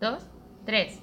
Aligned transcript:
dos, 0.00 0.22
tres. 0.64 1.00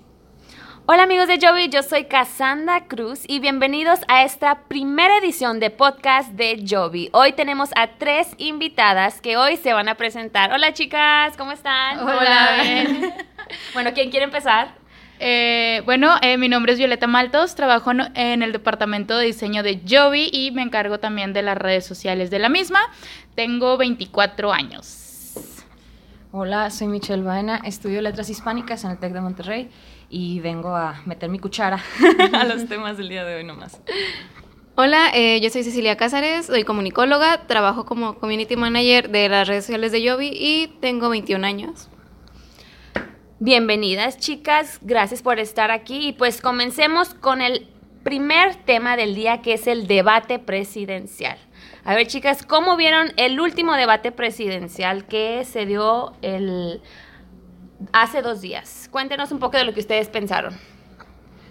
Hola 0.85 1.03
amigos 1.03 1.27
de 1.27 1.39
Jovi, 1.41 1.67
yo 1.69 1.83
soy 1.83 2.05
Cassandra 2.05 2.85
Cruz 2.85 3.23
y 3.27 3.39
bienvenidos 3.39 3.99
a 4.07 4.23
esta 4.23 4.61
primera 4.67 5.17
edición 5.17 5.59
de 5.59 5.69
podcast 5.69 6.31
de 6.31 6.63
Jovi. 6.65 7.09
Hoy 7.11 7.33
tenemos 7.33 7.71
a 7.75 7.97
tres 7.97 8.29
invitadas 8.37 9.19
que 9.19 9.35
hoy 9.35 9.57
se 9.57 9.73
van 9.73 9.89
a 9.89 9.95
presentar. 9.95 10.53
Hola 10.53 10.73
chicas, 10.73 11.35
¿cómo 11.35 11.51
están? 11.51 11.99
Hola, 11.99 12.59
bien. 12.61 13.13
bueno, 13.73 13.91
¿quién 13.93 14.11
quiere 14.11 14.25
empezar? 14.25 14.75
Eh, 15.19 15.81
bueno, 15.85 16.15
eh, 16.21 16.37
mi 16.37 16.47
nombre 16.47 16.73
es 16.73 16.77
Violeta 16.77 17.07
Maltos, 17.07 17.55
trabajo 17.55 17.91
en, 17.91 18.15
en 18.15 18.43
el 18.43 18.53
departamento 18.53 19.17
de 19.17 19.25
diseño 19.25 19.61
de 19.63 19.81
Jovi 19.89 20.29
y 20.31 20.51
me 20.51 20.61
encargo 20.61 20.99
también 20.99 21.33
de 21.33 21.41
las 21.41 21.57
redes 21.57 21.85
sociales 21.85 22.29
de 22.29 22.39
la 22.39 22.47
misma. 22.47 22.79
Tengo 23.33 23.75
24 23.77 24.53
años. 24.53 25.04
Hola, 26.37 26.69
soy 26.69 26.87
Michelle 26.87 27.23
Baena, 27.23 27.61
estudio 27.63 28.01
letras 28.01 28.29
hispánicas 28.29 28.83
en 28.83 28.91
el 28.91 28.97
TEC 28.97 29.13
de 29.13 29.21
Monterrey 29.21 29.69
y 30.09 30.41
vengo 30.41 30.75
a 30.75 31.01
meter 31.05 31.29
mi 31.29 31.39
cuchara 31.39 31.81
a 32.33 32.43
los 32.43 32.67
temas 32.67 32.97
del 32.97 33.07
día 33.07 33.23
de 33.23 33.35
hoy 33.37 33.45
nomás. 33.45 33.79
Hola, 34.75 35.11
eh, 35.13 35.39
yo 35.39 35.49
soy 35.49 35.63
Cecilia 35.63 35.95
Cázares, 35.95 36.47
soy 36.47 36.65
comunicóloga, 36.65 37.47
trabajo 37.47 37.85
como 37.85 38.15
community 38.15 38.57
manager 38.57 39.11
de 39.11 39.29
las 39.29 39.47
redes 39.47 39.63
sociales 39.63 39.93
de 39.93 40.01
Yobi 40.01 40.27
y 40.33 40.67
tengo 40.81 41.07
21 41.07 41.47
años. 41.47 41.87
Bienvenidas 43.39 44.17
chicas, 44.17 44.79
gracias 44.81 45.21
por 45.21 45.39
estar 45.39 45.71
aquí 45.71 46.09
y 46.09 46.11
pues 46.11 46.41
comencemos 46.41 47.13
con 47.13 47.41
el 47.41 47.69
primer 48.03 48.55
tema 48.57 48.97
del 48.97 49.15
día 49.15 49.41
que 49.41 49.53
es 49.53 49.67
el 49.67 49.87
debate 49.87 50.39
presidencial. 50.39 51.37
A 51.87 51.93
ver 51.93 52.07
chicas, 52.07 52.43
¿cómo 52.43 52.77
vieron 52.77 53.11
el 53.15 53.39
último 53.39 53.73
debate 53.73 54.11
presidencial 54.11 55.05
que 55.05 55.45
se 55.45 55.67
dio 55.67 56.13
el 56.23 56.81
hace 57.93 58.23
dos 58.23 58.41
días? 58.41 58.89
Cuéntenos 58.91 59.31
un 59.31 59.37
poco 59.37 59.57
de 59.57 59.65
lo 59.65 59.73
que 59.75 59.81
ustedes 59.81 60.09
pensaron. 60.09 60.57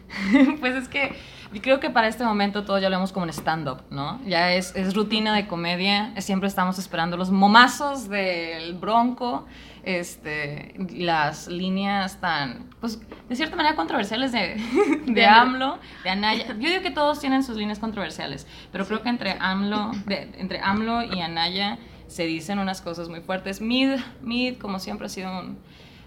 pues 0.60 0.74
es 0.74 0.88
que 0.88 1.14
creo 1.62 1.78
que 1.78 1.88
para 1.88 2.08
este 2.08 2.24
momento 2.24 2.64
todos 2.64 2.82
ya 2.82 2.90
lo 2.90 2.96
vemos 2.96 3.12
como 3.12 3.22
un 3.22 3.30
stand-up, 3.30 3.82
¿no? 3.90 4.20
Ya 4.26 4.52
es, 4.54 4.74
es, 4.74 4.94
rutina 4.94 5.36
de 5.36 5.46
comedia, 5.46 6.12
siempre 6.20 6.48
estamos 6.48 6.80
esperando 6.80 7.16
los 7.16 7.30
momazos 7.30 8.08
del 8.08 8.74
bronco, 8.74 9.46
este, 9.84 10.74
las 10.96 11.48
líneas 11.48 12.20
tan, 12.20 12.70
pues, 12.80 13.00
de 13.28 13.36
cierta 13.36 13.56
manera 13.56 13.76
controversiales 13.76 14.32
de, 14.32 14.56
de 15.06 15.26
AMLO, 15.26 15.78
de 16.02 16.10
Anaya. 16.10 16.46
Yo 16.58 16.68
digo 16.68 16.82
que 16.82 16.90
todos 16.90 17.20
tienen 17.20 17.42
sus 17.42 17.56
líneas 17.56 17.78
controversiales, 17.78 18.46
pero 18.72 18.86
creo 18.86 19.02
que 19.02 19.08
entre 19.08 19.36
AMLO, 19.38 19.92
de, 20.06 20.30
entre 20.38 20.60
AMLO 20.60 21.02
y 21.02 21.20
Anaya 21.20 21.78
se 22.06 22.26
dicen 22.26 22.58
unas 22.58 22.80
cosas 22.80 23.08
muy 23.08 23.20
fuertes. 23.20 23.60
Mid, 23.60 23.98
Mid, 24.22 24.58
como 24.58 24.78
siempre, 24.78 25.06
ha 25.06 25.10
sido 25.10 25.30
un 25.40 25.58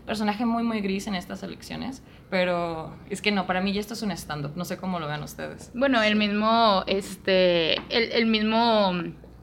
personaje 0.05 0.45
muy, 0.45 0.64
muy 0.64 0.81
gris 0.81 1.05
en 1.08 1.16
estas 1.16 1.44
elecciones. 1.44 2.02
Pero 2.30 2.95
es 3.09 3.22
que 3.22 3.31
no, 3.31 3.45
para 3.45 3.61
mí 3.61 3.72
ya 3.72 3.80
esto 3.80 3.94
es 3.94 4.02
un 4.02 4.11
stand-up. 4.11 4.53
No 4.55 4.66
sé 4.66 4.78
cómo 4.78 5.00
lo 5.00 5.08
vean 5.08 5.23
ustedes. 5.23 5.72
Bueno, 5.73 6.02
el 6.02 6.16
mismo, 6.16 6.83
este, 6.88 7.75
el, 7.89 8.11
el 8.11 8.25
mismo, 8.25 8.92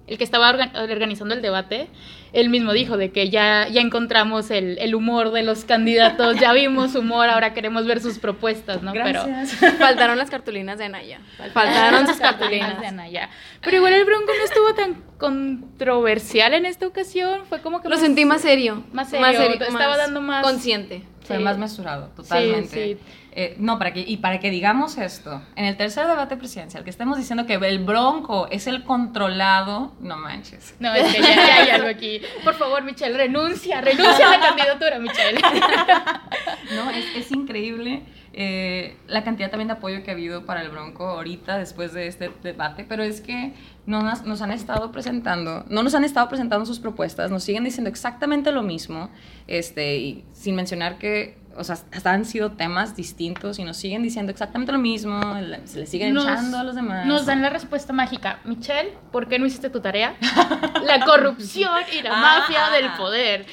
el 0.07 0.19
que 0.19 0.25
estaba 0.25 0.51
organizando 0.75 1.35
el 1.35 1.41
debate, 1.41 1.89
él 2.35 2.51
mismo 2.51 2.73
dijo 2.73 2.97
de 2.97 3.11
que 3.11 3.31
ya, 3.31 3.69
ya 3.69 3.81
encontramos 3.81 4.51
el, 4.51 4.77
el, 4.79 4.95
humor 4.95 5.31
de 5.31 5.43
los 5.43 5.65
candidatos, 5.65 6.39
ya 6.39 6.53
vimos 6.53 6.95
humor, 6.95 7.29
ahora 7.31 7.55
queremos 7.55 7.87
ver 7.87 8.01
sus 8.01 8.19
propuestas, 8.19 8.83
¿no? 8.83 8.93
Gracias. 8.93 9.57
Pero 9.61 9.73
faltaron 9.79 10.19
las 10.19 10.31
cartulinas 10.31 10.79
de 10.79 10.85
Anaya. 10.85 11.21
Faltaron 11.55 12.07
sus 12.07 12.17
cartulinas 12.17 12.81
de 12.81 12.87
Anaya. 12.87 13.31
Pero 13.63 13.79
igual 13.79 13.95
el 13.95 14.05
Bronco 14.05 14.33
no 14.37 14.45
estuvo 14.45 14.75
tan 14.75 15.03
controversial 15.17 16.53
en 16.53 16.67
esta 16.67 16.87
ocasión, 16.87 17.43
fue 17.49 17.63
como 17.63 17.81
que... 17.81 17.89
Lo 17.89 17.95
más, 17.95 18.05
sentí 18.05 18.25
más 18.25 18.43
serio. 18.43 18.85
Más 18.93 19.09
serio, 19.09 19.27
más 19.27 19.37
serio 19.37 19.53
estaba 19.55 19.89
más 19.89 19.99
dando 19.99 20.21
más... 20.21 20.45
Consciente. 20.45 21.03
Fue 21.25 21.39
sí. 21.39 21.43
más 21.43 21.59
mesurado, 21.59 22.09
totalmente. 22.15 22.69
Sí, 22.69 22.95
sí. 22.95 23.21
Eh, 23.33 23.57
no, 23.59 23.79
para 23.79 23.93
que, 23.93 24.01
y 24.01 24.19
para 24.19 24.39
que 24.39 24.51
digamos 24.51 24.97
esto, 24.97 25.43
en 25.57 25.65
el 25.65 25.77
tercer 25.77 26.07
debate 26.07 26.37
presidencial, 26.37 26.85
que 26.85 26.91
estemos 26.91 27.19
diciendo 27.19 27.47
que 27.47 27.55
el 27.55 27.83
bronco 27.83 28.47
es 28.51 28.67
el 28.67 28.85
controlado, 28.85 29.93
no 30.01 30.17
manches. 30.17 30.75
No, 30.79 30.95
es 30.95 31.13
que 31.13 31.21
ya, 31.21 31.35
ya 31.35 31.55
hay 31.57 31.71
algo 31.71 31.89
aquí. 31.89 32.21
Por 32.45 32.55
favor, 32.55 32.85
Michelle, 32.85 33.17
renuncia, 33.17 33.81
renuncia 33.81 34.29
a 34.29 34.39
la 34.39 34.41
candidatura, 34.41 34.99
Michelle. 35.01 35.41
no, 36.77 36.91
es, 36.91 37.17
es 37.17 37.33
increíble 37.33 38.03
eh, 38.37 38.97
la 39.07 39.23
cantidad 39.23 39.51
también 39.51 39.69
de 39.69 39.75
apoyo 39.75 40.03
que 40.03 40.11
ha 40.11 40.15
habido 40.15 40.45
para 40.45 40.63
el 40.63 40.71
bronco 40.71 41.07
ahorita, 41.07 41.57
después 41.57 41.93
de 41.93 42.09
este 42.09 42.31
debate, 42.43 42.85
pero 42.89 43.03
es 43.03 43.21
que 43.21 43.53
no 43.87 44.03
nos, 44.03 44.25
nos 44.25 44.43
han 44.43 44.51
estado 44.51 44.91
presentando, 44.91 45.65
no 45.69 45.83
nos 45.83 45.95
han 45.95 46.05
estado 46.05 46.29
presentando 46.29 46.67
sus 46.67 46.81
propuestas, 46.81 47.31
nos 47.31 47.45
siguen 47.45 47.65
diciendo 47.65 47.89
exactamente 47.89 48.51
lo 48.51 48.63
mismo, 48.63 49.11
este, 49.47 49.97
y 49.99 50.25
sin 50.33 50.57
mencionar 50.57 50.99
que 50.99 51.39
o 51.57 51.65
sea, 51.65 51.79
hasta 51.93 52.13
han 52.13 52.25
sido 52.25 52.53
temas 52.53 52.97
distintos 52.97 53.59
y 53.59 53.65
nos 53.65 53.77
siguen 53.77 54.03
diciendo 54.03 54.33
exactamente 54.33 54.73
lo 54.73 54.79
mismo, 54.79 55.21
se 55.65 55.79
le 55.79 55.87
siguen 55.87 56.15
nos, 56.15 56.25
echando 56.25 56.59
a 56.59 56.65
los 56.65 56.75
demás. 56.75 57.07
Nos 57.07 57.27
dan 57.27 57.43
la 57.43 57.51
respuesta 57.51 57.93
mágica. 57.93 58.41
Michelle, 58.45 58.97
¿por 59.13 59.29
qué 59.29 59.39
no 59.39 59.47
hiciste 59.47 59.71
tu 59.71 59.81
tarea? 59.81 60.17
la 60.85 61.05
corrupción 61.05 61.83
y 61.97 62.03
la 62.03 62.11
ah, 62.13 62.21
mafia 62.21 62.71
del 62.71 62.93
poder. 62.93 63.47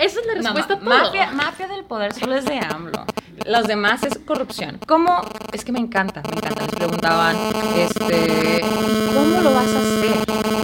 Esa 0.00 0.20
es 0.20 0.26
la 0.26 0.34
respuesta 0.34 0.76
no, 0.76 0.88
mafia, 0.88 1.30
mafia 1.32 1.68
del 1.68 1.84
poder 1.84 2.12
solo 2.14 2.34
es 2.34 2.44
de 2.44 2.58
AMLO. 2.58 3.04
Los 3.46 3.66
demás 3.66 4.02
es 4.04 4.18
corrupción. 4.18 4.78
¿Cómo? 4.86 5.20
Es 5.52 5.64
que 5.64 5.72
me 5.72 5.80
encanta, 5.80 6.22
me 6.22 6.36
encanta. 6.36 6.62
Les 6.62 6.74
preguntaban, 6.74 7.36
este, 7.76 8.60
¿cómo 9.12 9.40
lo 9.42 9.52
vas 9.52 9.66
a 9.66 9.78
hacer? 9.78 10.16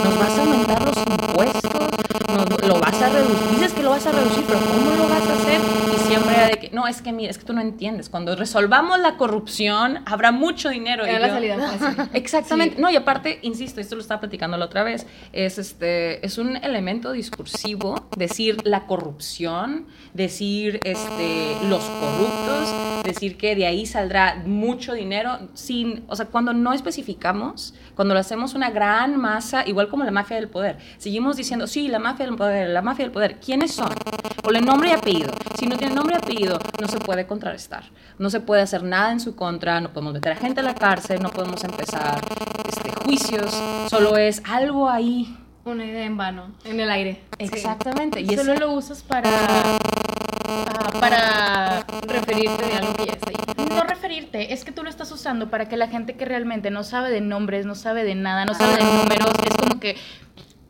¿Nos 0.04 0.18
vas 0.18 0.38
a 0.38 0.40
aumentar 0.40 0.82
los 0.82 0.96
impuestos? 0.96 1.90
¿Nos, 2.28 2.68
¿Lo 2.68 2.80
vas 2.80 3.02
a 3.02 3.08
reducir? 3.10 3.50
Dices 3.50 3.72
que 3.72 3.82
lo 3.82 3.89
vas 3.90 4.06
a 4.06 4.12
reducir, 4.12 4.44
pero 4.46 4.60
¿cómo 4.60 4.94
lo 4.94 5.08
vas 5.08 5.28
a 5.28 5.34
hacer? 5.34 5.60
Y 5.94 5.98
siempre 6.06 6.34
era 6.36 6.46
de 6.46 6.58
que, 6.58 6.70
no, 6.70 6.86
es 6.86 7.02
que 7.02 7.12
mira, 7.12 7.30
es 7.30 7.38
que 7.38 7.44
tú 7.44 7.52
no 7.52 7.60
entiendes. 7.60 8.08
Cuando 8.08 8.36
resolvamos 8.36 9.00
la 9.00 9.16
corrupción, 9.16 10.02
habrá 10.06 10.30
mucho 10.30 10.68
dinero. 10.68 11.04
Era 11.04 11.18
y 11.18 11.20
la 11.20 11.26
yo, 11.26 11.34
salida 11.34 11.58
fácil. 11.58 12.08
Exactamente. 12.14 12.76
Sí. 12.76 12.82
No, 12.82 12.88
y 12.88 12.94
aparte, 12.94 13.40
insisto, 13.42 13.80
esto 13.80 13.96
lo 13.96 14.00
estaba 14.00 14.20
platicando 14.20 14.56
la 14.56 14.66
otra 14.66 14.84
vez, 14.84 15.08
es, 15.32 15.58
este, 15.58 16.24
es 16.24 16.38
un 16.38 16.56
elemento 16.56 17.10
discursivo 17.10 18.06
decir 18.16 18.58
la 18.64 18.86
corrupción, 18.86 19.86
decir 20.14 20.78
este, 20.84 21.56
los 21.68 21.82
corruptos, 21.82 23.04
decir 23.04 23.36
que 23.36 23.56
de 23.56 23.66
ahí 23.66 23.86
saldrá 23.86 24.42
mucho 24.46 24.94
dinero, 24.94 25.38
sin, 25.54 26.04
o 26.06 26.14
sea, 26.14 26.26
cuando 26.26 26.52
no 26.52 26.72
especificamos, 26.72 27.74
cuando 27.96 28.14
lo 28.14 28.20
hacemos 28.20 28.54
una 28.54 28.70
gran 28.70 29.20
masa, 29.20 29.66
igual 29.66 29.88
como 29.88 30.04
la 30.04 30.12
mafia 30.12 30.36
del 30.36 30.48
poder, 30.48 30.78
seguimos 30.98 31.36
diciendo, 31.36 31.66
sí, 31.66 31.88
la 31.88 31.98
mafia 31.98 32.26
del 32.26 32.36
poder, 32.36 32.68
la 32.70 32.82
mafia 32.82 33.04
del 33.04 33.12
poder, 33.12 33.40
¿quiénes 33.40 33.79
son? 33.80 33.94
Ponle 34.42 34.60
nombre 34.60 34.90
y 34.90 34.92
apellido. 34.92 35.32
Si 35.58 35.66
no 35.66 35.76
tiene 35.76 35.94
nombre 35.94 36.16
y 36.16 36.18
apellido, 36.18 36.58
no 36.80 36.88
se 36.88 36.98
puede 36.98 37.26
contrarrestar. 37.26 37.84
No 38.18 38.28
se 38.28 38.40
puede 38.40 38.62
hacer 38.62 38.82
nada 38.82 39.10
en 39.12 39.20
su 39.20 39.34
contra, 39.34 39.80
no 39.80 39.92
podemos 39.92 40.12
meter 40.12 40.32
a 40.32 40.36
gente 40.36 40.60
a 40.60 40.62
la 40.62 40.74
cárcel, 40.74 41.22
no 41.22 41.30
podemos 41.30 41.64
empezar 41.64 42.20
este, 42.68 42.92
juicios, 43.04 43.50
solo 43.88 44.16
es 44.18 44.42
algo 44.46 44.88
ahí. 44.88 45.34
Una 45.64 45.84
idea 45.84 46.04
en 46.04 46.16
vano, 46.16 46.54
en 46.64 46.80
el 46.80 46.90
aire. 46.90 47.22
Exactamente. 47.38 48.20
Sí. 48.20 48.34
Y 48.34 48.36
solo 48.36 48.54
es... 48.54 48.60
lo 48.60 48.72
usas 48.72 49.02
para, 49.02 49.30
uh, 49.30 50.98
para 50.98 51.84
referirte 52.06 52.64
a 52.74 52.78
algo 52.78 52.94
que 52.94 53.06
ya 53.06 53.12
está 53.12 53.30
ahí. 53.30 53.68
No 53.68 53.84
referirte, 53.84 54.52
es 54.52 54.64
que 54.64 54.72
tú 54.72 54.82
lo 54.82 54.90
estás 54.90 55.10
usando 55.12 55.48
para 55.50 55.68
que 55.68 55.76
la 55.76 55.88
gente 55.88 56.16
que 56.16 56.24
realmente 56.24 56.70
no 56.70 56.82
sabe 56.82 57.10
de 57.10 57.20
nombres, 57.20 57.66
no 57.66 57.74
sabe 57.74 58.04
de 58.04 58.14
nada, 58.14 58.44
no 58.44 58.54
sabe 58.54 58.76
de 58.76 58.84
números, 58.84 59.32
es 59.44 59.56
como 59.56 59.80
que 59.80 59.96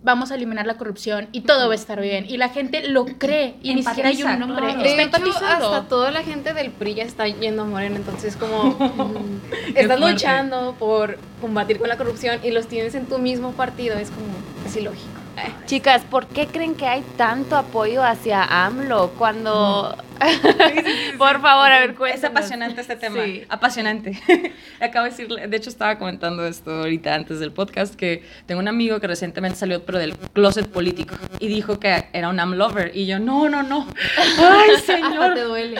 vamos 0.02 0.30
a 0.30 0.34
eliminar 0.34 0.66
la 0.66 0.74
corrupción 0.78 1.28
y 1.32 1.42
todo 1.42 1.68
va 1.68 1.72
a 1.72 1.76
estar 1.76 2.00
bien. 2.00 2.24
Y 2.28 2.36
la 2.36 2.48
gente 2.48 2.88
lo 2.88 3.04
cree 3.04 3.56
y 3.62 3.74
ni 3.74 3.82
siquiera 3.82 4.08
hay 4.08 4.22
un 4.22 4.38
nombre. 4.38 4.74
Claro. 5.38 5.66
Hasta 5.66 5.88
toda 5.88 6.10
la 6.10 6.22
gente 6.22 6.52
del 6.54 6.70
PRI 6.70 6.94
ya 6.94 7.04
está 7.04 7.26
yendo 7.28 7.62
a 7.62 7.64
Morena, 7.66 7.96
entonces 7.96 8.36
como 8.36 8.64
mm, 8.78 9.76
estás 9.76 10.00
luchando 10.00 10.74
por 10.78 11.18
combatir 11.40 11.78
con 11.78 11.88
la 11.88 11.96
corrupción 11.96 12.40
y 12.42 12.50
los 12.50 12.66
tienes 12.66 12.94
en 12.94 13.06
tu 13.06 13.18
mismo 13.18 13.52
partido, 13.52 13.98
es 13.98 14.10
como, 14.10 14.28
es 14.66 14.76
ilógico. 14.76 15.20
Chicas, 15.66 16.02
¿por 16.02 16.26
qué 16.26 16.46
creen 16.46 16.74
que 16.74 16.86
hay 16.86 17.02
tanto 17.16 17.56
apoyo 17.56 18.04
hacia 18.04 18.44
AMLO 18.44 19.10
cuando... 19.16 19.96
Por 21.18 21.40
favor, 21.40 21.72
a 21.72 21.80
ver, 21.80 21.94
cuéntanos. 21.94 22.24
Es 22.24 22.30
apasionante 22.30 22.80
este 22.80 22.96
tema. 22.96 23.24
Sí. 23.24 23.44
Apasionante. 23.48 24.20
Acabo 24.80 25.04
de 25.04 25.10
decirle, 25.10 25.46
de 25.46 25.56
hecho 25.56 25.70
estaba 25.70 25.98
comentando 25.98 26.46
esto 26.46 26.70
ahorita 26.70 27.14
antes 27.14 27.40
del 27.40 27.52
podcast, 27.52 27.94
que 27.94 28.24
tengo 28.46 28.60
un 28.60 28.68
amigo 28.68 29.00
que 29.00 29.06
recientemente 29.06 29.58
salió, 29.58 29.84
pero 29.84 29.98
del 29.98 30.16
closet 30.16 30.68
político, 30.68 31.14
y 31.38 31.48
dijo 31.48 31.80
que 31.80 32.04
era 32.12 32.28
un 32.28 32.38
AMLover, 32.38 32.92
y 32.94 33.06
yo, 33.06 33.18
no, 33.18 33.48
no, 33.48 33.62
no. 33.62 33.86
Ay, 34.38 34.76
señor. 34.84 35.34
te 35.34 35.42
duele. 35.42 35.78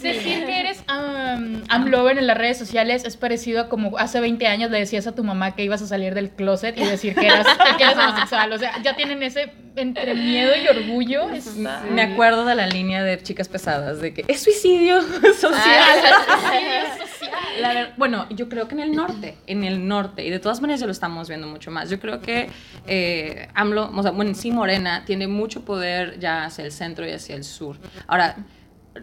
Sí, 0.00 0.08
decir 0.08 0.46
que 0.46 0.60
eres 0.60 0.84
um, 0.88 1.62
AMLover 1.68 2.18
en 2.18 2.26
las 2.28 2.38
redes 2.38 2.56
sociales 2.56 3.04
es 3.04 3.16
parecido 3.16 3.62
a 3.62 3.68
como 3.68 3.98
hace 3.98 4.20
20 4.20 4.46
años 4.46 4.70
le 4.70 4.78
decías 4.78 5.06
a 5.08 5.14
tu 5.14 5.24
mamá 5.24 5.56
que 5.56 5.64
ibas 5.64 5.82
a 5.82 5.86
salir 5.86 6.14
del 6.14 6.30
closet 6.30 6.78
y 6.78 6.84
decir 6.84 7.16
que 7.16 7.26
eras, 7.26 7.46
que 7.76 7.82
eras 7.82 7.96
homosexual. 7.96 8.52
O 8.52 8.58
sea, 8.58 8.80
ya 8.82 8.94
tienen 8.94 9.22
ese 9.22 9.52
entre 9.76 10.14
miedo 10.14 10.52
y 10.56 10.68
orgullo. 10.68 11.28
Sí. 11.40 11.64
Me 11.90 12.02
acuerdo 12.02 12.44
de 12.44 12.54
la 12.54 12.66
línea 12.66 13.02
de 13.02 13.20
chicas 13.22 13.47
pesadas 13.48 14.00
de 14.00 14.14
que 14.14 14.24
es 14.28 14.42
suicidio 14.42 15.00
social. 15.38 15.98
Ah, 16.28 16.96
social. 16.98 17.32
La, 17.60 17.94
bueno, 17.96 18.26
yo 18.30 18.48
creo 18.48 18.68
que 18.68 18.74
en 18.74 18.80
el 18.80 18.92
norte, 18.92 19.36
en 19.46 19.64
el 19.64 19.86
norte, 19.86 20.24
y 20.24 20.30
de 20.30 20.38
todas 20.38 20.60
maneras 20.60 20.80
ya 20.80 20.86
lo 20.86 20.92
estamos 20.92 21.28
viendo 21.28 21.46
mucho 21.46 21.70
más. 21.70 21.90
Yo 21.90 21.98
creo 21.98 22.20
que 22.20 22.48
eh, 22.86 23.48
AMLO, 23.54 23.90
o 23.94 24.02
sea, 24.02 24.12
bueno, 24.12 24.34
sí 24.34 24.50
Morena 24.52 25.04
tiene 25.04 25.26
mucho 25.26 25.64
poder 25.64 26.18
ya 26.20 26.44
hacia 26.44 26.64
el 26.64 26.72
centro 26.72 27.06
y 27.06 27.10
hacia 27.10 27.34
el 27.34 27.44
sur. 27.44 27.76
Ahora, 28.06 28.36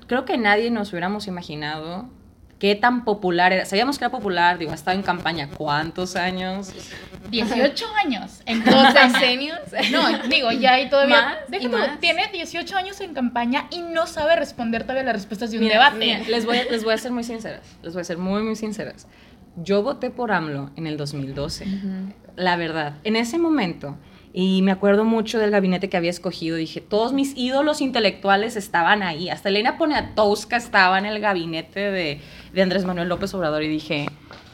creo 0.07 0.25
que 0.25 0.37
nadie 0.37 0.71
nos 0.71 0.91
hubiéramos 0.91 1.27
imaginado 1.27 2.09
qué 2.59 2.75
tan 2.75 3.03
popular 3.03 3.53
era. 3.53 3.65
Sabíamos 3.65 3.97
que 3.97 4.05
era 4.05 4.11
popular, 4.11 4.57
digo, 4.57 4.71
ha 4.71 4.75
estado 4.75 4.97
en 4.97 5.03
campaña 5.03 5.49
cuántos 5.49 6.15
años. 6.15 6.71
18 7.29 7.85
años. 8.03 8.41
En 8.45 8.63
Dos 8.63 8.93
decenios. 8.93 9.59
No, 9.91 10.27
digo, 10.29 10.51
ya 10.51 10.73
hay 10.73 10.89
todavía. 10.89 11.39
Más 11.49 11.61
y 11.61 11.97
tiene 11.99 12.27
18 12.31 12.77
años 12.77 12.99
en 13.01 13.13
campaña 13.13 13.67
y 13.71 13.81
no 13.81 14.07
sabe 14.07 14.35
responder 14.35 14.83
todavía 14.83 15.03
las 15.03 15.15
respuestas 15.15 15.51
de 15.51 15.57
un 15.57 15.63
Mira, 15.63 15.75
debate. 15.75 15.97
mira, 15.97 16.19
les, 16.29 16.45
voy 16.45 16.59
les 16.69 16.83
voy 16.83 16.93
a 16.93 16.97
ser 16.97 17.11
muy 17.11 17.23
sinceras. 17.23 17.77
Les 17.83 17.93
voy 17.93 18.01
a 18.01 18.05
ser 18.05 18.17
muy, 18.17 18.41
muy 18.43 18.55
sinceras. 18.55 19.07
Yo 19.57 19.83
voté 19.83 20.09
por 20.09 20.31
AMLO 20.31 20.71
en 20.75 20.87
el 20.87 20.97
2012. 20.97 21.65
La 22.35 22.57
verdad. 22.57 22.95
En 23.03 23.15
ese 23.15 23.37
momento, 23.37 23.97
y 24.37 24.61
me 24.63 24.73
acuerdo 24.73 25.05
mucho 25.05 25.39
del 25.39 25.49
gabinete 25.49 25.87
que 25.87 25.95
había 25.95 26.09
escogido, 26.09 26.57
dije, 26.57 26.81
todos 26.81 27.13
mis 27.13 27.37
ídolos 27.37 27.79
intelectuales 27.79 28.57
estaban 28.57 29.01
ahí. 29.01 29.29
Hasta 29.29 29.47
Elena 29.47 29.77
Poniatowska 29.77 30.57
estaba 30.57 30.99
en 30.99 31.05
el 31.05 31.21
gabinete 31.21 31.79
de, 31.79 32.19
de 32.51 32.61
Andrés 32.61 32.83
Manuel 32.83 33.07
López 33.07 33.33
Obrador 33.33 33.63
y 33.63 33.69
dije, 33.69 34.07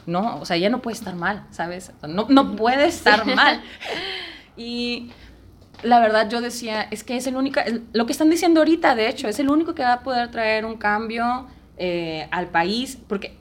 no, 0.06 0.36
o 0.36 0.44
sea, 0.44 0.56
ya 0.56 0.70
no 0.70 0.80
puede 0.80 0.96
estar 0.96 1.16
mal, 1.16 1.48
¿sabes? 1.50 1.90
No, 2.06 2.26
no 2.28 2.54
puede 2.54 2.86
estar 2.86 3.26
mal. 3.26 3.60
Y 4.56 5.10
la 5.82 5.98
verdad 5.98 6.30
yo 6.30 6.40
decía, 6.40 6.86
es 6.92 7.02
que 7.02 7.16
es 7.16 7.26
el 7.26 7.34
único, 7.34 7.58
lo 7.92 8.06
que 8.06 8.12
están 8.12 8.30
diciendo 8.30 8.60
ahorita, 8.60 8.94
de 8.94 9.08
hecho, 9.08 9.26
es 9.26 9.40
el 9.40 9.50
único 9.50 9.74
que 9.74 9.82
va 9.82 9.94
a 9.94 10.02
poder 10.04 10.30
traer 10.30 10.64
un 10.64 10.76
cambio 10.76 11.48
eh, 11.76 12.28
al 12.30 12.50
país, 12.50 12.98
porque 13.08 13.36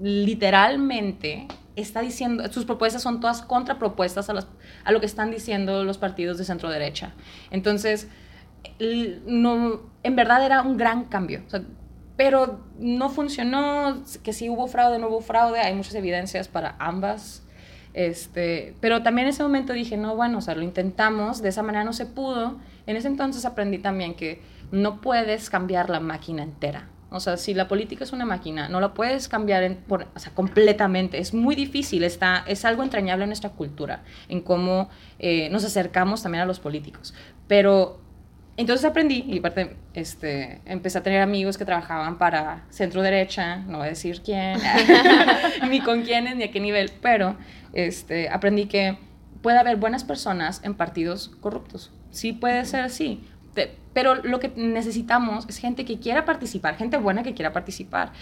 literalmente 0.00 1.46
está 1.80 2.00
diciendo, 2.00 2.50
sus 2.52 2.64
propuestas 2.64 3.02
son 3.02 3.20
todas 3.20 3.42
contrapropuestas 3.42 4.28
a, 4.30 4.92
lo 4.92 5.00
que 5.00 5.06
están 5.06 5.30
diciendo 5.30 5.84
los 5.84 5.98
partidos 5.98 6.38
de 6.38 6.44
centro 6.44 6.70
derecha. 6.70 7.12
Entonces, 7.50 8.08
no, 9.26 9.80
en 10.02 10.16
verdad 10.16 10.44
era 10.44 10.62
un 10.62 10.76
gran 10.76 11.04
cambio. 11.04 11.42
pero 12.16 12.64
no 12.78 13.10
funcionó, 13.10 14.02
que 14.22 14.32
si 14.32 14.50
hubo 14.50 14.66
fraude, 14.66 14.98
no 14.98 15.08
hubo 15.08 15.20
fraude, 15.20 15.60
hay 15.60 15.74
muchas 15.74 15.94
evidencias 15.94 16.48
para 16.48 16.74
ambas. 16.78 17.44
Este, 17.94 18.74
pero 18.80 19.02
también 19.02 19.26
en 19.26 19.30
ese 19.30 19.42
momento 19.42 19.72
dije, 19.72 19.96
no, 19.96 20.14
bueno, 20.16 20.38
o 20.38 20.40
sea, 20.40 20.54
lo 20.54 20.62
intentamos, 20.62 21.42
de 21.42 21.48
esa 21.48 21.62
manera 21.62 21.84
no 21.84 21.92
se 21.92 22.06
pudo. 22.06 22.58
En 22.86 22.96
ese 22.96 23.08
entonces 23.08 23.44
aprendí 23.44 23.78
también 23.78 24.14
que 24.14 24.42
no 24.70 25.00
puedes 25.00 25.50
cambiar 25.50 25.90
la 25.90 26.00
máquina 26.00 26.42
entera. 26.42 26.88
O 27.10 27.20
sea, 27.20 27.36
si 27.38 27.54
la 27.54 27.68
política 27.68 28.04
es 28.04 28.12
una 28.12 28.26
máquina, 28.26 28.68
no 28.68 28.80
la 28.80 28.92
puedes 28.92 29.28
cambiar 29.28 29.62
en- 29.62 29.76
por- 29.76 30.06
o 30.14 30.18
sea, 30.18 30.32
completamente. 30.34 31.18
Es 31.18 31.32
muy 31.32 31.54
difícil, 31.54 32.04
está, 32.04 32.44
es 32.46 32.64
algo 32.64 32.82
entrañable 32.82 33.24
en 33.24 33.30
nuestra 33.30 33.50
cultura, 33.50 34.02
en 34.28 34.40
cómo 34.42 34.90
eh, 35.18 35.48
nos 35.50 35.64
acercamos 35.64 36.22
también 36.22 36.42
a 36.42 36.46
los 36.46 36.60
políticos. 36.60 37.14
Pero 37.46 38.00
entonces 38.58 38.84
aprendí 38.84 39.24
y 39.26 39.38
aparte 39.38 39.76
este, 39.94 40.60
empecé 40.66 40.98
a 40.98 41.02
tener 41.02 41.22
amigos 41.22 41.56
que 41.56 41.64
trabajaban 41.64 42.18
para 42.18 42.66
centro 42.70 43.00
derecha, 43.02 43.56
no 43.56 43.78
voy 43.78 43.86
a 43.86 43.90
decir 43.90 44.20
quién, 44.22 44.58
ni 45.70 45.80
con 45.80 46.02
quiénes, 46.02 46.36
ni 46.36 46.44
a 46.44 46.50
qué 46.50 46.60
nivel, 46.60 46.90
pero 47.00 47.36
este, 47.72 48.28
aprendí 48.28 48.66
que 48.66 48.98
puede 49.42 49.58
haber 49.58 49.76
buenas 49.76 50.04
personas 50.04 50.60
en 50.64 50.74
partidos 50.74 51.30
corruptos. 51.40 51.92
Sí 52.10 52.32
puede 52.32 52.64
ser 52.64 52.80
así. 52.80 53.24
Te- 53.58 53.74
Pero 53.92 54.14
lo 54.14 54.38
que 54.38 54.52
necesitamos 54.54 55.44
es 55.48 55.58
gente 55.58 55.84
que 55.84 55.98
quiera 55.98 56.24
participar, 56.24 56.76
gente 56.76 56.96
buena 56.98 57.24
que 57.24 57.34
quiera 57.34 57.52
participar. 57.52 58.12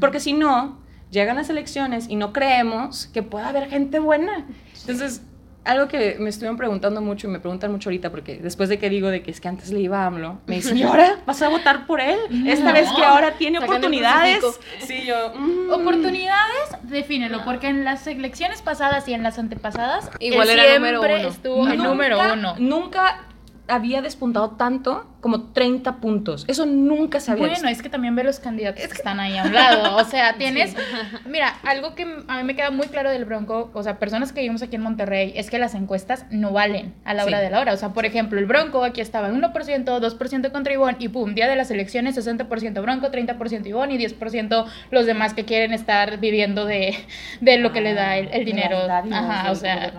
Porque 0.00 0.18
si 0.18 0.32
no, 0.32 0.78
llegan 1.12 1.36
las 1.36 1.48
elecciones 1.50 2.06
y 2.08 2.16
no 2.16 2.32
creemos 2.32 3.06
que 3.06 3.22
pueda 3.22 3.48
haber 3.48 3.68
gente 3.68 4.00
buena. 4.00 4.44
Entonces, 4.80 5.22
algo 5.64 5.86
que 5.86 6.16
me 6.18 6.28
estuvieron 6.28 6.56
preguntando 6.56 7.00
mucho 7.00 7.28
y 7.28 7.30
me 7.30 7.38
preguntan 7.38 7.70
mucho 7.70 7.88
ahorita, 7.88 8.10
porque 8.10 8.38
después 8.38 8.68
de 8.68 8.80
que 8.80 8.90
digo 8.90 9.10
de 9.10 9.22
que 9.22 9.30
es 9.30 9.40
que 9.40 9.46
antes 9.46 9.70
le 9.70 9.78
iba 9.78 10.02
a 10.02 10.06
AMLO, 10.06 10.40
me 10.46 10.56
dicen, 10.56 10.76
¿y 10.76 10.82
ahora 10.82 11.20
vas 11.24 11.40
a 11.40 11.48
votar 11.50 11.86
por 11.86 12.00
él? 12.00 12.18
Esta 12.48 12.64
No. 12.64 12.72
vez 12.72 12.88
que 12.90 13.04
ahora 13.04 13.34
tiene 13.38 13.58
el 13.58 13.64
oportunidades. 13.64 14.42
Sí, 14.80 15.04
yo. 15.06 15.32
mm. 15.38 15.70
Oportunidades, 15.70 16.64
defínelo, 16.82 17.44
porque 17.44 17.68
en 17.68 17.84
las 17.84 18.04
elecciones 18.08 18.60
pasadas 18.60 19.06
y 19.06 19.14
en 19.14 19.22
las 19.22 19.38
antepasadas, 19.38 20.10
Igual 20.18 20.50
él 20.50 20.58
era 20.58 20.74
número 20.74 20.98
siempre 21.00 21.20
uno. 21.20 21.28
estuvo 21.32 21.64
Nunca- 21.68 21.84
número 21.84 22.18
uno. 22.32 22.54
Nunca 22.58 23.26
había 23.74 24.02
despuntado 24.02 24.50
tanto 24.50 25.06
como 25.20 25.52
30 25.52 25.96
puntos. 25.96 26.44
Eso 26.48 26.66
nunca 26.66 27.20
se 27.20 27.30
había 27.30 27.42
Bueno, 27.42 27.54
visto. 27.54 27.68
es 27.68 27.80
que 27.80 27.88
también 27.88 28.16
ve 28.16 28.24
los 28.24 28.40
candidatos 28.40 28.84
que 28.88 28.92
están 28.92 29.20
ahí 29.20 29.38
a 29.38 29.44
un 29.44 29.54
lado. 29.54 29.96
O 29.96 30.04
sea, 30.04 30.34
tienes. 30.38 30.74
Mira, 31.26 31.54
algo 31.62 31.94
que 31.94 32.02
a 32.26 32.36
mí 32.38 32.42
me 32.44 32.56
queda 32.56 32.70
muy 32.70 32.88
claro 32.88 33.08
del 33.10 33.24
Bronco, 33.24 33.70
o 33.72 33.82
sea, 33.82 33.98
personas 33.98 34.32
que 34.32 34.40
vivimos 34.40 34.62
aquí 34.62 34.76
en 34.76 34.82
Monterrey, 34.82 35.32
es 35.36 35.48
que 35.48 35.58
las 35.58 35.74
encuestas 35.74 36.26
no 36.30 36.52
valen 36.52 36.92
a 37.04 37.14
la 37.14 37.24
hora 37.24 37.38
Sí. 37.38 37.44
de 37.44 37.50
la 37.50 37.60
hora. 37.60 37.72
O 37.72 37.76
sea, 37.76 37.90
por 37.90 38.04
ejemplo, 38.04 38.38
el 38.38 38.46
Bronco 38.46 38.82
aquí 38.84 39.00
estaba 39.00 39.28
en 39.28 39.40
1%, 39.40 40.00
2% 40.00 40.50
contra 40.52 40.72
Ivón, 40.72 40.96
y 40.98 41.08
pum, 41.08 41.34
día 41.34 41.48
de 41.48 41.56
las 41.56 41.70
elecciones, 41.70 42.16
60% 42.16 42.82
Bronco, 42.82 43.10
30% 43.10 43.66
Ivón 43.68 43.90
y 43.92 43.98
10% 43.98 44.66
los 44.90 45.06
demás 45.06 45.34
que 45.34 45.44
quieren 45.44 45.72
estar 45.72 46.18
viviendo 46.18 46.64
de, 46.64 46.96
de 47.40 47.58
lo 47.58 47.72
que 47.72 47.80
le 47.80 47.94
da 47.94 48.16
el, 48.16 48.28
Ah, 48.32 48.38
dinero. 48.44 48.78
Ajá, 49.12 49.50
o 49.50 49.54
sea. 49.54 49.92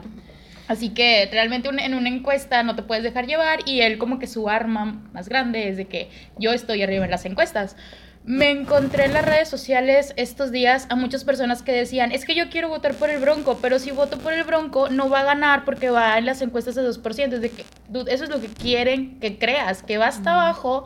Así 0.68 0.89
que 0.89 1.27
realmente 1.31 1.69
un- 1.69 1.80
en 1.80 1.94
una 1.94 2.10
encuesta 2.10 2.63
no 2.63 2.75
te 2.75 2.83
puedes 2.83 3.04
dejar 3.04 3.27
llevar 3.27 3.60
y 3.65 3.81
él 3.81 3.98
como 3.98 4.19
que 4.19 4.27
su 4.27 4.50
arma 4.50 5.01
más 5.13 5.27
grande 5.30 5.68
es 5.69 5.77
de 5.77 5.86
que 5.86 6.10
yo 6.38 6.51
estoy 6.54 6.81
arriba 6.83 7.06
en 7.06 7.12
las 7.12 7.25
encuestas. 7.25 7.75
Me 8.25 8.50
encontré 8.51 9.04
en 9.04 9.13
las 9.13 9.25
redes 9.25 9.50
sociales 9.50 10.13
estos 10.15 10.51
días 10.54 10.88
a 10.89 10.95
muchas 10.95 11.25
personas 11.25 11.62
que 11.62 11.74
decían, 11.74 12.13
es 12.13 12.24
que 12.24 12.36
yo 12.36 12.50
quiero 12.50 12.69
votar 12.69 12.94
por 12.94 13.10
el 13.10 13.19
Bronco, 13.19 13.60
pero 13.62 13.80
si 13.80 13.92
voto 13.92 14.18
por 14.19 14.31
el 14.31 14.45
Bronco 14.45 14.88
no 14.89 15.10
va 15.10 15.19
a 15.19 15.24
ganar 15.25 15.65
porque 15.65 15.89
va 15.89 16.18
en 16.18 16.25
las 16.25 16.42
encuestas 16.42 16.75
de 16.75 16.83
2%. 16.83 17.33
Es 17.36 17.42
de 17.42 17.50
que, 17.50 17.65
dude, 17.89 18.13
eso 18.13 18.24
es 18.24 18.30
lo 18.30 18.39
que 18.39 18.48
quieren 18.48 19.19
que 19.19 19.38
creas, 19.38 19.83
que 19.83 19.98
va 19.98 20.07
hasta 20.07 20.31
abajo 20.31 20.86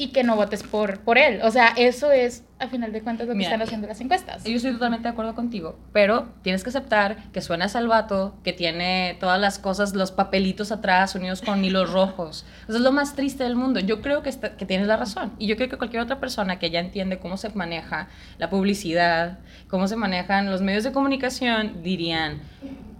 y 0.00 0.08
que 0.12 0.24
no 0.24 0.34
votes 0.34 0.62
por, 0.62 1.00
por 1.00 1.18
él. 1.18 1.40
O 1.42 1.50
sea, 1.50 1.68
eso 1.76 2.10
es 2.10 2.42
a 2.58 2.68
final 2.68 2.90
de 2.90 3.02
cuentas 3.02 3.26
lo 3.26 3.32
que 3.34 3.38
Mira, 3.38 3.50
están 3.50 3.62
haciendo 3.62 3.86
las 3.86 4.00
encuestas. 4.00 4.44
Yo 4.44 4.56
estoy 4.56 4.72
totalmente 4.72 5.04
de 5.04 5.10
acuerdo 5.12 5.34
contigo, 5.34 5.78
pero 5.92 6.28
tienes 6.42 6.62
que 6.64 6.70
aceptar 6.70 7.30
que 7.32 7.42
suena 7.42 7.68
salvato, 7.68 8.34
que 8.42 8.54
tiene 8.54 9.16
todas 9.20 9.38
las 9.38 9.58
cosas, 9.58 9.94
los 9.94 10.10
papelitos 10.10 10.72
atrás 10.72 11.14
unidos 11.14 11.42
con 11.42 11.62
hilos 11.62 11.92
rojos. 11.92 12.46
Eso 12.66 12.78
es 12.78 12.82
lo 12.82 12.92
más 12.92 13.14
triste 13.14 13.44
del 13.44 13.56
mundo. 13.56 13.78
Yo 13.80 14.00
creo 14.00 14.22
que, 14.22 14.30
está- 14.30 14.56
que 14.56 14.64
tienes 14.64 14.86
la 14.86 14.96
razón. 14.96 15.32
Y 15.38 15.46
yo 15.46 15.56
creo 15.56 15.68
que 15.68 15.76
cualquier 15.76 16.02
otra 16.02 16.18
persona 16.18 16.58
que 16.58 16.70
ya 16.70 16.80
entiende 16.80 17.18
cómo 17.18 17.36
se 17.36 17.50
maneja 17.50 18.08
la 18.38 18.48
publicidad, 18.48 19.38
cómo 19.68 19.86
se 19.86 19.96
manejan 19.96 20.50
los 20.50 20.62
medios 20.62 20.84
de 20.84 20.92
comunicación, 20.92 21.82
dirían, 21.82 22.40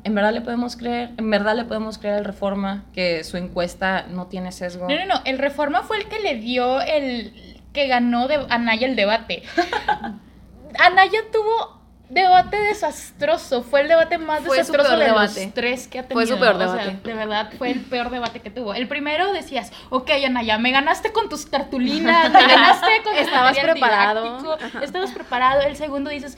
¿en 0.05 0.15
verdad 0.15 0.33
le 0.33 0.41
podemos 0.41 0.77
creer? 0.77 1.11
¿En 1.17 1.31
verdad 1.31 1.55
le 1.57 1.65
podemos 1.65 1.99
creer 1.99 2.17
al 2.17 2.25
Reforma 2.25 2.85
que 2.93 3.23
su 3.25 3.37
encuesta 3.37 4.07
no 4.09 4.27
tiene 4.27 4.53
sesgo? 4.53 4.89
No, 4.89 4.95
no, 4.97 5.07
no. 5.07 5.21
El 5.25 5.39
Reforma 5.39 5.83
fue 5.83 5.99
el 5.99 6.07
que 6.09 6.21
le 6.21 6.37
dio 6.37 6.81
el. 6.81 7.61
que 7.73 7.87
ganó 7.87 8.27
de 8.29 8.45
Anaya 8.51 8.87
el 8.87 8.97
debate. 8.97 9.43
Anaya 10.79 11.19
tuvo 11.33 11.81
debate 12.09 12.57
desastroso. 12.57 13.63
Fue 13.63 13.83
el 13.83 13.89
debate 13.89 14.19
más 14.19 14.41
Fue 14.43 14.57
desastroso 14.59 14.97
de 14.97 15.05
debate. 15.07 15.45
los 15.45 15.55
tres 15.55 15.89
que 15.89 15.99
ha 16.01 16.03
tenido. 16.03 16.15
Fue 16.15 16.27
su 16.27 16.39
peor 16.41 16.57
O 16.57 16.59
sea, 16.59 16.85
debate. 16.85 17.09
de 17.09 17.15
verdad, 17.15 17.51
fue 17.59 17.71
el 17.71 17.81
peor 17.81 18.11
debate 18.11 18.41
que 18.41 18.51
tuvo. 18.51 18.75
El 18.75 18.89
primero 18.89 19.33
decías, 19.33 19.73
ok, 19.91 20.11
Anaya, 20.27 20.59
me 20.59 20.71
ganaste 20.73 21.13
con 21.13 21.29
tus 21.29 21.47
cartulinas, 21.47 22.31
me 22.33 22.41
ganaste 22.47 23.03
con 23.05 23.17
Estabas 23.17 23.59
preparado. 23.59 24.59
Estabas 24.83 25.13
preparado. 25.13 25.63
El 25.63 25.77
segundo 25.77 26.11
dices. 26.11 26.37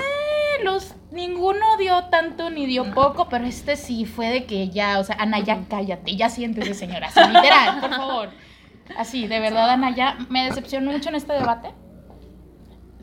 "Eh, 0.00 0.64
los, 0.64 0.94
ninguno 1.10 1.76
dio 1.78 2.04
tanto 2.04 2.50
ni 2.50 2.66
dio 2.66 2.92
poco, 2.94 3.28
pero 3.28 3.44
este 3.44 3.76
sí 3.76 4.04
fue 4.04 4.28
de 4.28 4.44
que 4.44 4.68
ya, 4.68 4.98
o 4.98 5.04
sea, 5.04 5.16
Anaya, 5.18 5.60
cállate, 5.68 6.16
ya 6.16 6.28
siéntese, 6.28 6.74
señora, 6.74 7.08
así, 7.08 7.20
literal, 7.20 7.80
por 7.80 7.90
favor. 7.90 8.30
Así, 8.96 9.26
de 9.26 9.40
verdad, 9.40 9.70
Anaya, 9.70 10.16
me 10.28 10.44
decepcionó 10.44 10.92
mucho 10.92 11.08
en 11.08 11.16
este 11.16 11.32
debate. 11.32 11.70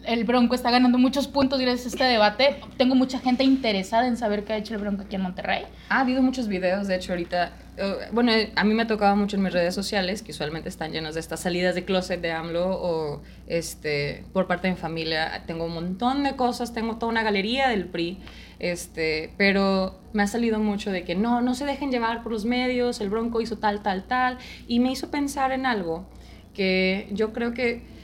El 0.06 0.24
Bronco 0.24 0.56
está 0.56 0.72
ganando 0.72 0.98
muchos 0.98 1.28
puntos 1.28 1.60
gracias 1.60 1.86
a 1.86 1.90
este 1.90 2.04
debate. 2.06 2.62
Tengo 2.78 2.96
mucha 2.96 3.20
gente 3.20 3.44
interesada 3.44 4.08
en 4.08 4.18
saber 4.18 4.44
qué 4.44 4.54
ha 4.54 4.58
hecho 4.58 4.74
el 4.74 4.82
Bronco 4.82 5.04
aquí 5.04 5.16
en 5.16 5.22
Monterrey. 5.22 5.64
Ha 5.90 6.02
habido 6.02 6.22
muchos 6.22 6.48
videos, 6.48 6.88
de 6.88 6.96
hecho, 6.96 7.14
ahorita. 7.14 7.54
eh, 7.78 7.96
bueno, 8.12 8.32
a 8.56 8.64
mí 8.64 8.74
me 8.74 8.84
ha 8.84 9.16
mucho 9.16 9.36
en 9.36 9.44
mis 9.44 9.54
redes 9.54 9.76
sociales, 9.76 10.22
que 10.22 10.32
usualmente 10.32 10.70
están 10.70 10.92
llenos 10.92 11.14
de 11.14 11.20
estas 11.20 11.42
salidas 11.42 11.76
de 11.76 11.86
closet 11.86 12.22
de 12.22 12.32
AMLO 12.32 12.70
o 12.72 13.22
este, 13.48 14.24
por 14.34 14.48
parte 14.48 14.68
de 14.68 14.74
mi 14.74 14.80
familia. 14.80 15.44
Tengo 15.46 15.66
un 15.66 15.74
montón 15.74 16.24
de 16.24 16.36
cosas, 16.36 16.74
tengo 16.74 16.98
toda 16.98 17.12
una 17.12 17.24
galería 17.24 17.70
del 17.70 17.86
PRI, 17.86 18.20
este, 18.60 19.34
pero 19.38 20.00
me 20.14 20.24
ha 20.24 20.28
salido 20.28 20.60
mucho 20.60 20.92
de 20.92 21.04
que 21.04 21.16
no, 21.16 21.42
no 21.42 21.54
se 21.56 21.66
dejen 21.66 21.92
llevar 21.92 22.24
por 22.24 22.32
los 22.32 22.46
medios, 22.46 23.02
el 23.02 23.10
Bronco 23.10 23.42
hizo 23.42 23.58
tal, 23.58 23.82
tal, 23.82 24.06
tal, 24.06 24.38
y 24.68 24.80
me 24.80 24.92
hizo 24.92 25.12
pensar 25.12 25.52
en 25.52 25.66
algo 25.66 26.08
que 26.54 27.08
yo 27.12 27.32
creo 27.32 27.54
que 27.54 27.99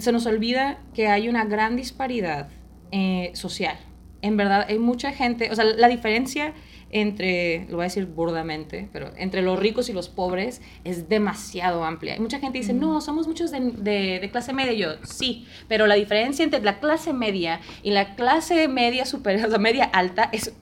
se 0.00 0.12
nos 0.12 0.26
olvida 0.26 0.78
que 0.94 1.08
hay 1.08 1.28
una 1.28 1.44
gran 1.44 1.76
disparidad 1.76 2.48
eh, 2.92 3.30
social. 3.34 3.76
En 4.22 4.36
verdad, 4.36 4.66
hay 4.68 4.78
mucha 4.78 5.12
gente, 5.12 5.50
o 5.50 5.54
sea, 5.54 5.64
la 5.64 5.88
diferencia 5.88 6.52
entre, 6.90 7.66
lo 7.68 7.76
voy 7.76 7.82
a 7.82 7.88
decir 7.88 8.06
burdamente, 8.06 8.88
pero 8.92 9.10
entre 9.16 9.42
los 9.42 9.58
ricos 9.58 9.88
y 9.88 9.92
los 9.92 10.08
pobres 10.08 10.62
es 10.84 11.08
demasiado 11.08 11.84
amplia. 11.84 12.14
Hay 12.14 12.20
mucha 12.20 12.38
gente 12.38 12.58
dice, 12.58 12.72
no, 12.72 13.00
somos 13.00 13.26
muchos 13.26 13.50
de, 13.50 13.60
de- 13.60 14.18
de 14.20 14.30
clase 14.30 14.52
media. 14.52 14.72
Y 14.72 14.78
yo, 14.78 14.88
sí, 15.02 15.46
pero 15.68 15.86
la 15.86 15.94
diferencia 15.96 16.44
entre 16.44 16.60
la 16.62 16.78
clase 16.78 17.12
media 17.12 17.60
y 17.82 17.90
la 17.90 18.14
clase 18.14 18.68
media 18.68 19.04
superior, 19.04 19.46
o 19.46 19.50
sea, 19.50 19.58
media 19.58 19.84
alta, 19.84 20.28
es 20.32 20.52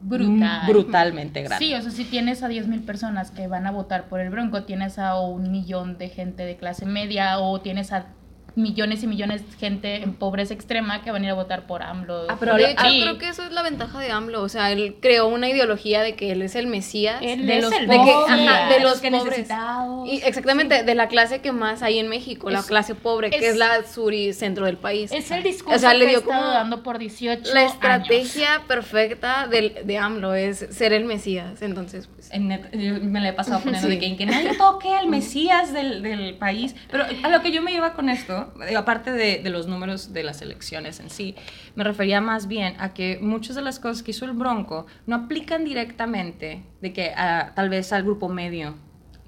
Brutal. 0.00 0.66
brutalmente 0.66 1.42
grande. 1.42 1.64
Sí, 1.64 1.74
o 1.74 1.80
sea, 1.80 1.90
si 1.92 2.04
tienes 2.04 2.42
a 2.42 2.48
10 2.48 2.66
mil 2.66 2.80
personas 2.82 3.30
que 3.30 3.46
van 3.46 3.66
a 3.66 3.70
votar 3.70 4.08
por 4.08 4.20
el 4.20 4.30
Bronco, 4.30 4.64
tienes 4.64 4.98
a 4.98 5.18
un 5.20 5.50
millón 5.52 5.96
de 5.96 6.08
gente 6.08 6.44
de 6.44 6.56
clase 6.56 6.86
media 6.86 7.38
o 7.38 7.60
tienes 7.60 7.92
a 7.92 8.06
millones 8.54 9.02
y 9.02 9.06
millones 9.06 9.48
de 9.50 9.56
gente 9.56 10.02
en 10.02 10.14
pobreza 10.14 10.52
extrema 10.54 11.02
que 11.02 11.10
van 11.10 11.22
a 11.22 11.24
ir 11.26 11.30
a 11.30 11.34
votar 11.34 11.66
por 11.66 11.82
AMLO. 11.82 12.26
Ah, 12.28 12.36
pero 12.38 12.54
de 12.56 12.70
hecho, 12.72 12.84
Sí. 12.88 13.00
creo 13.02 13.18
que 13.18 13.28
eso 13.28 13.42
es 13.44 13.52
la 13.52 13.62
ventaja 13.62 13.98
de 13.98 14.10
AMLO. 14.10 14.42
O 14.42 14.48
sea, 14.48 14.70
él 14.72 14.96
creó 15.00 15.26
una 15.28 15.48
ideología 15.48 16.02
de 16.02 16.14
que 16.14 16.32
él 16.32 16.42
es 16.42 16.54
el 16.54 16.66
Mesías 16.66 17.20
Él 17.22 17.46
de 17.46 17.58
es 17.58 17.64
los 17.64 17.72
el 17.72 17.86
de 17.86 17.92
que- 17.96 17.98
Mesías. 17.98 18.16
ajá, 18.28 18.68
de 18.74 18.80
los 18.80 19.00
que 19.00 19.10
pobres. 19.10 19.24
necesitados. 19.24 20.08
Y 20.08 20.16
exactamente, 20.24 20.82
de 20.82 20.94
la 20.94 21.08
clase 21.08 21.40
que 21.40 21.52
más 21.52 21.82
hay 21.82 21.98
en 21.98 22.08
México, 22.08 22.50
la 22.50 22.62
clase 22.62 22.94
pobre, 22.94 23.30
que 23.30 23.48
es- 23.48 23.56
la 23.56 23.84
sur 23.86 24.12
y 24.12 24.32
centro 24.32 24.66
del 24.66 24.76
país. 24.76 25.10
Es 25.12 25.30
el 25.30 25.42
discurso 25.42 25.76
O 25.76 25.78
sea, 25.78 25.94
le 25.94 26.00
que 26.04 26.10
dio 26.10 26.18
he 26.18 26.20
estado 26.22 26.40
como 26.40 26.52
dando 26.52 26.82
por 26.82 26.98
18 26.98 27.52
la 27.54 27.60
años. 27.60 27.72
estrategia 27.72 28.62
perfecta 28.68 29.46
del, 29.48 29.74
de 29.84 29.98
AMLO 29.98 30.34
es 30.34 30.66
ser 30.70 30.92
el 30.92 31.04
Mesías. 31.04 31.62
Entonces, 31.62 32.08
pues. 32.14 32.30
En 32.32 32.48
net- 32.48 32.70
yo 32.72 33.02
me 33.02 33.20
la 33.20 33.28
he 33.28 33.32
pasado 33.32 33.60
poniendo 33.60 33.88
Sí. 33.88 33.94
de 33.94 34.00
que, 34.00 34.16
que 34.16 34.26
nadie 34.26 34.56
toque 34.56 34.88
al 34.90 35.06
Mesías 35.08 35.72
del, 35.72 36.02
del 36.02 36.34
país. 36.36 36.74
Pero 36.90 37.04
a 37.22 37.28
lo 37.28 37.42
que 37.42 37.52
yo 37.52 37.62
me 37.62 37.72
iba 37.72 37.92
con 37.94 38.08
esto, 38.08 38.41
aparte 38.76 39.10
de, 39.12 39.38
de 39.42 39.50
los 39.50 39.66
números 39.66 40.12
de 40.12 40.22
las 40.22 40.42
elecciones 40.42 41.00
en 41.00 41.10
sí, 41.10 41.34
me 41.74 41.84
refería 41.84 42.20
más 42.20 42.46
bien 42.48 42.74
a 42.78 42.92
que 42.94 43.18
muchas 43.20 43.56
de 43.56 43.62
las 43.62 43.78
cosas 43.78 44.02
que 44.02 44.10
hizo 44.12 44.24
el 44.24 44.32
Bronco 44.32 44.86
no 45.06 45.16
aplican 45.16 45.64
directamente 45.64 46.64
de 46.80 46.92
que 46.92 47.10
a- 47.16 47.52
tal 47.54 47.68
vez 47.68 47.92
al 47.92 48.02
grupo 48.02 48.28
medio. 48.28 48.74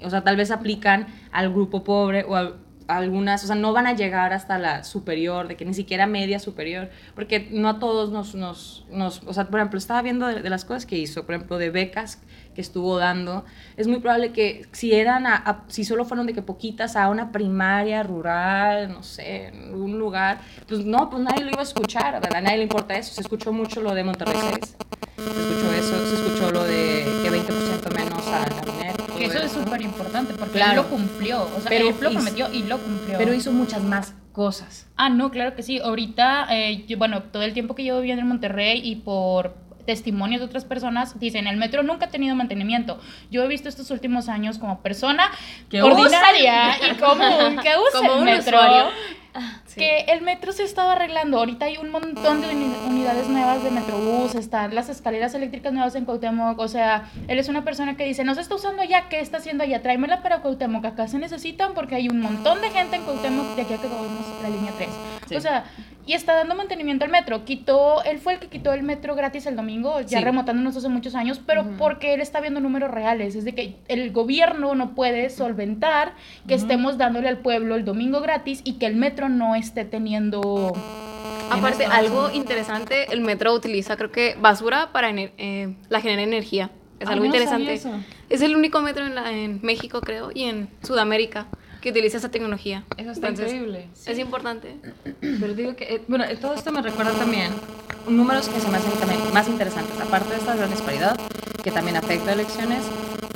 O 0.03 0.11
sea, 0.11 0.23
tal 0.23 0.37
vez 0.37 0.51
aplican 0.51 1.07
al 1.33 1.51
grupo 1.51 1.85
pobre 1.85 2.25
o 2.25 2.35
a, 2.37 2.41
a 2.41 2.55
algunas, 2.87 3.43
o 3.45 3.47
sea, 3.47 3.57
no 3.57 3.73
van 3.73 3.87
a 3.87 3.95
llegar 3.95 4.33
hasta 4.33 4.59
la 4.59 4.85
superior, 4.85 5.49
de 5.49 5.57
que 5.57 5.65
ni 5.65 5.73
siquiera 5.75 6.07
media 6.07 6.39
superior, 6.39 6.91
porque 7.15 7.49
no 7.51 7.69
a 7.69 7.79
todos 7.79 8.11
nos, 8.11 8.35
nos, 8.35 8.85
nos 8.91 9.23
o 9.27 9.33
sea, 9.33 9.47
por 9.47 9.61
ejemplo, 9.61 9.79
estaba 9.79 10.03
viendo 10.03 10.27
de, 10.27 10.43
de 10.43 10.51
las 10.51 10.65
cosas 10.65 10.85
que 10.85 10.99
hizo, 10.99 11.25
por 11.25 11.35
ejemplo, 11.35 11.57
de 11.59 11.71
becas 11.71 12.21
que 12.55 12.61
estuvo 12.61 12.99
dando, 12.99 13.45
es 13.77 13.87
muy 13.89 13.99
probable 14.01 14.33
que 14.33 14.67
si 14.73 14.93
eran, 14.93 15.27
a- 15.27 15.35
a- 15.37 15.65
si 15.69 15.85
solo 15.85 16.05
fueron 16.05 16.27
de 16.27 16.35
que 16.35 16.43
poquitas 16.43 16.95
a 16.95 17.09
una 17.09 17.33
primaria 17.33 18.03
rural, 18.03 18.93
no 18.93 19.03
sé, 19.03 19.47
en 19.49 19.75
un 19.75 19.99
lugar, 19.99 20.39
pues 20.69 20.85
no, 20.85 21.11
pues 21.11 21.23
nadie 21.23 21.43
lo 21.45 21.51
iba 21.51 21.61
a 21.61 21.65
escuchar, 21.65 22.21
¿verdad? 22.21 22.43
Nadie 22.43 22.59
le 22.59 22.63
importa 22.65 22.95
eso, 22.97 23.13
se 23.15 23.23
escuchó 23.23 23.53
mucho 23.53 23.81
lo 23.81 23.95
de 23.95 24.05
Monterrey 24.05 24.37
6, 24.41 24.77
se 25.17 25.41
escuchó 25.41 25.73
eso, 25.73 26.07
se 26.07 26.15
escuchó 26.23 26.51
lo 26.53 26.65
de 26.65 27.05
que 27.23 27.31
20% 27.31 27.95
menos 27.95 28.27
a 28.29 28.41
la 28.41 28.94
Que 29.19 29.25
eso 29.27 29.39
es 29.39 29.53
súper 29.53 29.81
importante 29.83 30.35
porque 30.35 30.55
Claro. 30.55 30.71
él 30.73 30.77
lo 30.77 30.89
cumplió. 30.89 31.43
O 31.43 31.61
sea, 31.61 31.69
Pero 31.69 31.89
él 31.89 31.95
lo 32.01 32.11
hizo- 32.11 32.21
prometió 32.21 32.53
y 32.53 32.63
lo 32.65 32.79
cumplió. 32.79 33.19
pero 33.19 33.33
hizo 33.35 33.53
muchas 33.53 33.83
más 33.83 34.15
cosas. 34.33 34.87
Ah, 34.97 35.09
no, 35.11 35.31
claro 35.31 35.55
que 35.55 35.63
sí. 35.63 35.79
Ahorita, 35.79 36.47
eh, 36.51 36.85
yo- 36.89 36.99
bueno, 36.99 37.23
todo 37.23 37.43
el 37.43 37.53
tiempo 37.55 37.75
que 37.75 37.83
llevo 37.85 37.99
viviendo 38.01 38.23
en 38.23 38.29
Monterrey 38.29 38.81
y 38.85 38.97
por 38.97 39.55
testimonios 39.87 40.41
de 40.41 40.47
otras 40.47 40.65
personas, 40.65 41.21
dicen, 41.21 41.47
el 41.47 41.59
metro 41.59 41.83
nunca 41.83 42.07
ha 42.07 42.09
tenido 42.09 42.35
mantenimiento. 42.35 42.99
Yo 43.31 43.43
he 43.45 43.49
visto 43.49 43.69
estos 43.69 43.91
últimos 43.91 44.29
años 44.31 44.59
como 44.59 44.81
persona 44.81 45.31
Que 45.69 45.83
ordinaria 45.83 46.71
y 46.91 46.95
común 46.97 47.59
que 47.63 47.69
usa 47.77 47.99
Como 48.01 48.13
el 48.15 48.19
un 48.21 48.25
metro. 48.25 48.57
usuario. 48.59 48.87
Sí. 49.75 49.81
Que 49.81 50.01
el 50.13 50.23
metro 50.23 50.53
se 50.53 50.63
estaba 50.63 50.93
arreglando. 50.93 51.39
Ahorita 51.39 51.65
hay 51.67 51.79
un 51.79 51.91
montón 51.91 52.41
de 52.41 52.49
uni- 52.55 52.77
unidades 52.87 53.29
nuevas 53.29 53.63
de 53.65 53.71
Metrobús, 53.73 54.35
están 54.37 54.75
las 54.75 54.89
escaleras 54.89 55.35
eléctricas 55.35 55.73
nuevas 55.73 55.95
en 55.97 56.05
Cuauhtémoc. 56.05 56.59
O 56.61 56.69
sea, 56.69 57.11
él 57.27 57.39
es 57.39 57.49
una 57.49 57.65
persona 57.65 57.97
que 57.97 58.05
dice, 58.05 58.23
no 58.25 58.35
se 58.35 58.41
está 58.41 58.55
usando 58.55 58.83
allá, 58.83 59.09
¿qué 59.09 59.19
está 59.21 59.39
haciendo 59.39 59.65
allá? 59.65 59.83
Tráemela 59.83 60.23
para 60.23 60.41
Cuauhtémoc. 60.43 60.85
Acá 60.85 61.09
se 61.09 61.19
necesitan 61.19 61.75
porque 61.75 61.97
hay 61.97 62.09
un 62.09 62.21
montón 62.21 62.61
de 62.61 62.71
gente 62.71 62.97
en 62.97 63.03
Cuauhtémoc 63.03 63.57
de 63.57 63.63
aquí 63.63 63.75
a 63.75 63.79
que 63.79 63.87
acabamos 63.89 64.43
la 64.43 64.49
línea 64.49 64.73
3. 64.77 64.89
Sí. 65.29 65.37
O 65.37 65.41
sea, 65.41 65.65
y 66.07 66.13
está 66.13 66.35
dando 66.35 66.55
mantenimiento 66.55 67.05
al 67.05 67.11
metro. 67.11 67.45
Quitó, 67.45 68.03
él 68.05 68.19
fue 68.19 68.35
el 68.35 68.39
que 68.41 68.49
quitó 68.49 68.73
el 68.73 68.83
metro 68.83 69.15
gratis 69.15 69.47
el 69.47 69.57
domingo, 69.57 70.01
ya 70.01 70.19
Sí. 70.19 70.25
remotándonos 70.25 70.77
hace 70.77 70.89
muchos 70.89 71.15
años, 71.15 71.41
pero 71.47 71.65
porque 71.79 72.15
él 72.15 72.21
está 72.21 72.41
viendo 72.41 72.61
números 72.61 72.91
reales. 72.91 73.35
Es 73.37 73.45
de 73.45 73.55
que 73.55 73.77
el 73.89 74.13
gobierno 74.13 74.75
no 74.75 74.95
puede 74.95 75.31
solventar 75.31 76.13
que 76.47 76.55
estemos 76.55 76.99
dándole 76.99 77.29
al 77.29 77.39
pueblo 77.39 77.75
el 77.75 77.85
domingo 77.85 78.21
gratis 78.21 78.61
y 78.65 78.75
que 78.75 78.87
el 78.87 78.97
metro 78.97 79.29
no 79.29 79.55
esté 79.55 79.85
teniendo. 79.85 80.73
Aparte, 81.51 81.79
Tienes 81.79 81.97
algo 81.97 82.31
interesante, 82.33 83.13
el 83.13 83.21
metro 83.21 83.53
utiliza, 83.55 83.97
creo 83.97 84.11
que, 84.11 84.37
basura 84.41 84.91
para 84.93 85.11
ener- 85.11 85.33
eh, 85.39 85.75
la 85.89 86.01
genera 86.01 86.23
energía. 86.23 86.71
Es 87.01 87.09
Ah, 87.09 87.13
algo 87.13 87.25
no 87.25 87.27
interesante. 87.27 87.81
Es 88.31 88.41
el 88.41 88.57
único 88.57 88.81
metro 88.81 89.05
en, 89.07 89.15
la- 89.15 89.31
en 89.33 89.61
México, 89.63 90.01
creo, 90.01 90.31
y 90.35 90.45
en 90.45 90.69
Sudamérica 90.83 91.47
que 91.85 91.91
utiliza 91.91 92.17
esa 92.17 92.31
tecnología. 92.31 92.83
Eso 92.97 93.11
está 93.11 93.29
Entonces, 93.29 93.53
increíble. 93.53 93.89
Es 94.07 94.19
importante. 94.19 94.77
Pero 95.21 95.53
digo 95.53 95.77
que, 95.77 95.85
eh, 95.97 96.03
bueno, 96.09 96.25
todo 96.41 96.55
esto 96.55 96.73
me 96.73 96.81
recuerda 96.81 97.13
también 97.13 97.53
números 98.09 98.49
que 98.49 98.59
se 98.59 98.69
me 98.69 98.79
hacen 98.79 98.93
también 98.93 99.21
más 99.35 99.47
interesantes. 99.49 99.95
Aparte 100.01 100.31
de 100.31 100.37
esta 100.37 100.57
gran 100.57 100.71
disparidad 100.71 101.15
que 101.63 101.71
también 101.71 101.99
afecta 101.99 102.31
a 102.31 102.33
elecciones, 102.33 102.81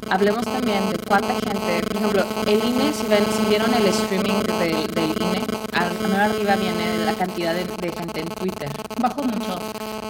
hablemos 0.08 0.44
también 0.46 0.88
de 0.88 0.96
cuánta 1.06 1.34
gente, 1.34 1.82
por 1.86 1.96
ejemplo, 1.96 2.24
el 2.46 2.64
INE, 2.64 2.92
si, 2.94 3.06
ven, 3.06 3.24
si 3.36 3.48
vieron 3.50 3.72
el 3.74 3.84
streaming 3.86 4.40
del, 4.58 4.86
del 4.94 5.10
INE, 5.22 5.42
al- 5.74 6.12
arriba 6.20 6.56
viene 6.56 7.04
la 7.04 7.12
cantidad 7.12 7.52
de, 7.54 7.64
de 7.64 7.92
gente 7.92 8.20
en 8.20 8.28
Twitter. 8.28 8.70
Bajó 8.98 9.22
mucho. 9.24 9.58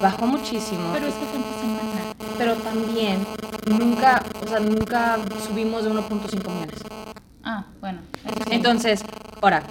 Bajó 0.01 0.27
muchísimo. 0.27 0.91
Pero 0.93 1.09
es 1.09 1.15
que 1.15 1.27
fue 1.27 1.41
semana. 1.61 2.15
pero 2.39 2.55
también 2.55 3.19
nunca, 3.67 4.23
o 4.45 4.49
sea, 4.49 4.61
nunca 4.61 5.19
subimos 5.45 5.83
de 5.83 5.91
1.5 5.91 6.49
millones. 6.51 6.79
Entonces, 8.51 9.05
ahora, 9.41 9.63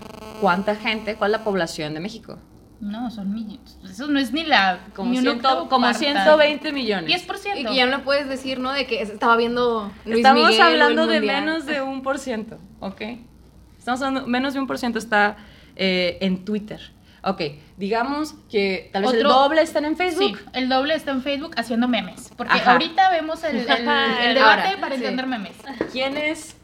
¿cuánta 0.41 0.75
gente, 0.75 1.15
cuál 1.15 1.31
es 1.31 1.39
la 1.39 1.43
población 1.43 1.93
de 1.93 1.99
México? 1.99 2.37
No, 2.79 3.09
son 3.09 3.33
millones. 3.33 3.77
Eso 3.89 4.05
no 4.07 4.19
es 4.19 4.31
ni 4.33 4.43
la. 4.43 4.79
Como, 4.95 5.09
ni 5.11 5.17
un 5.17 5.23
ciento- 5.23 5.67
como 5.67 5.87
parta. 5.87 5.97
120 5.99 6.71
millones. 6.71 7.27
10%. 7.27 7.59
Y 7.61 7.65
que 7.65 7.75
ya 7.75 7.87
no 7.87 8.03
puedes 8.03 8.29
decir, 8.29 8.59
¿no? 8.59 8.71
De 8.71 8.85
que 8.85 9.01
estaba 9.01 9.35
viendo 9.35 9.91
Luis 10.05 10.17
Estamos 10.17 10.43
Miguel 10.49 10.61
o 10.61 10.67
el 10.67 10.81
hablando 10.83 11.07
de 11.07 11.21
menos 11.21 11.65
de 11.65 11.81
un 11.81 12.03
por 12.03 12.19
ciento, 12.19 12.59
¿ok? 12.79 13.01
Estamos 13.79 14.01
hablando, 14.03 14.27
menos 14.27 14.53
de 14.53 14.59
un 14.59 14.67
por 14.67 14.77
ciento 14.77 14.99
está 14.99 15.37
eh, 15.75 16.17
en 16.21 16.45
Twitter. 16.45 16.79
Ok, 17.23 17.41
digamos 17.77 18.35
que 18.49 18.89
tal 18.93 19.01
vez 19.01 19.13
el 19.13 19.25
Otro- 19.25 19.33
doble 19.39 19.61
están 19.63 19.83
en 19.85 19.93
Sí, 19.97 20.03
Facebook. 20.03 20.39
el 20.53 20.69
doble 20.69 20.93
está 20.93 21.11
en 21.11 21.23
Facebook 21.23 21.53
haciendo 21.57 21.87
memes. 21.87 22.31
Porque 22.37 22.53
Ajá. 22.53 22.73
ahorita 22.73 23.09
vemos 23.09 23.43
el, 23.43 23.55
el- 23.57 23.61
el 23.67 24.33
debate 24.35 24.39
Ahora, 24.39 24.77
para 24.79 24.95
sí. 24.95 25.01
entender 25.01 25.25
memes. 25.25 25.53
¿Quiénes, 25.91 26.56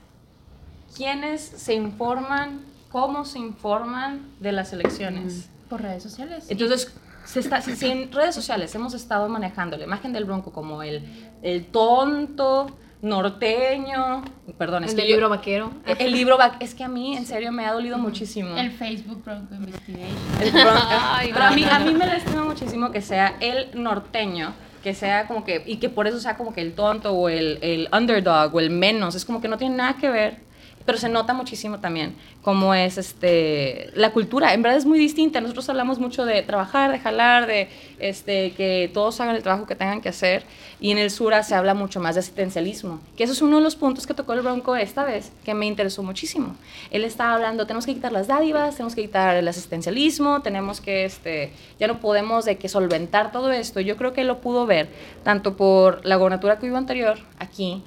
¿Quiénes 0.96 1.42
se 1.42 1.74
informan, 1.74 2.62
cómo 2.92 3.26
se 3.26 3.40
informan 3.40 4.28
de 4.40 4.52
las 4.52 4.74
elecciones? 4.74 5.50
Por 5.70 5.82
redes 5.82 6.04
sociales. 6.04 6.46
Entonces, 6.50 6.94
se 7.26 7.40
está, 7.40 7.62
si, 7.62 7.76
si 7.76 7.88
en 7.90 8.12
redes 8.12 8.36
sociales 8.36 8.74
hemos 8.76 8.94
estado 8.94 9.28
manejando 9.30 9.78
la 9.78 9.86
imagen 9.86 10.14
del 10.14 10.26
Bronco 10.26 10.52
como 10.52 10.84
el, 10.84 11.04
el 11.42 11.66
tonto, 11.68 12.68
norteño, 13.02 14.24
perdón, 14.58 14.84
es 14.84 14.92
El 14.92 14.96
que 14.98 15.02
del 15.02 15.10
yo- 15.12 15.16
libro 15.18 15.30
vaquero. 15.30 15.72
el 16.00 16.12
libro 16.12 16.38
va- 16.38 16.58
es 16.60 16.74
que 16.76 16.84
a 16.84 16.88
mí 16.88 17.16
en 17.18 17.26
serio 17.26 17.52
me 17.52 17.66
ha 17.66 17.74
dolido 17.74 17.98
muchísimo. 17.98 18.56
el 18.58 18.72
Facebook 18.72 19.24
Bronco 19.24 19.56
Investigation. 19.56 20.16
El 20.42 20.52
Bronco. 20.52 20.80
Ay, 20.90 21.30
Pero 21.34 21.46
a 21.46 21.52
mí, 21.52 21.64
a 21.64 21.80
mí 21.80 21.94
me 21.94 22.06
lastima 22.06 22.44
muchísimo 22.44 22.92
que 22.92 23.02
sea 23.02 23.36
el 23.40 23.70
norteño, 23.82 24.54
que 24.84 24.94
sea 24.94 25.28
como 25.28 25.44
que, 25.44 25.64
y 25.66 25.78
que 25.78 25.90
por 25.90 26.08
eso 26.08 26.20
sea 26.20 26.38
como 26.38 26.54
que 26.54 26.62
el 26.62 26.74
tonto 26.76 27.14
o 27.14 27.30
el, 27.30 27.58
el 27.62 27.90
underdog 27.98 28.54
o 28.56 28.60
el 28.60 28.70
menos, 28.70 29.16
es 29.16 29.26
como 29.26 29.42
que 29.42 29.48
no 29.48 29.58
tiene 29.58 29.76
nada 29.78 29.96
que 29.96 30.10
ver. 30.10 30.53
Pero 30.86 30.98
se 30.98 31.10
nota 31.10 31.34
muchísimo 31.34 31.80
también 31.80 32.16
cómo 32.42 32.74
es 32.74 32.98
este, 32.98 33.90
la 33.96 34.12
cultura. 34.12 34.54
En 34.54 34.62
verdad 34.62 34.78
es 34.78 34.86
muy 34.86 35.00
distinta. 35.00 35.40
Nosotros 35.40 35.70
hablamos 35.70 36.00
mucho 36.00 36.25
de 36.25 36.42
trabajar, 36.42 36.92
de 36.92 37.00
jalar, 37.00 37.48
de 37.48 37.70
este, 38.00 38.52
que 38.52 38.92
todos 38.94 39.20
hagan 39.22 39.36
el 39.36 39.44
trabajo 39.44 39.66
que 39.66 39.75
tengan 39.75 40.02
que 40.02 40.10
hacer. 40.10 40.44
Y 40.82 40.92
en 40.92 40.98
el 40.98 41.10
Sura 41.10 41.44
se 41.44 41.56
habla 41.56 41.74
mucho 41.74 42.02
más 42.02 42.16
de 42.16 42.20
asistencialismo. 42.20 43.00
Que 43.16 43.24
eso 43.24 43.34
es 43.34 43.42
uno 43.42 43.58
de 43.58 43.63
los 43.63 43.75
puntos 43.75 44.06
que 44.06 44.13
tocó 44.13 44.34
el 44.34 44.42
Bronco 44.42 44.75
esta 44.75 45.06
vez, 45.06 45.32
que 45.46 45.54
me 45.54 45.66
interesó 45.66 46.04
muchísimo. 46.04 46.56
Él 46.92 47.06
estaba 47.06 47.36
hablando, 47.36 47.66
tenemos 47.66 47.86
que 47.86 47.94
quitar 47.94 48.12
las 48.12 48.28
dádivas, 48.28 48.75
tenemos 48.75 48.94
que 48.94 49.04
quitar 49.04 49.38
el 49.38 49.48
asistencialismo, 49.48 50.42
tenemos 50.42 50.82
que, 50.82 51.06
este, 51.06 51.54
ya 51.80 51.88
no 51.88 52.00
podemos 52.02 52.44
de 52.44 52.58
que 52.58 52.68
solventar 52.68 53.32
todo 53.32 53.52
esto. 53.52 53.80
Yo 53.80 53.96
creo 53.96 54.12
que 54.12 54.25
lo 54.25 54.42
pudo 54.42 54.66
ver, 54.66 54.90
tanto 55.24 55.56
por 55.56 56.06
la 56.06 56.18
gobernatura 56.18 56.60
que 56.60 56.70
hubo 56.70 56.78
anterior, 56.78 57.18
aquí, 57.40 57.84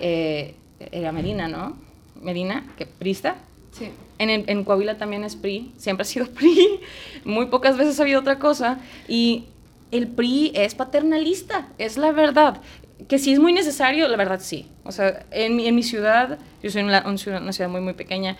eh, 0.00 0.54
era 0.90 1.12
Medina, 1.12 1.48
¿no? 1.48 1.87
Medina, 2.22 2.64
que 2.76 2.86
prista, 2.86 3.36
Sí. 3.70 3.90
en, 4.18 4.30
el- 4.30 4.44
en 4.48 4.64
Coahuila 4.64 4.96
también 4.98 5.24
es 5.24 5.36
PRI, 5.36 5.72
siempre 5.76 6.02
ha 6.02 6.04
sido 6.06 6.26
PRI, 6.34 6.80
muy 7.24 7.46
pocas 7.46 7.76
veces 7.76 7.98
ha 7.98 8.02
habido 8.02 8.20
otra 8.20 8.38
cosa. 8.38 8.78
Y 9.06 9.44
el 9.90 10.08
PRI 10.08 10.52
es 10.54 10.74
paternalista, 10.74 11.68
es 11.78 11.96
la 11.96 12.12
verdad. 12.12 12.60
Que 13.06 13.18
si 13.18 13.32
es 13.32 13.38
muy 13.38 13.52
necesario, 13.52 14.08
la 14.08 14.16
verdad 14.16 14.40
sí. 14.42 14.68
O 14.84 14.90
sea, 14.92 15.24
en, 15.30 15.54
mi- 15.56 15.66
en 15.68 15.74
mi 15.74 15.82
ciudad, 15.82 16.38
yo 16.62 16.70
soy 16.70 16.82
una, 16.82 17.04
una 17.06 17.52
ciudad 17.52 17.70
muy, 17.70 17.80
muy 17.80 17.92
pequeña, 17.94 18.36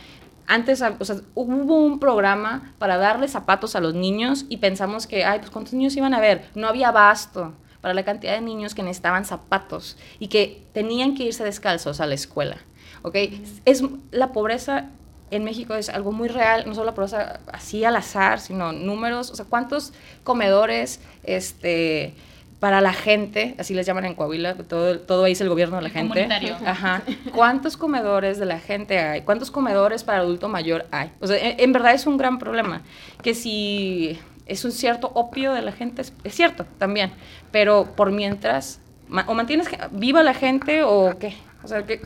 antes 0.50 0.80
o 0.82 1.04
sea, 1.04 1.16
hubo 1.34 1.76
un 1.84 2.00
programa 2.00 2.72
para 2.78 2.96
darle 2.96 3.28
zapatos 3.28 3.76
a 3.76 3.80
los 3.80 3.92
niños 3.94 4.46
y 4.48 4.56
pensamos 4.56 5.06
que, 5.06 5.24
ay, 5.24 5.40
pues 5.40 5.50
cuántos 5.50 5.74
niños 5.74 5.94
iban 5.96 6.14
a 6.14 6.20
ver. 6.20 6.46
No 6.54 6.68
había 6.68 6.88
abasto 6.88 7.52
para 7.80 7.94
la 7.94 8.04
cantidad 8.04 8.34
de 8.34 8.40
niños 8.40 8.74
que 8.74 8.82
necesitaban 8.82 9.24
zapatos 9.24 9.96
y 10.18 10.28
que 10.28 10.62
tenían 10.72 11.14
que 11.14 11.24
irse 11.24 11.44
descalzos 11.44 12.00
a 12.00 12.06
la 12.06 12.14
escuela. 12.14 12.58
¿ok? 13.02 13.16
Es, 13.64 13.82
la 14.10 14.32
pobreza 14.32 14.90
en 15.30 15.44
México 15.44 15.74
es 15.74 15.88
algo 15.88 16.12
muy 16.12 16.28
real, 16.28 16.64
no 16.66 16.74
solo 16.74 16.86
la 16.86 16.94
pobreza 16.94 17.40
así 17.52 17.84
al 17.84 17.96
azar, 17.96 18.40
sino 18.40 18.72
números, 18.72 19.30
o 19.30 19.36
sea, 19.36 19.44
cuántos 19.44 19.92
comedores 20.24 21.00
este, 21.22 22.14
para 22.60 22.80
la 22.80 22.92
gente, 22.92 23.54
así 23.58 23.74
les 23.74 23.86
llaman 23.86 24.06
en 24.06 24.14
Coahuila, 24.14 24.54
todo, 24.54 24.98
todo 25.00 25.24
ahí 25.24 25.32
es 25.32 25.40
el 25.40 25.48
gobierno 25.48 25.76
de 25.76 25.82
la 25.82 25.88
El 25.88 25.94
gente. 25.94 26.14
comunitario. 26.14 26.56
Ajá. 26.64 27.02
¿Cuántos 27.34 27.76
comedores 27.76 28.38
de 28.38 28.46
la 28.46 28.58
gente 28.58 28.98
hay? 28.98 29.20
¿Cuántos 29.22 29.50
comedores 29.50 30.02
para 30.02 30.18
adulto 30.18 30.48
mayor 30.48 30.86
hay? 30.90 31.12
O 31.20 31.26
sea, 31.26 31.36
en, 31.36 31.60
en 31.60 31.72
verdad 31.72 31.92
es 31.94 32.06
un 32.06 32.16
gran 32.16 32.38
problema. 32.38 32.82
Que 33.22 33.34
si 33.34 34.18
es 34.46 34.64
un 34.64 34.72
cierto 34.72 35.10
opio 35.14 35.52
de 35.52 35.62
la 35.62 35.72
gente, 35.72 36.02
es, 36.02 36.12
es 36.24 36.34
cierto 36.34 36.64
también. 36.78 37.12
Pero 37.50 37.92
por 37.96 38.10
mientras, 38.12 38.80
ma- 39.08 39.24
o 39.26 39.34
mantienes 39.34 39.68
viva 39.90 40.22
la 40.22 40.34
gente 40.34 40.82
o 40.82 41.18
qué. 41.18 41.36
O 41.62 41.68
sea, 41.68 41.84
que, 41.84 42.00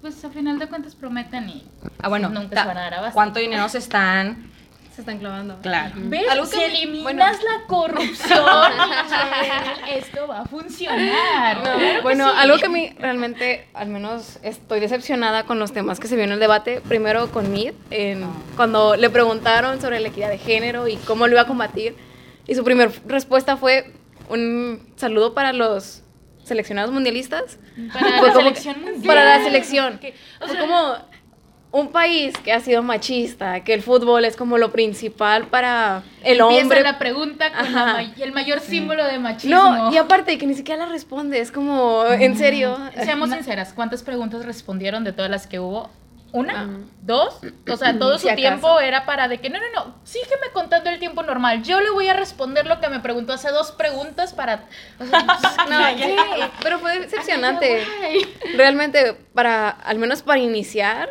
Pues 0.00 0.24
a 0.24 0.30
final 0.30 0.58
de 0.58 0.68
cuentas 0.68 0.94
prometen 0.94 1.48
y 1.48 1.64
ah, 2.00 2.08
bueno, 2.08 2.28
nunca 2.28 2.54
ta- 2.54 2.62
se 2.62 2.68
van 2.68 2.76
a 2.78 2.80
dar 2.82 2.94
abasto. 2.94 3.14
¿cuánto 3.14 3.40
dinero 3.40 3.68
se 3.68 3.78
están? 3.78 4.48
Se 4.94 5.02
están 5.02 5.18
clavando. 5.18 5.58
Claro. 5.62 5.92
¿Ves? 5.96 6.28
Algo 6.28 6.46
si 6.46 6.56
que- 6.56 6.66
eliminas 6.66 7.02
bueno. 7.04 7.24
la 7.24 7.66
corrupción, 7.68 8.72
esto 9.94 10.26
va 10.28 10.40
a 10.40 10.44
funcionar. 10.46 11.56
No, 11.58 11.62
Claro 11.62 11.78
que 11.78 12.00
bueno, 12.02 12.30
sí. 12.30 12.36
algo 12.38 12.56
que 12.58 12.66
a 12.66 12.68
mí 12.68 12.90
realmente, 12.98 13.66
al 13.74 13.88
menos 13.88 14.38
estoy 14.42 14.80
decepcionada 14.80 15.44
con 15.44 15.58
los 15.58 15.72
temas 15.72 16.00
que 16.00 16.08
se 16.08 16.14
vio 16.16 16.24
en 16.24 16.32
el 16.32 16.40
debate. 16.40 16.80
Primero 16.88 17.30
con 17.30 17.50
Mid, 17.52 17.72
en- 17.90 18.24
cuando 18.56 18.96
le 18.96 19.10
preguntaron 19.10 19.80
sobre 19.80 20.00
la 20.00 20.08
equidad 20.08 20.30
de 20.30 20.38
género 20.38 20.88
y 20.88 20.96
cómo 20.96 21.26
lo 21.26 21.32
iba 21.34 21.42
a 21.42 21.46
combatir. 21.46 21.94
Y 22.46 22.54
su 22.54 22.64
primera 22.64 22.90
respuesta 23.06 23.56
fue 23.56 23.92
un 24.30 24.92
saludo 24.96 25.34
para 25.34 25.52
los 25.52 26.02
seleccionados 26.44 26.92
mundialistas. 26.92 27.58
Para 27.92 28.10
la 28.10 28.18
como- 28.20 28.32
selección 28.34 28.80
mundial. 28.82 29.06
Para 29.06 29.24
la 29.38 29.44
selección. 29.44 29.98
Que- 29.98 30.14
o 30.40 30.48
sea, 30.48 30.60
como 30.60 30.96
un 31.70 31.92
país 31.92 32.32
que 32.42 32.50
ha 32.52 32.60
sido 32.60 32.82
machista, 32.82 33.62
que 33.62 33.74
el 33.74 33.82
fútbol 33.82 34.24
es 34.24 34.36
como 34.36 34.56
lo 34.56 34.72
principal 34.72 35.48
para 35.48 36.02
el 36.24 36.40
hombre. 36.40 36.82
la 36.82 36.98
pregunta 36.98 37.52
con 37.52 37.72
la 37.74 38.00
el 38.18 38.32
mayor 38.32 38.60
símbolo 38.60 39.04
de 39.04 39.18
machismo. 39.18 39.54
No, 39.56 39.92
y 39.92 39.98
aparte 39.98 40.38
que 40.38 40.46
ni 40.46 40.54
siquiera 40.54 40.86
la 40.86 40.90
responde, 40.90 41.40
es 41.40 41.52
como, 41.52 42.06
en 42.06 42.38
serio. 42.38 42.78
Seamos 43.04 43.30
sinceras, 43.30 43.74
¿cuántas 43.74 44.02
preguntas 44.02 44.46
respondieron 44.46 45.04
de 45.04 45.12
todas 45.12 45.30
las 45.30 45.46
que 45.46 45.60
hubo? 45.60 45.90
¿Una? 46.32 46.62
Ah. 46.62 46.68
¿Dos? 47.02 47.40
O 47.70 47.76
sea, 47.76 47.98
todo 47.98 48.14
Si 48.18 48.22
su 48.22 48.28
acaso. 48.28 48.36
tiempo 48.36 48.80
era 48.80 49.06
para 49.06 49.28
de 49.28 49.38
que, 49.38 49.48
no, 49.48 49.58
no, 49.58 49.66
no, 49.74 49.94
sígueme 50.04 50.48
contando 50.52 50.90
el 50.90 50.98
tiempo 50.98 51.22
normal. 51.22 51.62
Yo 51.62 51.80
le 51.80 51.90
voy 51.90 52.08
a 52.08 52.12
responder 52.14 52.66
lo 52.66 52.80
que 52.80 52.88
me 52.88 53.00
preguntó 53.00 53.32
hace 53.32 53.50
dos 53.50 53.72
preguntas 53.72 54.34
para... 54.34 54.66
O 55.00 55.06
sea, 55.06 55.24
No, 55.68 55.88
sí, 55.96 56.16
pero 56.62 56.78
fue 56.78 56.98
decepcionante. 57.00 57.86
Realmente, 58.56 59.14
para, 59.32 59.70
al 59.70 59.98
menos 59.98 60.22
para 60.22 60.40
iniciar, 60.40 61.08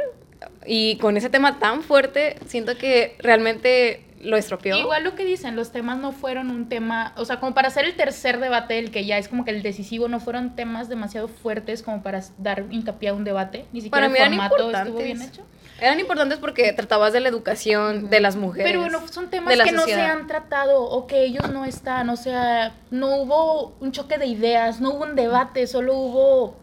y 0.65 0.97
con 0.97 1.17
ese 1.17 1.29
tema 1.29 1.59
tan 1.59 1.81
fuerte, 1.81 2.37
siento 2.45 2.77
que 2.77 3.15
realmente 3.19 4.06
lo 4.21 4.37
estropeó. 4.37 4.77
Igual 4.77 5.03
lo 5.03 5.15
que 5.15 5.23
dicen, 5.25 5.55
los 5.55 5.71
temas 5.71 5.97
no 5.97 6.11
fueron 6.11 6.49
un 6.49 6.69
tema, 6.69 7.13
o 7.17 7.25
sea, 7.25 7.39
como 7.39 7.53
para 7.53 7.67
hacer 7.67 7.85
el 7.85 7.95
tercer 7.95 8.39
debate, 8.39 8.79
el 8.79 8.91
que 8.91 9.05
ya 9.05 9.17
es 9.17 9.27
como 9.27 9.45
que 9.45 9.51
el 9.51 9.61
decisivo, 9.61 10.07
no 10.07 10.19
fueron 10.19 10.55
temas 10.55 10.89
demasiado 10.89 11.27
fuertes 11.27 11.83
como 11.83 12.01
para 12.03 12.21
dar 12.37 12.65
hincapié 12.69 13.09
a 13.09 13.13
un 13.13 13.23
debate, 13.23 13.65
ni 13.71 13.81
siquiera 13.81 14.07
Para 14.07 14.09
mí 14.09 14.17
el 14.19 14.49
formato 14.49 14.71
estuvo 14.71 14.99
bien 14.99 15.21
hecho. 15.21 15.45
Eran 15.79 15.99
importantes 15.99 16.39
porque 16.39 16.73
tratabas 16.73 17.13
de 17.13 17.19
la 17.19 17.29
educación 17.29 18.09
de 18.09 18.19
las 18.19 18.35
mujeres. 18.35 18.67
Pero 18.67 18.81
bueno, 18.81 19.07
son 19.09 19.29
temas 19.29 19.55
que 19.61 19.71
no 19.71 19.83
se 19.83 20.01
han 20.01 20.25
tratado 20.25 20.81
o 20.81 21.05
que 21.05 21.23
ellos 21.23 21.51
no 21.51 21.65
están, 21.65 22.09
o 22.09 22.15
sea, 22.17 22.75
no 22.89 23.17
hubo 23.17 23.75
un 23.79 23.91
choque 23.91 24.17
de 24.17 24.25
ideas, 24.25 24.81
no 24.81 24.91
hubo 24.91 25.03
un 25.03 25.15
debate, 25.15 25.67
solo 25.67 25.93
hubo 25.95 26.55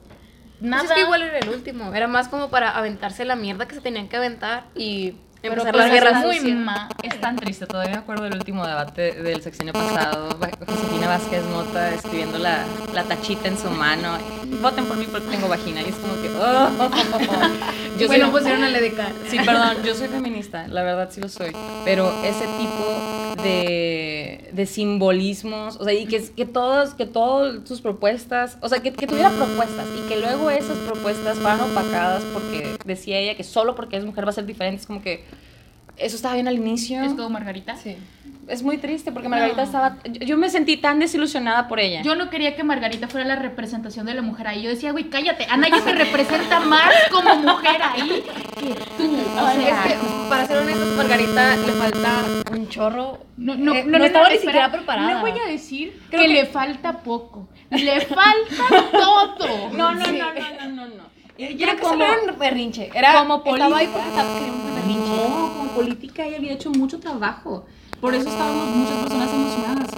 Pues 0.58 0.70
nada. 0.70 0.82
es 0.84 0.90
que 0.90 1.00
igual 1.02 1.23
era 1.23 1.38
el 1.38 1.49
último, 1.49 1.94
era 1.94 2.08
más 2.08 2.26
como 2.28 2.50
para 2.50 2.70
aventarse 2.70 3.25
la 3.25 3.37
mierda 3.37 3.68
que 3.68 3.76
se 3.76 3.80
tenían 3.80 4.08
que 4.08 4.16
aventar 4.16 4.64
y 4.75 5.14
Pero 5.51 5.63
pues 5.63 5.77
las 5.77 5.91
guerras 5.91 6.25
es 6.25 6.43
muy 6.43 6.53
ma- 6.55 6.89
Es 7.03 7.21
tan 7.21 7.37
triste, 7.37 7.67
todavía 7.67 7.93
me 7.93 7.99
acuerdo 7.99 8.25
del 8.25 8.35
último 8.35 8.67
debate 8.67 9.13
del 9.13 9.43
sexenio 9.43 9.73
pasado, 9.73 10.31
Josefina 10.67 11.07
Vázquez 11.09 11.43
Mota 11.53 11.93
escribiendo 11.95 12.39
la, 12.39 12.65
la 12.93 13.05
tachita 13.05 13.49
en 13.49 13.59
su 13.59 13.69
mano, 13.71 14.17
voten 14.63 14.87
por 14.87 14.97
mí 14.97 15.07
porque 15.11 15.29
tengo 15.29 15.49
vagina, 15.49 15.83
y 15.83 15.87
es 15.91 15.95
como 15.97 16.15
que, 16.23 16.29
oh. 16.31 16.91
Yo 17.99 18.07
bueno, 18.09 18.25
soy- 18.31 18.41
pusieron 18.41 18.65
al 18.65 18.75
EDK. 18.75 19.01
Sí, 19.29 19.39
perdón, 19.45 19.77
yo 19.85 19.95
soy 19.95 20.09
feminista, 20.09 20.67
la 20.69 20.83
verdad 20.83 21.09
sí 21.13 21.21
lo 21.21 21.29
soy, 21.29 21.55
pero 21.85 22.11
ese 22.25 22.47
tipo 22.59 23.43
de, 23.43 24.51
de 24.53 24.67
simbolismos, 24.67 25.76
o 25.76 25.85
sea, 25.85 25.93
y 25.93 26.07
que, 26.07 26.23
que 26.35 26.45
todos, 26.47 26.95
que 26.95 27.07
todas 27.07 27.69
sus 27.69 27.80
propuestas, 27.80 28.59
o 28.63 28.69
sea, 28.69 28.80
que, 28.80 28.93
que 28.93 29.07
tuviera 29.07 29.30
propuestas 29.30 29.87
y 29.97 30.09
que 30.09 30.19
luego 30.19 30.50
esas 30.50 30.78
propuestas 30.78 31.39
fueran 31.39 31.61
opacadas 31.61 32.23
porque 32.33 32.76
decía 32.85 33.19
ella 33.19 33.37
que 33.37 33.45
solo 33.45 33.75
porque 33.75 33.97
es 33.97 34.04
mujer 34.04 34.25
va 34.26 34.30
a 34.30 34.35
ser 34.35 34.47
diferente, 34.47 34.80
es 34.80 34.87
como 34.87 35.02
que 35.02 35.25
eso 35.97 36.17
estaba 36.17 36.35
bien 36.35 36.49
al 36.49 36.57
inicio. 36.57 37.02
Es 37.02 37.13
como 37.15 37.30
Margarita. 37.30 37.76
Sí. 37.76 37.97
Es 38.47 38.63
muy 38.63 38.76
triste 38.76 39.11
porque 39.11 39.28
Margarita 39.30 39.57
No. 39.59 39.63
estaba, 39.63 39.97
yo, 40.04 40.37
me 40.37 40.50
sentí 40.50 40.76
tan 40.76 40.99
desilusionada 40.99 41.67
por 41.67 41.80
ella. 41.80 42.02
Yo 42.02 42.15
no 42.15 42.28
quería 42.28 42.54
que 42.54 42.63
Margarita 42.63 43.09
fuera 43.09 43.26
la 43.26 43.37
representación 43.37 44.04
de 44.04 44.13
la 44.13 44.21
mujer 44.21 44.47
ahí. 44.49 44.63
Yo 44.63 44.69
decía, 44.69 44.93
güey, 44.93 45.04
cállate. 45.09 45.47
A 45.49 45.57
nadie 45.57 45.80
se 45.80 45.93
representa 45.95 46.61
más 46.61 46.93
como 47.11 47.35
mujer 47.37 47.80
ahí 47.83 48.23
que 48.23 48.75
tú. 48.99 49.15
O 49.41 49.49
Es 49.49 49.54
sea, 49.65 49.83
que, 49.85 49.97
para 50.28 50.47
ser 50.47 50.59
honestos, 50.59 50.89
Margarita 50.95 51.57
le 51.57 51.73
falta 51.73 52.23
un 52.52 52.69
chorro. 52.69 53.19
no, 53.39 53.54
no, 53.54 53.75
Eh, 53.75 53.85
no, 53.87 53.99
no, 53.99 54.04
estaba 54.04 54.28
ni 54.28 54.37
siquiera 54.37 54.71
preparada. 54.71 55.15
No 55.15 55.21
voy 55.23 55.33
a 55.39 55.49
decir 55.49 55.99
Creo 56.11 56.21
que, 56.23 56.26
que- 56.28 56.35
le 56.35 56.45
falta 56.47 56.99
poco. 56.99 57.49
Le 57.71 58.00
falta 58.02 58.91
todo. 58.93 59.71
no, 59.73 59.95
no, 59.95 60.04
Sí. 60.04 60.19
no, 60.19 60.35
no, 60.35 60.67
no, 60.69 60.87
no, 60.87 60.95
no. 60.97 61.14
Ella 61.36 61.73
era 61.73 61.80
como 61.80 61.94
un 61.94 62.38
berrinche. 62.38 62.90
Era, 62.94 63.18
como 63.18 63.42
política. 63.42 63.68
porque 63.92 64.08
estaba 64.08 64.34
queriendo 64.34 64.64
un 64.68 64.75
berrinche. 64.75 65.16
No, 65.16 65.52
como 65.56 65.70
política 65.70 66.26
ella 66.26 66.36
había 66.36 66.52
hecho 66.52 66.70
mucho 66.70 67.00
trabajo. 67.00 67.66
Por 68.00 68.14
eso 68.14 68.28
estábamos 68.28 68.68
muchas 68.68 68.99
personas 68.99 69.32
emocionadas. 69.32 69.90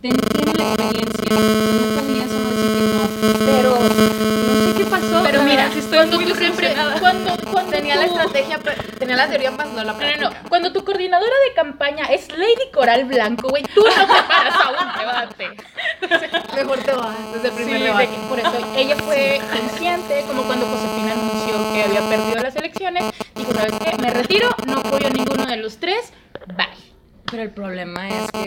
Tiene 0.00 0.18
la 0.18 0.74
experiencia. 0.74 1.24
No 1.30 2.00
podía 2.00 2.28
solo 2.28 2.50
decir 2.50 2.70
que 2.76 2.82
no. 2.94 3.46
Pero 3.46 3.70
no 3.70 4.64
sé 4.64 4.74
qué 4.78 4.84
pasó. 4.84 5.22
Pero 5.24 5.42
mira, 5.42 5.66
estoy 5.66 5.96
cuando 5.98 6.16
muy 6.20 6.26
tú 6.26 6.34
siempre, 6.36 6.74
cuando, 7.00 7.30
cuando 7.50 7.70
Tenía 7.70 7.96
la 7.96 8.04
estrategia, 8.06 8.58
tenía 8.98 9.16
la 9.16 9.28
teoría 9.28 9.50
más 9.50 9.68
no 9.72 9.82
la 9.84 9.96
práctica. 9.96 10.22
no, 10.22 10.30
no. 10.30 10.48
Cuando 10.48 10.72
tu 10.72 10.84
coordinadora 10.84 11.34
de 11.48 11.54
campaña 11.54 12.04
es 12.06 12.28
Lady 12.30 12.70
Coral 12.72 13.04
Blanco, 13.06 13.48
güey, 13.48 13.64
tú 13.74 13.82
no 13.84 14.06
te 14.06 14.22
paras 14.22 14.54
a 14.54 14.70
un 14.70 14.98
debate. 14.98 15.56
Mejor 16.56 16.78
te 16.78 16.92
vas 16.92 17.16
desde 17.32 17.48
el 17.48 17.54
Sí, 17.54 17.62
primer 17.64 17.82
debate. 17.82 18.08
que 18.08 18.16
por 18.28 18.38
eso 18.38 18.52
ella 18.76 18.96
fue 18.96 19.40
consciente, 19.52 20.24
como 20.26 20.42
cuando 20.44 20.66
Josefina 20.66 21.12
anunció 21.12 21.72
que 21.74 21.82
había 21.84 22.08
perdido 22.08 22.42
las 22.42 22.56
elecciones, 22.56 23.04
dijo, 23.34 23.52
¿sabes 23.52 23.72
qué? 23.78 23.96
Me 23.98 24.10
retiro, 24.10 24.48
no 24.66 24.78
apoyo 24.78 25.06
a 25.06 25.10
ninguno 25.10 25.46
de 25.46 25.56
los 25.56 25.78
tres, 25.78 26.12
bye. 26.56 26.66
Pero 27.30 27.42
el 27.42 27.50
problema 27.50 28.08
es 28.08 28.30
que, 28.30 28.38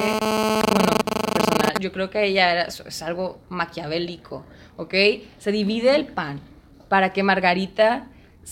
bueno, 0.72 0.92
personal, 1.34 1.74
yo 1.80 1.92
creo 1.92 2.10
que 2.10 2.24
ella 2.26 2.52
era, 2.52 2.64
es 2.66 3.02
algo 3.02 3.40
maquiavélico, 3.50 4.46
¿ok? 4.78 4.94
Se 5.38 5.52
divide 5.52 5.96
el 5.96 6.06
pan 6.08 6.40
para 6.88 7.12
que 7.12 7.22
Margarita, 7.24 8.08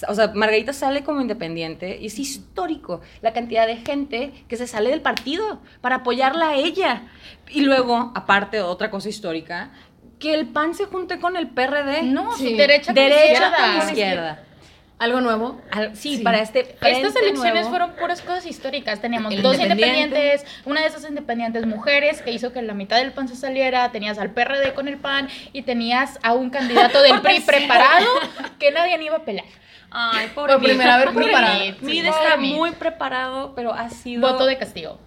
o 0.07 0.13
sea, 0.13 0.27
Margarita 0.33 0.73
sale 0.73 1.03
como 1.03 1.21
independiente 1.21 1.97
y 2.01 2.07
es 2.07 2.19
histórico 2.19 3.01
la 3.21 3.33
cantidad 3.33 3.65
de 3.67 3.77
gente 3.77 4.31
que 4.47 4.55
se 4.57 4.67
sale 4.67 4.89
del 4.89 5.01
partido 5.01 5.61
para 5.81 5.97
apoyarla 5.97 6.49
a 6.49 6.55
ella. 6.55 7.03
Y 7.49 7.61
luego, 7.61 8.11
aparte, 8.15 8.61
otra 8.61 8.89
cosa 8.91 9.09
histórica, 9.09 9.71
que 10.19 10.33
el 10.33 10.47
PAN 10.47 10.73
se 10.73 10.85
junte 10.85 11.19
con 11.19 11.35
el 11.37 11.47
PRD. 11.47 12.03
No, 12.03 12.35
Sí. 12.35 12.51
su 12.51 12.57
derecha 12.57 12.87
con 12.87 12.95
derecha 12.95 13.23
izquierda. 13.33 13.57
con 13.79 13.87
izquierda. 13.89 14.43
Algo 14.99 15.21
nuevo. 15.21 15.61
Al- 15.69 15.95
sí, 15.95 16.17
Sí. 16.17 16.23
para 16.23 16.39
este 16.39 16.61
Estas 16.81 17.15
elecciones 17.15 17.53
nuevo. 17.53 17.69
fueron 17.69 17.91
puras 17.97 18.19
cosas 18.23 18.47
históricas. 18.47 18.99
Teníamos 18.99 19.31
El 19.31 19.43
dos 19.43 19.53
independiente. 19.53 20.01
independientes, 20.01 20.45
una 20.65 20.81
de 20.81 20.87
esas 20.87 21.07
independientes 21.07 21.67
mujeres 21.67 22.23
que 22.23 22.31
hizo 22.31 22.51
que 22.51 22.63
la 22.63 22.73
mitad 22.73 22.97
del 22.97 23.11
PAN 23.11 23.27
se 23.27 23.35
saliera, 23.35 23.91
tenías 23.91 24.17
al 24.17 24.31
PRD 24.31 24.73
con 24.73 24.87
el 24.87 24.97
PAN 24.97 25.29
y 25.53 25.61
tenías 25.61 26.17
a 26.23 26.33
un 26.33 26.49
candidato 26.49 26.99
del 27.03 27.21
PRI 27.21 27.41
preparado 27.41 28.07
que 28.57 28.71
nadie 28.71 28.97
ni 28.97 29.05
iba 29.05 29.17
a 29.17 29.23
pelar. 29.23 29.45
Ay, 29.99 30.27
Por 30.35 30.59
primera 30.59 30.97
vez 30.97 31.07
Pobre 31.07 31.25
preparado. 31.25 31.59
Mid, 31.81 32.05
está 32.05 32.35
pobre 32.35 32.37
muy 32.37 32.71
preparado, 32.71 33.53
pero 33.55 33.73
ha 33.73 33.89
sido... 33.89 34.21
Voto 34.21 34.45
de 34.45 34.57
castigo. 34.57 34.99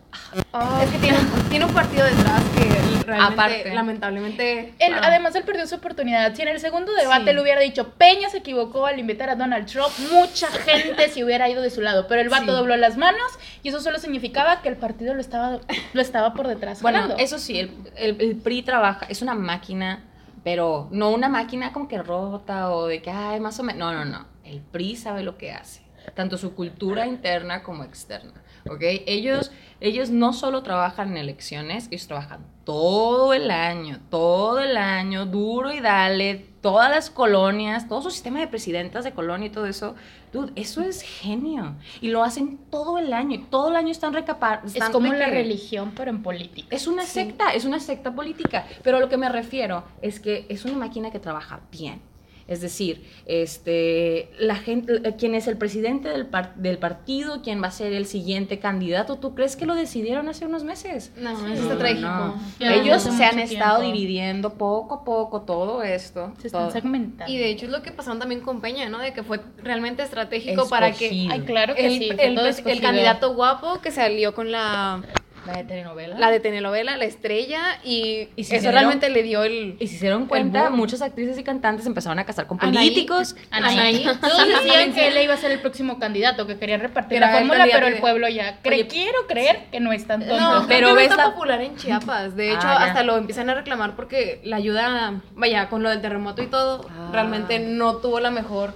Es 0.83 0.91
que 0.91 0.99
tiene, 0.99 1.19
tiene 1.49 1.65
un 1.65 1.73
partido 1.73 2.05
detrás 2.05 2.43
que 2.57 2.65
realmente, 3.07 3.33
Aparte. 3.35 3.73
lamentablemente. 3.75 4.75
Él, 4.81 4.95
ah, 4.95 5.01
Además, 5.05 5.35
él 5.37 5.45
perdió 5.45 5.65
su 5.69 5.77
oportunidad. 5.77 6.35
Si 6.35 6.43
en 6.43 6.49
el 6.49 6.59
segundo 6.59 6.93
debate 6.95 7.27
Sí. 7.31 7.33
le 7.35 7.41
hubiera 7.41 7.61
dicho 7.61 7.91
Peña 7.91 8.29
se 8.31 8.39
equivocó 8.39 8.87
al 8.87 8.99
invitar 8.99 9.31
a 9.31 9.37
Donald 9.37 9.67
Trump, 9.71 9.91
mucha 10.11 10.49
gente 10.49 11.09
se 11.09 11.25
hubiera 11.25 11.49
ido 11.49 11.63
de 11.63 11.71
su 11.71 11.81
lado. 11.83 12.07
Pero 12.09 12.21
el 12.21 12.29
vato 12.29 12.47
Sí. 12.47 12.51
dobló 12.51 12.77
las 12.77 12.97
manos 12.97 13.23
y 13.63 13.69
eso 13.69 13.81
solo 13.81 13.99
significaba 14.01 14.61
que 14.63 14.69
el 14.69 14.77
partido 14.77 15.15
lo 15.15 15.21
estaba, 15.21 15.61
lo 15.93 16.01
estaba 16.01 16.35
por 16.35 16.49
detrás. 16.49 16.83
Bueno, 16.83 16.99
jalando. 17.03 17.23
eso 17.23 17.39
sí, 17.39 17.61
el, 17.61 17.71
el- 17.97 18.21
el 18.21 18.37
PRI 18.37 18.63
trabaja, 18.63 19.07
es 19.09 19.23
una 19.23 19.35
máquina, 19.35 20.03
pero 20.43 20.89
no 20.91 21.11
una 21.11 21.29
máquina 21.29 21.73
como 21.73 21.87
que 21.87 21.99
rota 22.03 22.71
o 22.71 22.87
de 22.89 23.01
que, 23.03 23.11
ay, 23.11 23.39
más 23.39 23.59
o 23.61 23.63
menos. 23.63 23.79
No, 23.93 23.93
no, 23.93 24.05
no. 24.05 24.27
El 24.51 24.61
PRI 24.61 24.97
sabe 24.97 25.23
lo 25.23 25.39
que 25.39 25.53
hace, 25.53 25.83
tanto 26.15 26.37
su 26.37 26.55
cultura 26.55 27.07
interna 27.07 27.63
como 27.63 27.85
externa. 27.85 28.33
¿ok? 28.69 28.83
Ellos, 29.07 29.51
ellos 29.81 30.11
no 30.11 30.33
solo 30.33 30.63
trabajan 30.63 31.11
en 31.13 31.17
elecciones, 31.19 31.89
ellos 31.91 32.07
trabajan 32.07 32.45
todo 32.65 33.33
el 33.33 33.51
año, 33.51 34.01
todo 34.11 34.61
el 34.61 34.77
año, 34.77 35.27
duro 35.27 35.73
y 35.73 35.81
dale, 35.81 36.47
todas 36.61 36.91
las 36.91 37.11
colonias, 37.11 37.89
todo 37.89 38.03
su 38.03 38.11
sistema 38.11 38.41
de 38.41 38.49
presidentas 38.49 39.05
de 39.05 39.13
colonia 39.13 39.47
y 39.47 39.51
todo 39.51 39.67
eso. 39.67 39.95
Dude, 40.33 40.53
eso 40.57 40.83
es 40.83 41.03
genio. 41.03 41.75
Y 42.01 42.09
lo 42.09 42.23
hacen 42.23 42.59
todo 42.71 42.99
el 42.99 43.13
año, 43.13 43.37
y 43.37 43.39
todo 43.39 43.71
el 43.71 43.77
año 43.77 43.91
están 43.91 44.13
recapar. 44.13 44.63
Es 44.73 44.89
como 44.91 45.13
la 45.13 45.27
religión, 45.27 45.93
pero 45.97 46.11
en 46.11 46.23
política. 46.23 46.69
es 46.71 46.87
una 46.87 47.05
secta, 47.05 47.53
es 47.55 47.65
una 47.65 47.81
secta 47.81 48.15
política. 48.15 48.67
Pero 48.83 48.99
a 48.99 49.01
lo 49.01 49.09
que 49.09 49.17
me 49.17 49.29
refiero 49.29 49.85
es 50.03 50.21
que 50.21 50.47
es 50.49 50.65
una 50.65 50.77
máquina 50.77 51.11
que 51.11 51.19
trabaja 51.19 51.61
bien. 51.73 52.10
Es 52.49 52.61
decir, 52.61 53.05
este, 53.27 54.29
la 54.39 54.57
gente, 54.57 55.01
eh, 55.05 55.15
quien 55.19 55.35
es 55.35 55.47
el 55.47 55.57
presidente 55.57 56.09
del, 56.09 56.27
par- 56.27 56.55
del 56.57 56.79
partido, 56.79 57.43
quién 57.43 57.63
va 57.63 57.69
a 57.69 57.71
ser 57.71 57.93
el 57.93 58.07
siguiente 58.07 58.59
candidato, 58.59 59.17
¿tú 59.17 59.35
crees 59.35 59.57
que 59.57 59.67
lo 59.67 59.75
decidieron 59.75 60.29
hace 60.29 60.47
unos 60.47 60.65
meses? 60.65 61.13
No, 61.17 61.33
No, 61.33 61.47
es 61.49 61.61
no, 61.61 61.71
estratégico. 61.73 62.09
no. 62.09 62.41
Ellos 62.61 63.03
se 63.03 63.25
han 63.25 63.39
estado 63.39 63.83
dividiendo 63.83 64.55
poco 64.55 64.95
a 64.97 65.05
poco 65.05 65.43
todo 65.43 65.83
esto. 65.83 66.33
Se 66.41 66.49
están 66.49 66.63
todo. 66.65 66.71
segmentando. 66.73 67.33
Y 67.33 67.39
de 67.39 67.51
hecho 67.51 67.67
es 67.67 67.73
lo 67.73 67.83
que 67.83 67.93
pasaron 67.93 68.19
también 68.19 68.41
con 68.41 68.61
Peña, 68.61 68.89
¿no? 68.89 68.99
De 68.99 69.13
que 69.13 69.23
fue 69.23 69.41
realmente 69.63 70.03
estratégico 70.03 70.69
para 70.69 70.93
que. 70.93 71.29
Ay, 71.31 71.41
claro 71.47 71.75
que 71.75 71.87
el, 71.87 71.99
sí. 71.99 72.11
el- 72.19 72.39
el 72.39 72.81
candidato 72.81 73.35
guapo 73.35 73.81
que 73.81 73.91
salió 73.91 74.35
con 74.35 74.51
la, 74.51 75.03
La 75.53 75.59
de 75.59 75.65
telenovela. 75.65 76.19
la 76.19 76.31
de 76.31 76.41
telenovela, 76.41 76.97
la 76.97 77.05
estrella, 77.05 77.61
y, 77.85 78.29
Y 78.37 78.45
si 78.45 78.57
eso 78.57 78.71
realmente 78.71 79.09
le 79.11 79.23
dio 79.23 79.43
el... 79.45 79.77
Y 79.81 79.87
si 79.89 79.95
se 79.97 80.03
dieron 80.07 80.27
cuenta, 80.27 80.71
muchas 80.71 81.03
actrices 81.03 81.39
y 81.39 81.45
cantantes 81.45 81.87
empezaron 81.87 82.19
a 82.19 82.25
casar 82.25 82.47
con 82.47 82.59
Anaí. 82.61 82.89
políticos. 82.91 83.37
Anaí. 83.51 84.05
Todos 84.21 84.47
decían 84.65 84.93
que 84.93 85.09
él 85.09 85.19
iba 85.23 85.35
a 85.35 85.37
ser 85.37 85.51
el 85.51 85.61
próximo 85.61 85.99
candidato, 85.99 86.47
que 86.47 86.59
querían 86.59 86.81
repartir 86.81 87.21
la 87.21 87.31
fórmula, 87.31 87.67
pero 87.71 87.87
el 87.87 87.97
pueblo 87.99 88.29
ya. 88.29 88.61
cre- 88.63 88.73
Oye, 88.75 88.87
quiero 88.87 89.27
creer 89.29 89.67
que 89.71 89.81
no 89.81 89.93
es 89.93 90.07
tan 90.07 90.21
tonto. 90.21 90.39
No, 90.41 90.67
pero 90.69 90.97
está 90.99 91.17
la- 91.17 91.31
popular 91.33 91.61
en 91.63 91.77
Chiapas. 91.77 92.37
De 92.37 92.49
hecho, 92.53 92.61
Ah, 92.69 92.79
ya. 92.81 92.85
hasta 92.87 93.03
lo 93.03 93.17
empiezan 93.17 93.51
a 93.51 93.55
reclamar 93.55 93.97
porque 93.97 94.41
la 94.45 94.57
ayuda, 94.57 95.21
vaya, 95.35 95.69
con 95.69 95.83
lo 95.83 95.91
del 95.91 96.01
terremoto 96.01 96.43
y 96.43 96.47
todo, 96.47 96.87
Ah. 96.91 97.11
realmente 97.13 97.59
no 97.59 97.97
tuvo 97.97 98.21
la 98.21 98.31
mejor 98.31 98.75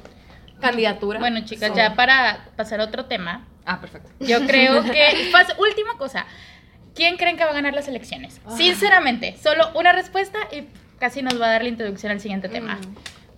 candidatura. 0.61 1.19
Bueno, 1.19 1.41
chicas, 1.45 1.71
So- 1.71 1.77
ya 1.77 1.95
para 1.95 2.47
pasar 2.57 2.81
a 2.81 2.85
otro 2.85 3.05
tema, 3.07 3.47
Ah, 3.67 3.81
perfecto. 3.81 4.11
yo 4.21 4.47
creo 4.47 4.83
que. 4.85 5.31
pas- 5.33 5.55
última 5.59 5.97
cosa. 5.99 6.27
¿Quién 6.95 7.17
creen 7.17 7.37
que 7.37 7.45
va 7.45 7.51
a 7.51 7.55
ganar 7.55 7.75
las 7.75 7.89
elecciones? 7.89 8.41
Ah. 8.47 8.57
Sinceramente, 8.57 9.37
solo 9.43 9.71
una 9.75 9.93
respuesta 9.93 10.39
y 10.53 10.65
casi 10.99 11.23
nos 11.23 11.41
va 11.41 11.47
a 11.47 11.51
dar 11.51 11.63
la 11.63 11.69
introducción 11.69 12.13
al 12.13 12.21
siguiente 12.21 12.49
tema. 12.49 12.79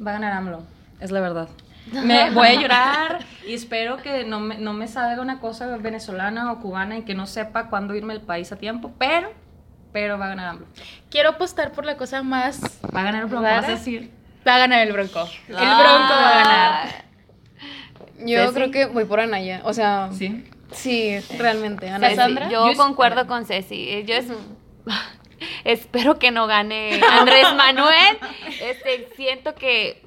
Va 0.05 0.11
a 0.11 0.15
ganar 0.15 0.33
AMLO, 0.33 0.63
es 1.01 1.11
la 1.11 1.21
verdad. 1.21 1.49
Me 1.93 2.31
voy 2.35 2.49
a 2.49 2.61
llorar 2.61 3.19
y 3.47 3.55
espero 3.55 3.97
que 3.99 4.25
no 4.25 4.41
me, 4.41 4.59
no 4.59 4.73
me 4.73 4.89
salga 4.89 5.23
una 5.23 5.39
cosa 5.41 5.77
venezolana 5.79 6.53
o 6.53 6.61
cubana 6.61 6.99
y 6.99 7.03
que 7.03 7.15
no 7.15 7.27
sepa 7.27 7.69
cuándo 7.71 7.95
irme 7.95 8.13
del 8.15 8.23
país 8.23 8.51
a 8.53 8.57
tiempo, 8.57 8.93
pero, 8.99 9.33
pero 9.93 10.19
va 10.19 10.27
a 10.27 10.29
ganar 10.29 10.49
AMLO. 10.49 10.67
Quiero 11.11 11.31
apostar 11.31 11.73
por 11.73 11.85
la 11.87 11.97
cosa 11.97 12.23
más. 12.23 12.61
Va 12.95 13.01
a 13.01 13.05
ganar 13.05 13.23
el 13.23 13.31
¿Rara? 13.31 13.57
vas 13.61 13.65
a 13.67 13.71
decir. 13.71 14.11
Va 14.47 14.57
a 14.57 14.59
ganar 14.59 14.87
el 14.87 14.93
Bronco. 14.93 15.27
El 15.49 15.57
Ah. 15.59 15.79
Bronco 15.81 16.15
va 16.15 16.31
a 16.31 16.45
ganar. 16.45 17.05
Yo 18.19 18.53
creo 18.53 18.71
que 18.71 18.87
voy 18.87 19.05
por 19.05 19.21
Anaya. 19.21 19.61
O 19.65 19.73
sea, 19.73 20.11
sí, 20.13 20.45
Sí. 20.73 21.19
realmente. 21.39 21.87
Ceci. 21.89 22.01
Cassandra? 22.01 22.49
yo, 22.49 22.67
concuerdo 22.77 23.27
con 23.27 23.45
Ceci. 23.47 24.05
Yo 24.07 24.15
es- 24.15 24.27
espero 25.65 26.19
que 26.19 26.31
no 26.31 26.47
gane 26.47 27.01
Andrés 27.11 27.47
Manuel. 27.57 28.19
Este, 28.61 29.09
siento 29.17 29.55
que 29.55 30.03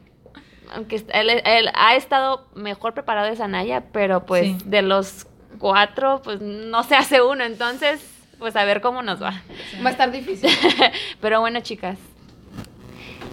aunque 0.74 0.98
él, 1.14 1.30
él 1.46 1.70
ha 1.74 1.96
estado 1.96 2.48
mejor 2.56 2.94
preparado 2.94 3.28
de 3.28 3.36
Sanaya, 3.36 3.86
pero 3.92 4.26
pues 4.26 4.46
Sí. 4.46 4.58
de 4.66 4.82
los 4.84 5.26
cuatro, 5.58 6.22
pues 6.24 6.42
no 6.42 6.84
se 6.84 6.96
hace 6.96 7.22
uno. 7.22 7.44
Entonces, 7.44 8.00
pues 8.38 8.56
a 8.56 8.64
ver 8.66 8.80
cómo 8.82 9.02
nos 9.02 9.22
va. 9.22 9.42
Va 9.84 9.90
a 9.90 9.92
estar 9.92 10.12
difícil. 10.12 10.50
Pero 11.22 11.42
bueno, 11.42 11.60
chicas. 11.60 11.98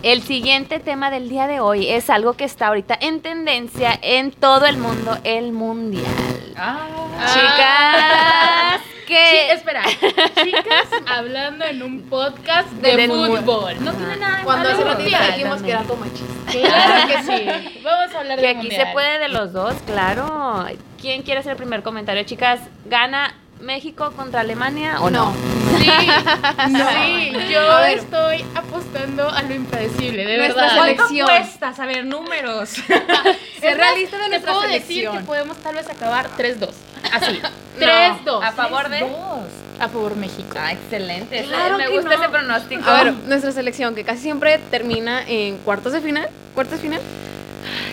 El 0.02 0.22
siguiente 0.22 0.80
tema 0.80 1.10
del 1.10 1.28
día 1.28 1.46
de 1.46 1.60
hoy 1.60 1.86
es 1.88 2.10
algo 2.10 2.32
que 2.34 2.44
está 2.44 2.66
ahorita 2.68 2.98
en 3.00 3.20
tendencia 3.20 3.96
en 4.02 4.32
todo 4.32 4.66
el 4.66 4.78
mundo, 4.78 5.16
el 5.24 5.52
mundial. 5.52 6.04
Ah. 6.58 6.86
Chicas, 7.34 8.96
Sí, 9.06 9.12
que 9.14 9.52
espera. 9.52 9.84
Chicas 9.84 10.88
hablando 11.06 11.64
en 11.64 11.82
un 11.82 12.02
podcast 12.02 12.68
de, 12.72 13.06
fútbol. 13.06 13.74
No 13.84 13.92
tiene 13.92 14.16
nada 14.16 14.38
de 14.38 14.44
Cuando 14.44 14.68
hace 14.68 14.82
ratito 14.82 15.16
dijimos 15.32 15.62
que 15.62 15.70
era 15.70 15.80
algo 15.80 15.96
machista. 15.96 16.50
Claro 16.50 17.08
que 17.08 17.22
sí. 17.22 17.80
Vamos 17.84 18.14
a 18.14 18.18
hablar 18.18 18.40
que 18.40 18.46
de 18.46 18.58
aquí 18.58 18.70
se 18.70 18.86
puede 18.86 19.18
de 19.20 19.28
los 19.28 19.52
dos, 19.52 19.74
claro. 19.86 20.66
¿Quién 21.00 21.22
quiere 21.22 21.40
hacer 21.40 21.52
el 21.52 21.56
primer 21.56 21.82
comentario, 21.84 22.24
chicas? 22.24 22.60
¿Gana 22.86 23.32
México 23.60 24.12
contra 24.14 24.40
Alemania 24.40 25.00
o 25.00 25.10
no? 25.10 25.32
Sí, 25.78 25.90
sí, 26.66 27.32
yo 27.52 27.78
estoy 27.84 28.44
apostando 28.54 29.28
a 29.28 29.42
lo 29.42 29.54
impredecible, 29.54 30.24
de 30.24 30.36
Nuestra 30.38 30.62
verdad. 30.66 30.82
selección. 30.82 31.26
¿Cuánto 31.26 31.32
apuestas? 31.42 31.80
A 31.80 31.86
ver, 31.86 32.04
números. 32.06 32.68
Ser 33.60 33.76
realista 33.76 34.16
de 34.18 34.24
te 34.24 34.28
nuestra 34.30 34.52
puedo 34.52 34.62
selección. 34.66 35.04
decir 35.14 35.20
que 35.20 35.26
podemos 35.26 35.56
tal 35.58 35.74
vez 35.74 35.88
acabar 35.88 36.28
3-2. 36.36 36.68
Así. 37.12 37.40
No, 37.76 37.86
3-2. 37.86 38.42
¿A 38.42 38.52
favor 38.52 38.88
de? 38.88 39.04
A 39.80 39.88
favor 39.90 40.16
México. 40.16 40.56
Ah, 40.58 40.72
excelente. 40.72 41.42
Claro 41.44 41.76
me 41.76 41.88
gusta 41.88 42.08
no. 42.08 42.14
ese 42.22 42.28
pronóstico. 42.30 42.88
A 42.88 43.02
ver, 43.04 43.12
nuestra 43.12 43.52
selección 43.52 43.94
que 43.94 44.02
casi 44.02 44.20
siempre 44.22 44.58
termina 44.70 45.22
en 45.28 45.58
cuartos 45.58 45.92
de 45.92 46.00
final, 46.00 46.26
cuartos 46.54 46.78
de 46.78 46.82
final, 46.88 47.00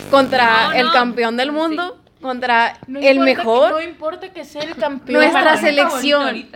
contra 0.10 0.68
No, 0.70 0.72
el 0.72 0.86
no. 0.86 0.94
campeón 0.94 1.36
del 1.36 1.52
mundo, 1.52 1.98
contra 2.24 2.78
No 2.88 3.00
el 3.00 3.18
importa 3.18 3.26
mejor. 3.36 3.68
que- 3.68 3.74
no 3.74 3.82
importa 3.82 4.30
que 4.34 4.44
sea 4.46 4.64
el 4.64 4.76
campeón. 4.86 5.22
Nuestra 5.22 5.58
selección. 5.58 6.50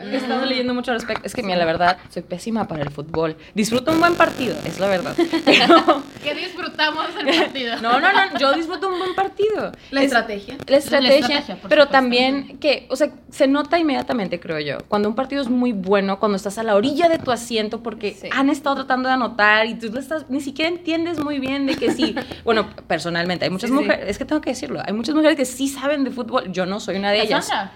He 0.00 0.16
estado 0.16 0.44
leyendo 0.46 0.74
mucho 0.74 0.90
al 0.92 0.98
respecto. 0.98 1.26
Es 1.26 1.34
que, 1.34 1.42
mira, 1.42 1.56
la 1.56 1.64
verdad, 1.64 1.98
soy 2.10 2.22
pésima 2.22 2.66
para 2.66 2.82
el 2.82 2.90
fútbol. 2.90 3.36
Disfruto 3.54 3.92
un 3.92 4.00
buen 4.00 4.14
partido, 4.14 4.56
es 4.64 4.78
la 4.80 4.86
verdad. 4.88 5.14
Pero- 5.44 6.02
Que 6.22 6.34
disfrutamos 6.34 7.06
el 7.20 7.36
partido. 7.38 7.76
no, 7.82 8.00
no, 8.00 8.12
no, 8.12 8.38
yo 8.38 8.52
disfruto 8.54 8.88
un 8.88 8.98
buen 8.98 9.14
partido. 9.14 9.72
La 9.90 10.00
Es- 10.00 10.06
estrategia. 10.06 10.56
La 10.66 10.76
estrategia, 10.76 11.16
estrategia, 11.18 11.56
por 11.56 11.68
pero 11.68 11.82
supuesto. 11.82 11.92
también 11.92 12.58
que, 12.58 12.86
o 12.90 12.96
sea, 12.96 13.10
se 13.30 13.46
nota 13.46 13.78
inmediatamente, 13.78 14.40
creo 14.40 14.58
yo, 14.60 14.78
cuando 14.88 15.08
un 15.08 15.14
partido 15.14 15.42
es 15.42 15.48
muy 15.48 15.72
bueno, 15.72 16.18
cuando 16.18 16.36
estás 16.36 16.58
a 16.58 16.62
la 16.62 16.74
orilla 16.76 17.08
de 17.08 17.18
tu 17.18 17.30
asiento 17.30 17.82
porque 17.82 18.14
Sí. 18.14 18.28
han 18.32 18.48
estado 18.50 18.76
tratando 18.76 19.08
de 19.08 19.14
anotar 19.14 19.66
y 19.66 19.74
tú 19.74 19.90
lo 19.92 20.00
estás, 20.00 20.26
ni 20.30 20.40
siquiera 20.40 20.68
entiendes 20.70 21.18
muy 21.20 21.38
bien 21.38 21.66
de 21.66 21.76
que 21.76 21.92
sí. 21.92 22.14
bueno, 22.44 22.68
personalmente, 22.86 23.44
hay 23.44 23.50
muchas 23.50 23.70
Sí, 23.70 23.76
sí. 23.76 23.82
mujeres, 23.82 24.06
es 24.08 24.18
que 24.18 24.24
tengo 24.24 24.40
que 24.40 24.50
decirlo, 24.50 24.80
hay 24.84 24.92
muchas 24.92 25.14
mujeres 25.14 25.36
que 25.36 25.44
sí 25.44 25.68
saben 25.68 26.04
de 26.04 26.10
fútbol, 26.10 26.52
yo 26.52 26.66
no 26.66 26.80
soy 26.80 26.96
una 26.96 27.10
de 27.10 27.22
ellas. 27.22 27.46
Cassandra. 27.48 27.72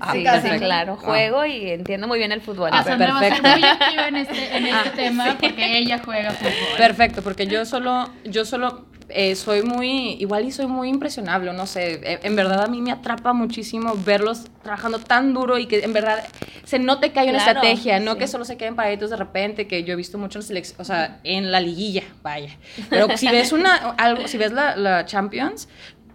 Ah, 0.00 0.12
sí, 0.12 0.24
casi, 0.24 0.48
claro. 0.58 0.98
Ah. 1.00 1.04
Juego 1.04 1.44
y 1.46 1.70
entiendo 1.70 2.08
muy 2.08 2.18
bien 2.18 2.32
el 2.32 2.40
fútbol. 2.40 2.70
Cassandra 2.70 3.12
va 3.12 3.20
a 3.20 3.22
ser 3.22 3.42
perfecto. 3.42 3.58
muy 3.58 3.68
activa 3.68 4.08
en 4.08 4.16
este, 4.16 4.56
en 4.56 4.66
este 4.66 4.90
tema 4.90 5.36
porque 5.40 5.78
ella 5.78 6.00
juega 6.04 6.30
fútbol. 6.32 6.76
Perfecto, 6.76 7.22
porque 7.22 7.46
yo 7.46 7.64
solo, 7.64 8.10
yo 8.24 8.44
solo 8.44 8.86
eh, 9.08 9.34
soy 9.36 9.62
muy, 9.62 10.12
igual 10.14 10.44
y 10.46 10.50
soy 10.50 10.66
muy 10.66 10.88
impresionable, 10.88 11.52
no 11.52 11.66
sé, 11.66 12.00
eh, 12.02 12.20
en 12.22 12.36
verdad 12.36 12.64
a 12.64 12.66
mí 12.66 12.80
me 12.80 12.90
atrapa 12.90 13.32
muchísimo 13.34 13.94
verlos 14.04 14.44
trabajando 14.62 14.98
tan 14.98 15.34
duro 15.34 15.58
y 15.58 15.66
que 15.66 15.84
en 15.84 15.92
verdad 15.92 16.24
se 16.64 16.78
note 16.78 17.12
que 17.12 17.20
hay 17.20 17.28
una 17.28 17.44
Claro, 17.44 17.60
estrategia, 17.60 18.00
no 18.00 18.12
sí. 18.14 18.18
que 18.20 18.28
solo 18.28 18.46
se 18.46 18.56
queden 18.56 18.74
paraditos 18.76 19.10
de 19.10 19.16
repente, 19.16 19.66
que 19.66 19.84
yo 19.84 19.92
he 19.92 19.96
visto 19.96 20.16
mucho 20.16 20.38
en 20.38 20.42
selección, 20.44 20.80
o 20.80 20.84
sea, 20.84 21.18
en 21.22 21.52
la 21.52 21.60
liguilla, 21.60 22.02
vaya. 22.22 22.56
Pero 22.88 23.14
si 23.18 23.28
ves 23.28 23.52
una, 23.52 23.74
algo, 23.98 24.26
si 24.26 24.38
ves 24.38 24.52
la, 24.52 24.74
la 24.74 25.04
Champions, 25.04 25.68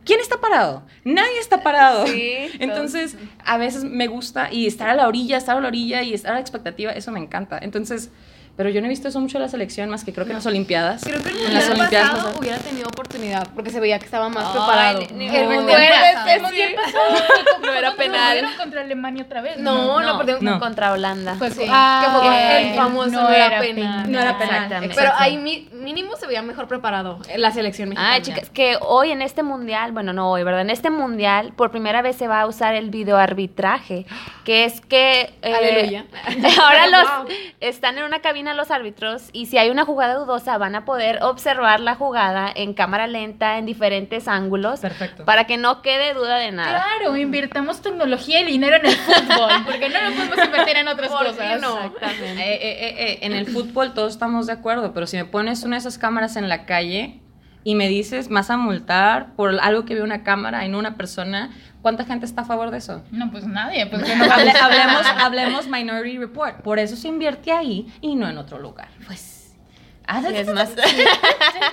¿Quién 0.10 0.22
está 0.22 0.42
parado? 0.42 0.82
Nadie 1.06 1.38
está 1.40 1.62
parado. 1.62 2.08
Sí, 2.08 2.50
Entonces, 2.60 3.16
a 3.46 3.60
veces 3.60 3.84
me 3.84 4.08
gusta 4.08 4.52
y 4.52 4.66
estar 4.66 4.90
a 4.90 4.96
la 4.96 5.08
orilla, 5.08 5.38
estar 5.38 5.56
a 5.56 5.62
la 5.62 5.68
orilla 5.68 6.02
y 6.02 6.16
estar 6.16 6.32
a 6.32 6.34
la 6.34 6.42
expectativa, 6.42 6.92
eso 6.94 7.12
me 7.12 7.20
encanta. 7.20 7.60
Entonces, 7.62 8.10
pero 8.60 8.70
yo 8.72 8.82
no 8.82 8.88
he 8.88 8.90
visto 8.90 9.08
eso 9.08 9.22
mucho 9.22 9.38
en 9.38 9.44
la 9.44 9.48
selección, 9.48 9.90
más 9.90 10.04
que 10.04 10.12
creo 10.12 10.26
que 10.26 10.34
en 10.34 10.36
las 10.36 10.46
Olimpiadas. 10.46 11.02
Creo 11.06 11.24
que 11.24 11.30
el 11.30 11.46
en 11.46 11.54
las 11.54 11.70
Olimpiadas. 11.70 12.10
pasado 12.12 12.40
hubiera 12.40 12.58
tenido 12.58 12.90
oportunidad 12.90 13.48
porque 13.56 13.70
se 13.70 13.80
veía 13.80 13.98
que 14.00 14.04
estaba 14.04 14.28
más 14.28 14.48
Ay, 14.48 14.52
preparado. 14.52 15.00
el 15.00 15.48
mundial 15.48 15.94
pasado. 16.04 16.28
El 16.30 16.42
mundial 16.42 16.70
pasado 16.76 17.16
fue 17.62 17.68
No 17.70 17.74
era 17.74 17.96
penal. 17.96 18.46
Contra 18.58 18.82
Alemania 18.82 19.24
otra 19.24 19.40
vez. 19.40 19.60
No, 19.60 20.02
no, 20.02 20.18
perdieron 20.18 20.44
No. 20.44 20.60
Contra 20.60 20.92
Holanda. 20.92 21.36
Fue 21.36 21.52
Sí, 21.52 21.64
ah, 21.70 22.02
que 22.04 22.12
fue 22.12 22.20
con 22.20 22.34
eh, 22.34 22.72
el 22.72 22.76
famoso 22.76 23.12
no, 23.12 23.30
era 23.30 23.60
penal. 23.62 24.12
No 24.12 24.20
era 24.20 24.38
penal. 24.38 24.56
Exactamente. 24.56 24.96
Pero 24.98 25.12
ahí 25.18 25.38
mínimo 25.72 26.18
se 26.18 26.28
veía 26.28 26.42
mejor 26.42 26.68
preparado 26.68 27.20
en 27.30 27.42
la 27.42 27.52
selección 27.52 27.88
mexicana. 27.88 28.12
Ay, 28.12 28.22
chicas, 28.24 28.50
que 28.50 28.78
hoy 28.82 29.12
en 29.12 29.22
este 29.22 29.42
mundial, 29.42 29.94
bueno, 29.94 30.12
no 30.12 30.30
hoy, 30.32 30.44
¿verdad? 30.44 30.64
En 30.64 30.70
este 30.70 30.90
mundial, 30.90 31.54
por 31.56 31.72
primera 31.72 32.02
vez 32.02 32.18
se 32.18 32.28
va 32.28 32.42
a 32.42 32.46
usar 32.46 32.76
el 32.76 32.90
videoarbitraje, 32.90 34.06
que 34.44 34.66
es 34.66 34.82
que... 34.82 35.32
eh, 35.44 35.54
Aleluya. 35.56 36.06
ahora 36.62 36.88
los 36.92 37.00
Wow. 37.10 37.28
están 37.62 37.98
en 37.98 38.04
una 38.04 38.20
cabina 38.20 38.49
los 38.54 38.72
árbitros 38.72 39.30
y 39.34 39.48
si 39.48 39.58
hay 39.58 39.70
una 39.70 39.86
jugada 39.86 40.16
dudosa 40.16 40.58
van 40.58 40.76
a 40.76 40.86
poder 40.86 41.20
observar 41.24 41.80
la 41.80 41.96
jugada 41.96 42.52
en 42.54 42.74
cámara 42.74 43.08
lenta, 43.08 43.58
en 43.58 43.66
diferentes 43.66 44.28
ángulos, 44.28 44.80
Perfecto. 44.80 45.26
para 45.26 45.46
que 45.46 45.58
no 45.58 45.82
quede 45.82 46.14
duda 46.14 46.38
de 46.38 46.52
nada. 46.52 46.84
Claro, 46.84 47.16
invirtamos 47.18 47.82
tecnología 47.82 48.42
y 48.42 48.46
dinero 48.46 48.78
en 48.78 48.86
el 48.86 48.96
fútbol, 48.96 49.52
porque 49.66 49.90
no 49.90 50.02
lo 50.02 50.16
podemos 50.16 50.46
invertir 50.46 50.78
en 50.78 50.88
otras 50.88 51.10
¿Por 51.10 51.24
qué 51.24 51.32
cosas. 51.32 51.62
no? 51.62 51.80
Exactamente. 51.80 52.42
Eh, 52.42 52.60
eh, 52.62 52.96
eh, 52.98 53.20
en 53.22 53.34
el 53.34 53.48
fútbol 53.48 53.94
todos 53.94 54.14
estamos 54.14 54.48
de 54.48 54.54
acuerdo, 54.54 54.94
pero 54.94 55.08
si 55.08 55.18
me 55.18 55.26
pones 55.26 55.64
una 55.64 55.76
de 55.76 55.80
esas 55.80 55.98
cámaras 55.98 56.36
en 56.36 56.50
la 56.50 56.66
calle, 56.66 57.20
y 57.64 57.76
me 57.76 57.88
dices, 57.88 58.30
vas 58.30 58.50
a 58.50 58.58
multar 58.58 59.34
por 59.36 59.60
algo 59.60 59.86
que 59.86 59.96
ve 59.96 60.02
una 60.02 60.24
cámara 60.24 60.66
no 60.70 60.80
una 60.80 60.96
persona, 60.96 61.50
¿cuánta 61.82 62.06
gente 62.06 62.26
está 62.26 62.42
a 62.42 62.46
favor 62.46 62.72
de 62.72 62.78
eso? 62.78 63.04
No, 63.12 63.30
pues 63.32 63.46
nadie. 63.46 63.86
Pues 63.88 64.04
que 64.04 64.16
no 64.16 64.26
Hable- 64.26 64.54
hablemos, 64.60 65.06
hablemos 65.22 65.68
Minority 65.68 66.18
Report. 66.18 66.62
Por 66.62 66.80
eso 66.80 66.96
se 66.96 67.08
invierte 67.08 67.52
ahí 67.52 67.92
y 68.02 68.16
no 68.16 68.28
en 68.30 68.38
otro 68.38 68.60
lugar. 68.60 68.88
Pues. 69.08 69.39
Haz- 70.10 70.26
Es 70.34 70.48
más, 70.48 70.70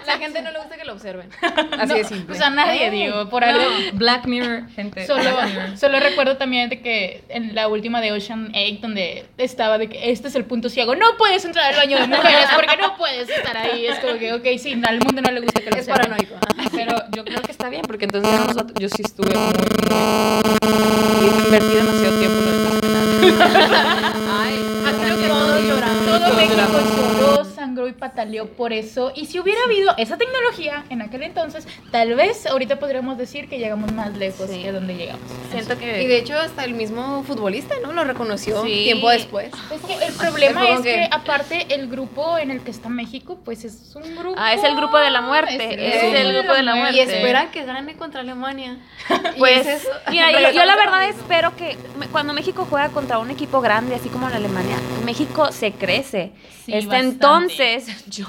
La 0.07 0.19
gente 0.19 0.43
no 0.43 0.51
le 0.53 0.59
gusta 0.59 0.77
que 0.77 0.85
lo 0.85 0.93
observen. 0.93 1.29
Así 1.79 1.95
de 1.95 2.05
simple. 2.05 2.27
Pues 2.27 2.41
a 2.41 2.51
nadie, 2.51 2.91
digo, 2.91 3.29
por 3.29 3.43
algo. 3.45 3.63
Black 3.95 4.27
Mirror, 4.27 4.69
gente. 4.71 5.07
Solo, 5.07 5.23
Black 5.23 5.49
Mirror. 5.49 5.79
solo 5.79 6.01
recuerdo 6.01 6.37
también 6.37 6.69
de 6.69 6.81
que 6.81 7.25
en 7.29 7.55
la 7.55 7.69
última 7.69 8.01
de 8.01 8.13
Ocean 8.13 8.53
8, 8.55 8.79
donde 8.83 9.27
estaba 9.39 9.79
de 9.79 9.89
que 9.89 10.11
este 10.11 10.29
es 10.29 10.35
el 10.37 10.45
punto 10.45 10.69
ciego, 10.69 10.95
no 10.95 11.17
puedes 11.19 11.45
entrar 11.45 11.73
al 11.73 11.77
baño 11.77 11.99
de 11.99 12.07
mujeres 12.09 12.47
porque 12.55 12.77
no 12.77 12.97
puedes 12.97 13.29
estar 13.29 13.57
ahí. 13.57 13.87
Es 13.87 13.99
como 14.01 14.19
que, 14.19 14.33
ok, 14.35 14.45
sí, 14.59 14.81
al 14.87 14.99
mundo 15.01 15.23
no 15.23 15.31
le 15.31 15.41
gusta 15.41 15.61
que 15.61 15.71
lo 15.71 15.77
es 15.77 15.89
observen. 15.89 16.09
paranoico. 16.11 16.37
Pero 16.73 16.97
yo 17.13 17.25
creo 17.25 17.41
que 17.43 17.53
está 17.53 17.69
bien, 17.69 17.83
porque 17.83 18.05
entonces 18.05 18.31
yo 18.79 18.89
sí 18.89 19.03
estuve 19.05 19.35
muy, 19.35 19.47
muy- 19.51 21.45
invertí 21.47 21.75
demasiado 21.75 22.19
tiempo 22.19 22.39
en 22.43 22.49
el 22.49 22.81
penal. 22.81 23.07
Ay, 24.31 24.63
Ah, 24.87 24.93
creo 25.03 25.17
que 25.19 25.27
todos 25.29 25.63
lloramos. 25.63 26.05
Todo 26.07 26.35
México 26.35 26.55
lloró, 26.57 27.45
sangró 27.77 27.89
y 27.89 27.93
pataleó 27.93 28.47
por 28.49 28.73
eso. 28.73 29.13
Y 29.15 29.27
si 29.27 29.39
hubiera 29.39 29.61
habido 29.65 29.93
esa 29.99 30.17
tecnología 30.17 30.85
en 30.89 31.03
aquel 31.03 31.23
entonces, 31.23 31.67
tal 31.91 32.15
vez 32.15 32.47
ahorita 32.47 32.79
podríamos 32.79 33.19
decir 33.19 33.49
que 33.49 33.59
llegamos 33.59 33.93
más 33.93 34.17
lejos 34.17 34.49
Sí. 34.51 34.63
que 34.63 34.73
donde 34.73 34.95
llegamos. 34.95 35.21
siento 35.51 35.77
que... 35.79 36.03
Y 36.03 36.07
de 36.07 36.19
hecho 36.19 36.39
hasta 36.39 36.65
el 36.65 36.73
mismo 36.75 37.23
futbolista, 37.25 37.75
¿no? 37.83 37.93
Lo 37.93 38.05
reconoció 38.05 38.63
Sí. 38.65 38.85
tiempo 38.85 39.11
después. 39.11 39.51
Es 39.71 39.81
que 39.83 40.05
el 40.07 40.13
problema 40.15 40.69
es 40.71 40.77
que, 40.81 40.83
que- 40.95 41.09
aparte, 41.11 41.67
el 41.75 41.89
grupo 41.89 42.39
en 42.39 42.51
el 42.51 42.61
que 42.63 42.71
está 42.71 42.89
México, 42.89 43.39
pues 43.45 43.65
es 43.65 43.95
un 43.95 44.17
grupo. 44.17 44.35
Ah, 44.39 44.55
es 44.55 44.65
el 44.65 44.75
grupo 44.77 44.97
de 44.99 45.11
la 45.11 45.21
muerte, 45.21 45.55
Es, 45.57 46.03
es 46.05 46.15
el 46.15 46.33
grupo 46.35 46.55
de 46.55 46.63
la 46.63 46.75
muerte. 46.77 46.97
Y 46.97 47.01
esperan 47.01 47.51
que 47.51 47.65
gane 47.65 47.95
contra 47.97 48.21
Alemania. 48.21 48.79
Pues, 49.39 49.67
es 49.67 49.89
mira, 50.11 50.31
yo, 50.33 50.51
yo 50.51 50.65
la 50.65 50.77
verdad 50.77 51.09
espero 51.09 51.55
que 51.57 51.77
cuando 52.11 52.33
México 52.33 52.67
juega 52.69 52.89
contra 52.89 53.19
un 53.19 53.31
equipo 53.31 53.61
grande, 53.61 53.95
así 53.95 54.09
como 54.09 54.29
la 54.31 54.37
Alemania, 54.37 54.77
México 55.05 55.53
se 55.53 55.73
crece. 55.73 56.33
Sí, 56.65 56.73
este, 56.73 56.87
bastante. 56.87 57.07
entonces, 57.15 57.66
yo 58.07 58.27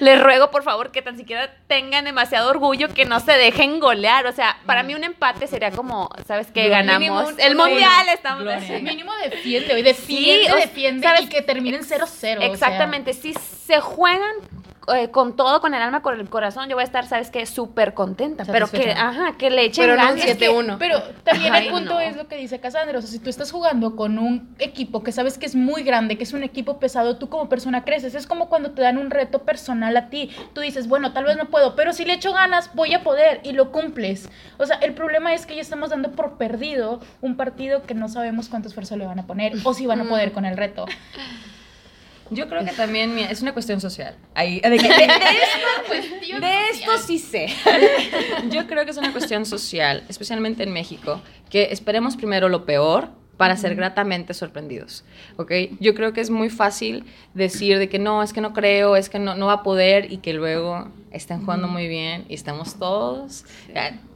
les 0.00 0.20
ruego 0.22 0.50
por 0.50 0.62
favor 0.62 0.90
que 0.92 1.02
tan 1.02 1.16
siquiera 1.16 1.52
tengan 1.66 2.04
demasiado 2.04 2.50
orgullo, 2.50 2.88
que 2.94 3.04
no 3.04 3.20
se 3.20 3.32
dejen 3.32 3.80
golear. 3.80 4.26
O 4.26 4.32
sea, 4.32 4.56
para 4.66 4.82
mí 4.82 4.94
un 4.94 5.04
empate 5.04 5.46
sería 5.46 5.70
como, 5.70 6.08
¿sabes 6.26 6.48
qué? 6.52 6.68
Ganamos 6.68 7.00
Mínimo 7.00 7.20
el 7.38 7.52
un- 7.52 7.68
mundial, 7.68 8.08
estamos 8.12 8.46
así. 8.48 8.72
Mínimo 8.82 9.12
defiende, 9.24 9.74
hoy 9.74 9.82
defiende, 9.82 10.46
Sí, 10.46 10.52
o- 10.52 10.56
defiende 10.56 11.06
¿sabes? 11.06 11.22
y 11.22 11.28
que 11.28 11.42
terminen 11.42 11.82
0-0. 11.82 12.04
o 12.04 12.06
sea. 12.06 12.34
Exactamente, 12.46 13.12
si 13.12 13.34
se 13.34 13.80
juegan 13.80 14.32
eh, 14.94 15.10
con 15.10 15.36
todo, 15.36 15.60
con 15.60 15.74
el 15.74 15.82
alma, 15.82 16.02
con 16.02 16.18
el 16.18 16.28
corazón, 16.28 16.68
yo 16.68 16.76
voy 16.76 16.82
a 16.82 16.84
estar, 16.84 17.06
¿sabes 17.06 17.30
qué? 17.30 17.46
Súper 17.46 17.94
contenta. 17.94 18.44
Pero 18.50 18.70
que, 18.70 18.92
ajá, 18.92 19.36
que 19.38 19.50
le 19.50 19.64
echen 19.66 19.82
Pero 19.84 19.96
no 19.96 20.02
un 20.02 20.08
ganas. 20.08 20.24
Es 20.24 20.36
que- 20.36 20.48
7-1. 20.50 20.76
Pero 20.78 21.02
también 21.24 21.54
Ay, 21.54 21.66
el 21.66 21.72
punto 21.72 21.94
no. 21.94 22.00
es 22.00 22.16
lo 22.16 22.28
que 22.28 22.36
dice 22.36 22.60
Cassandra. 22.60 22.98
O 22.98 23.02
sea, 23.02 23.10
si 23.10 23.18
tú 23.18 23.30
estás 23.30 23.50
jugando 23.52 23.96
con 23.96 24.18
un 24.18 24.54
equipo 24.58 25.02
que 25.02 25.12
sabes 25.12 25.38
que 25.38 25.46
es 25.46 25.54
muy 25.54 25.82
grande, 25.82 26.16
que 26.16 26.24
es 26.24 26.32
un 26.32 26.42
equipo 26.42 26.78
pesado, 26.78 27.16
tú 27.16 27.28
como 27.28 27.48
persona 27.48 27.84
creces. 27.84 28.14
Es 28.14 28.26
como 28.26 28.48
cuando 28.48 28.72
te 28.72 28.82
dan 28.82 28.98
un 28.98 29.10
reto 29.10 29.40
personal 29.42 29.96
a 29.96 30.08
ti. 30.10 30.30
Tú 30.54 30.60
dices, 30.60 30.88
bueno, 30.88 31.12
tal 31.12 31.24
vez 31.24 31.36
no 31.36 31.46
puedo, 31.46 31.74
pero 31.76 31.92
si 31.92 32.04
le 32.04 32.14
echo 32.14 32.32
ganas, 32.32 32.74
voy 32.74 32.94
a 32.94 33.02
poder 33.02 33.40
y 33.44 33.52
lo 33.52 33.72
cumples. 33.72 34.28
O 34.58 34.66
sea, 34.66 34.76
el 34.76 34.94
problema 34.94 35.34
es 35.34 35.46
que 35.46 35.54
ya 35.56 35.62
estamos 35.62 35.90
dando 35.90 36.12
por 36.12 36.36
perdido 36.38 37.00
un 37.20 37.36
partido 37.36 37.82
que 37.82 37.94
no 37.94 38.08
sabemos 38.08 38.48
cuánto 38.48 38.68
esfuerzo 38.68 38.96
le 38.96 39.06
van 39.06 39.18
a 39.18 39.26
poner 39.26 39.52
o 39.64 39.74
si 39.74 39.86
van 39.86 40.00
a 40.00 40.04
poder 40.04 40.32
con 40.32 40.44
el 40.44 40.56
reto. 40.56 40.86
Yo 42.30 42.48
creo 42.48 42.64
que 42.64 42.72
también 42.72 43.18
es 43.18 43.42
una 43.42 43.52
cuestión 43.52 43.80
social. 43.80 44.16
Ahí, 44.34 44.60
de, 44.60 44.70
que- 44.78 44.88
de- 44.88 44.94
de 44.94 45.04
esto, 45.08 46.40
de 46.40 46.68
esto 46.70 46.90
sí 47.04 47.18
sé. 47.18 47.46
Yo 48.50 48.66
creo 48.66 48.84
que 48.84 48.90
es 48.92 48.96
una 48.96 49.12
cuestión 49.12 49.44
social, 49.46 50.04
especialmente 50.08 50.62
en 50.62 50.72
México, 50.72 51.20
que 51.48 51.68
esperemos 51.72 52.16
primero 52.16 52.48
lo 52.48 52.64
peor 52.64 53.08
para 53.36 53.56
ser 53.56 53.74
gratamente 53.74 54.34
sorprendidos, 54.34 55.02
¿ok? 55.38 55.50
Yo 55.80 55.94
creo 55.94 56.12
que 56.12 56.20
es 56.20 56.28
muy 56.28 56.50
fácil 56.50 57.04
decir 57.32 57.78
de 57.78 57.88
que 57.88 57.98
no, 57.98 58.22
es 58.22 58.34
que 58.34 58.42
no 58.42 58.52
creo, 58.52 58.96
es 58.96 59.08
que 59.08 59.18
no, 59.18 59.34
no 59.34 59.46
va 59.46 59.54
a 59.54 59.62
poder 59.62 60.12
y 60.12 60.18
que 60.18 60.34
luego 60.34 60.90
estén 61.10 61.40
jugando 61.42 61.66
muy 61.66 61.88
bien 61.88 62.26
y 62.28 62.34
estamos 62.34 62.78
todos 62.78 63.46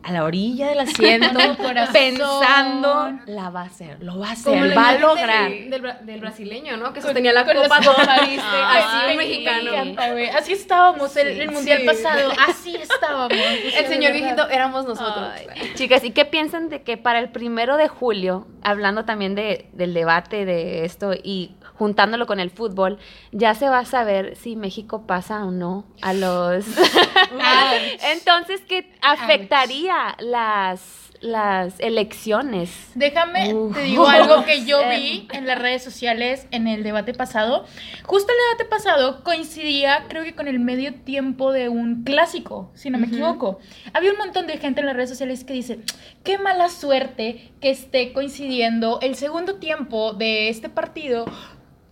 a, 0.05 0.12
la 0.12 0.25
orilla 0.25 0.69
del 0.69 0.81
asiento 0.81 1.38
pensando, 1.93 3.19
la 3.27 3.51
va 3.51 3.62
a 3.62 3.64
hacer, 3.64 4.03
lo 4.03 4.19
va 4.19 4.29
a 4.29 4.33
hacer, 4.33 4.77
va 4.77 4.88
a 4.90 4.99
lograr. 4.99 5.51
Del, 5.51 5.71
del 5.71 5.83
bra- 5.83 5.99
del 6.01 6.21
brasileño, 6.21 6.77
¿no? 6.77 6.93
Que 6.93 7.01
sostenía 7.01 7.33
la 7.33 7.45
con 7.45 7.55
copa. 7.57 7.81
París, 8.07 8.40
Ay, 8.53 8.83
así 8.85 8.97
un 9.01 9.07
me 9.07 9.17
mexicano. 9.17 9.71
encanta. 9.73 10.38
Así 10.38 10.53
estábamos 10.53 11.17
el, 11.17 11.29
el 11.40 11.51
mundial 11.51 11.81
Sí. 11.81 11.87
pasado, 11.87 12.33
así 12.49 12.77
estábamos. 12.77 13.33
El 13.77 13.87
señor 13.87 14.12
viejito 14.12 14.49
éramos 14.49 14.87
nosotros. 14.87 15.29
Ay, 15.35 15.73
Chicas, 15.75 16.05
¿y 16.05 16.11
qué 16.12 16.25
piensan 16.25 16.69
de 16.69 16.83
que 16.83 16.97
para 16.97 17.19
el 17.19 17.31
primero 17.31 17.77
de 17.77 17.88
julio, 17.88 18.47
hablando 18.62 19.05
también 19.05 19.35
de, 19.35 19.69
del 19.73 19.95
debate 19.95 20.45
de 20.45 20.85
esto 20.85 21.12
y 21.14 21.53
juntándolo 21.77 22.27
con 22.27 22.41
el 22.41 22.51
fútbol, 22.51 22.99
ya 23.33 23.55
se 23.55 23.69
va 23.69 23.81
a 23.81 23.85
saber 23.85 24.37
si 24.37 24.57
México 24.57 25.07
pasa 25.07 25.45
o 25.45 25.51
no 25.51 25.85
a 26.03 26.13
los... 26.13 26.65
Entonces, 28.13 28.61
¿qué 28.69 28.93
afectaría 29.03 30.17
las, 30.21 31.11
las 31.21 31.81
elecciones? 31.81 32.93
Déjame, 32.95 33.53
Uf. 33.55 33.75
te 33.75 33.83
digo 33.83 34.07
algo 34.07 34.45
que 34.45 34.65
yo 34.65 34.79
vi 34.91 35.27
en 35.33 35.47
las 35.47 35.59
redes 35.59 35.83
sociales 35.83 36.47
en 36.53 36.69
el 36.69 36.85
debate 36.85 37.13
pasado. 37.13 37.65
Justo 38.05 38.33
el 38.33 38.57
debate 38.57 38.71
pasado 38.71 39.25
coincidía, 39.25 40.05
creo 40.09 40.23
que 40.23 40.35
con 40.35 40.47
el 40.47 40.61
medio 40.61 40.95
tiempo 40.95 41.51
de 41.51 41.69
un 41.69 42.05
clásico, 42.05 42.71
si 42.75 42.91
no 42.91 42.99
me 42.99 43.07
equivoco. 43.07 43.59
Había 43.93 44.13
un 44.13 44.19
montón 44.19 44.47
de 44.47 44.59
gente 44.59 44.81
en 44.81 44.87
las 44.87 44.95
redes 44.95 45.11
sociales 45.11 45.43
que 45.43 45.55
dice, 45.55 45.81
qué 46.23 46.39
mala 46.39 46.69
suerte 46.69 47.53
que 47.61 47.71
esté 47.71 48.13
coincidiendo 48.13 49.01
el 49.03 49.17
segundo 49.17 49.57
tiempo 49.57 50.13
de 50.13 50.51
este 50.51 50.69
partido 50.69 51.25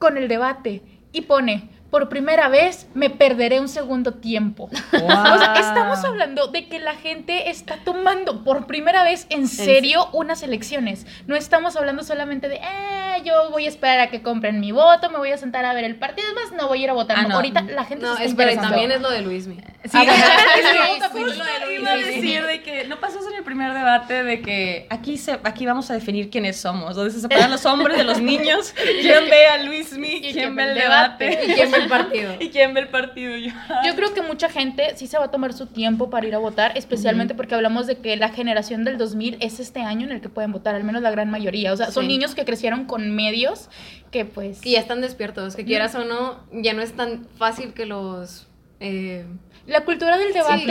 con 0.03 0.19
el 0.19 0.27
debate. 0.27 0.83
Y 1.13 1.21
pone, 1.23 1.71
por 1.93 2.09
primera 2.09 2.49
vez 2.49 2.87
me 2.95 3.11
perderé 3.11 3.61
un 3.61 3.69
segundo 3.69 4.15
tiempo. 4.15 4.71
O 4.95 5.39
sea, 5.39 5.55
estamos 5.59 6.03
hablando 6.07 6.47
de 6.47 6.67
que 6.67 6.79
la 6.79 6.95
gente 6.95 7.51
está 7.51 7.81
tomando 7.85 8.45
por 8.45 8.67
primera 8.67 9.05
vez 9.05 9.27
en 9.29 9.47
serio 9.47 10.09
unas 10.15 10.43
elecciones. 10.43 11.07
No 11.27 11.37
estamos 11.37 11.77
hablando 11.77 12.03
solamente 12.03 12.49
de, 12.49 12.55
eh, 12.55 13.23
yo 13.27 13.51
voy 13.51 13.67
a 13.67 13.69
esperar 13.69 14.01
a 14.01 14.07
que 14.09 14.23
compren 14.23 14.59
mi 14.59 14.73
voto, 14.73 15.11
me 15.11 15.19
voy 15.19 15.33
a 15.33 15.37
sentar 15.37 15.67
a 15.67 15.75
ver 15.75 15.85
el 15.85 15.97
partido, 15.97 16.27
es 16.29 16.35
más, 16.35 16.59
no 16.59 16.67
voy 16.67 16.81
a 16.81 16.85
ir 16.85 16.91
a 16.91 16.95
votar. 16.95 17.19
Ah, 17.19 17.23
no, 17.25 17.29
no. 17.29 17.35
ahorita 17.35 17.61
la 17.61 17.85
gente 17.85 18.07
No, 18.07 18.17
se 18.17 18.25
está 18.25 18.43
espera, 18.45 18.63
también 18.63 18.91
es 18.91 19.03
lo 19.03 19.11
de 19.11 19.21
Luismi. 19.21 19.57
Sí, 19.57 19.91
Ah, 19.93 20.05
bueno, 20.05 21.29
es 21.31 21.37
lo 21.37 21.45
de 21.45 21.67
Luis, 21.67 21.81
iba 21.81 21.91
a 21.91 21.97
decir 21.97 22.47
de 22.47 22.63
que 22.63 22.85
no 22.85 23.01
pasó 23.01 23.19
en 23.29 23.37
el 23.37 23.45
primer 23.45 23.75
debate 23.75 24.25
de 24.25 24.41
que 24.41 24.87
aquí 24.89 25.19
se 25.19 25.33
aquí 25.45 25.67
vamos 25.67 25.91
a 25.91 25.95
definir 25.95 26.31
quiénes 26.31 26.57
somos, 26.57 26.97
donde 26.97 27.11
se 27.13 27.21
separan 27.21 27.51
los 27.51 27.67
hombres 27.67 27.99
de 27.99 28.05
los 28.05 28.19
niños, 28.19 28.73
quién 29.03 29.29
ve 29.29 29.47
a 29.49 29.59
Luismi, 29.59 30.09
Y 30.23 30.33
quién 30.33 30.57
ve 30.57 30.63
el 30.63 30.75
debate 30.75 31.41
¿Y 31.47 31.53
quién 31.53 31.71
ve 31.71 31.82
el 31.83 31.89
partido? 31.89 32.33
y 32.41 32.49
quién 32.51 32.75
ve 32.75 32.81
el 32.81 32.89
partido. 32.89 33.37
Yo, 33.37 33.51
Yo 33.85 33.95
creo 33.97 34.15
que 34.15 34.23
mucha 34.23 34.49
gente 34.49 34.93
sí 34.97 35.07
se 35.07 35.19
va 35.19 35.27
a 35.27 35.31
tomar 35.31 35.53
su 35.53 35.67
tiempo 35.67 36.11
para 36.11 36.27
ir 36.27 36.35
a 36.35 36.39
votar, 36.39 36.77
especialmente 36.77 37.35
porque 37.35 37.55
hablamos 37.55 37.87
de 37.87 37.97
que 37.99 38.17
la 38.17 38.29
generación 38.31 38.85
del 38.85 38.99
2000 38.99 39.39
es 39.41 39.61
este 39.61 39.81
año 39.81 40.07
en 40.07 40.13
el 40.13 40.21
que 40.21 40.29
pueden 40.29 40.53
votar, 40.53 40.75
al 40.75 40.85
menos 40.85 41.03
la 41.03 41.11
gran 41.11 41.31
mayoría. 41.31 41.73
O 41.73 41.77
sea, 41.77 41.91
son 41.91 42.05
Sí. 42.05 42.09
niños 42.09 42.35
que 42.35 42.45
crecieron 42.45 42.85
con 42.87 43.11
medios 43.15 43.69
que 44.11 44.25
pues... 44.25 44.61
Que 44.61 44.71
ya 44.73 44.81
están 44.81 45.01
despiertos, 45.01 45.57
que 45.57 45.65
quieras 45.65 45.95
o 45.95 46.05
no, 46.05 46.41
ya 46.53 46.73
no 46.75 46.83
es 46.83 46.93
tan 46.93 47.27
fácil 47.39 47.73
que 47.73 47.87
los... 47.87 48.47
eh, 48.81 49.25
La 49.67 49.85
cultura 49.85 50.17
del 50.19 50.33
debate. 50.33 50.65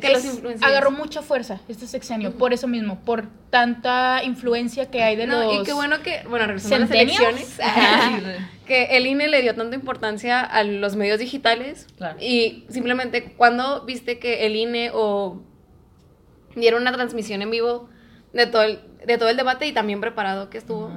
Que 0.00 0.12
es- 0.12 0.40
agarró 0.62 0.90
mucha 0.90 1.20
fuerza 1.22 1.60
este 1.68 1.86
sexenio, 1.86 2.32
por 2.32 2.52
eso 2.54 2.66
mismo, 2.66 2.98
por 3.04 3.26
tanta 3.50 4.22
influencia 4.24 4.90
que 4.90 5.02
hay 5.02 5.16
de 5.16 5.26
no, 5.26 5.42
los... 5.42 5.54
y 5.60 5.62
qué 5.64 5.72
bueno 5.74 6.00
que, 6.02 6.22
bueno, 6.28 6.46
regresando 6.46 6.76
a 6.76 6.80
las 6.80 6.90
elecciones, 6.90 7.58
que 8.66 8.96
el 8.96 9.06
INE 9.06 9.28
le 9.28 9.42
dio 9.42 9.54
tanta 9.54 9.76
importancia 9.76 10.40
a 10.40 10.62
los 10.64 10.96
medios 10.96 11.18
digitales 11.18 11.86
Claro. 11.96 12.16
y 12.20 12.64
simplemente 12.70 13.32
cuando 13.36 13.84
viste 13.84 14.18
que 14.18 14.46
el 14.46 14.56
INE 14.56 14.90
o 14.94 15.42
dieron 16.56 16.82
una 16.82 16.92
transmisión 16.92 17.42
en 17.42 17.50
vivo 17.50 17.88
de 18.32 18.46
todo 18.46 18.62
el, 18.62 18.80
de 19.06 19.18
todo 19.18 19.28
el 19.28 19.36
debate 19.36 19.66
y 19.66 19.72
también 19.72 20.00
preparado 20.00 20.50
que 20.50 20.58
estuvo, 20.58 20.90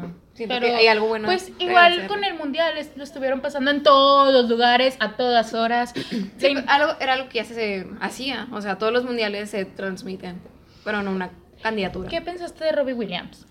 siento 0.47 0.56
Pero, 0.65 0.67
que 0.73 0.75
hay 0.82 0.88
algo 0.88 1.08
bueno. 1.08 1.25
Pues 1.27 1.51
igual 1.60 2.08
con 2.08 2.23
el 2.23 2.34
mundial 2.36 2.77
es- 2.77 2.91
lo 2.95 3.04
estuvieron 3.04 3.41
pasando 3.41 3.71
en 3.71 3.84
todos 3.84 4.34
los 4.34 4.49
lugares, 4.49 4.95
a 4.99 5.12
todas 5.17 5.54
horas. 5.54 5.93
Sí, 6.01 6.30
pero 6.39 6.62
algo, 6.67 6.95
era 6.99 7.13
algo 7.13 7.30
que 7.30 7.39
ya 7.39 7.45
se 7.45 7.88
hacía, 7.99 8.47
o 8.51 8.62
sea, 8.62 8.77
todos 8.77 8.91
los 8.93 9.04
mundiales 9.04 9.49
se 9.51 9.65
transmiten, 9.65 10.41
pero 10.84 11.01
no 11.04 11.12
una 11.12 11.30
candidatura. 11.62 12.10
¿Qué 12.10 12.21
pensaste 12.21 12.63
de 12.65 12.71
Robbie 12.71 12.93
Williams? 12.93 13.45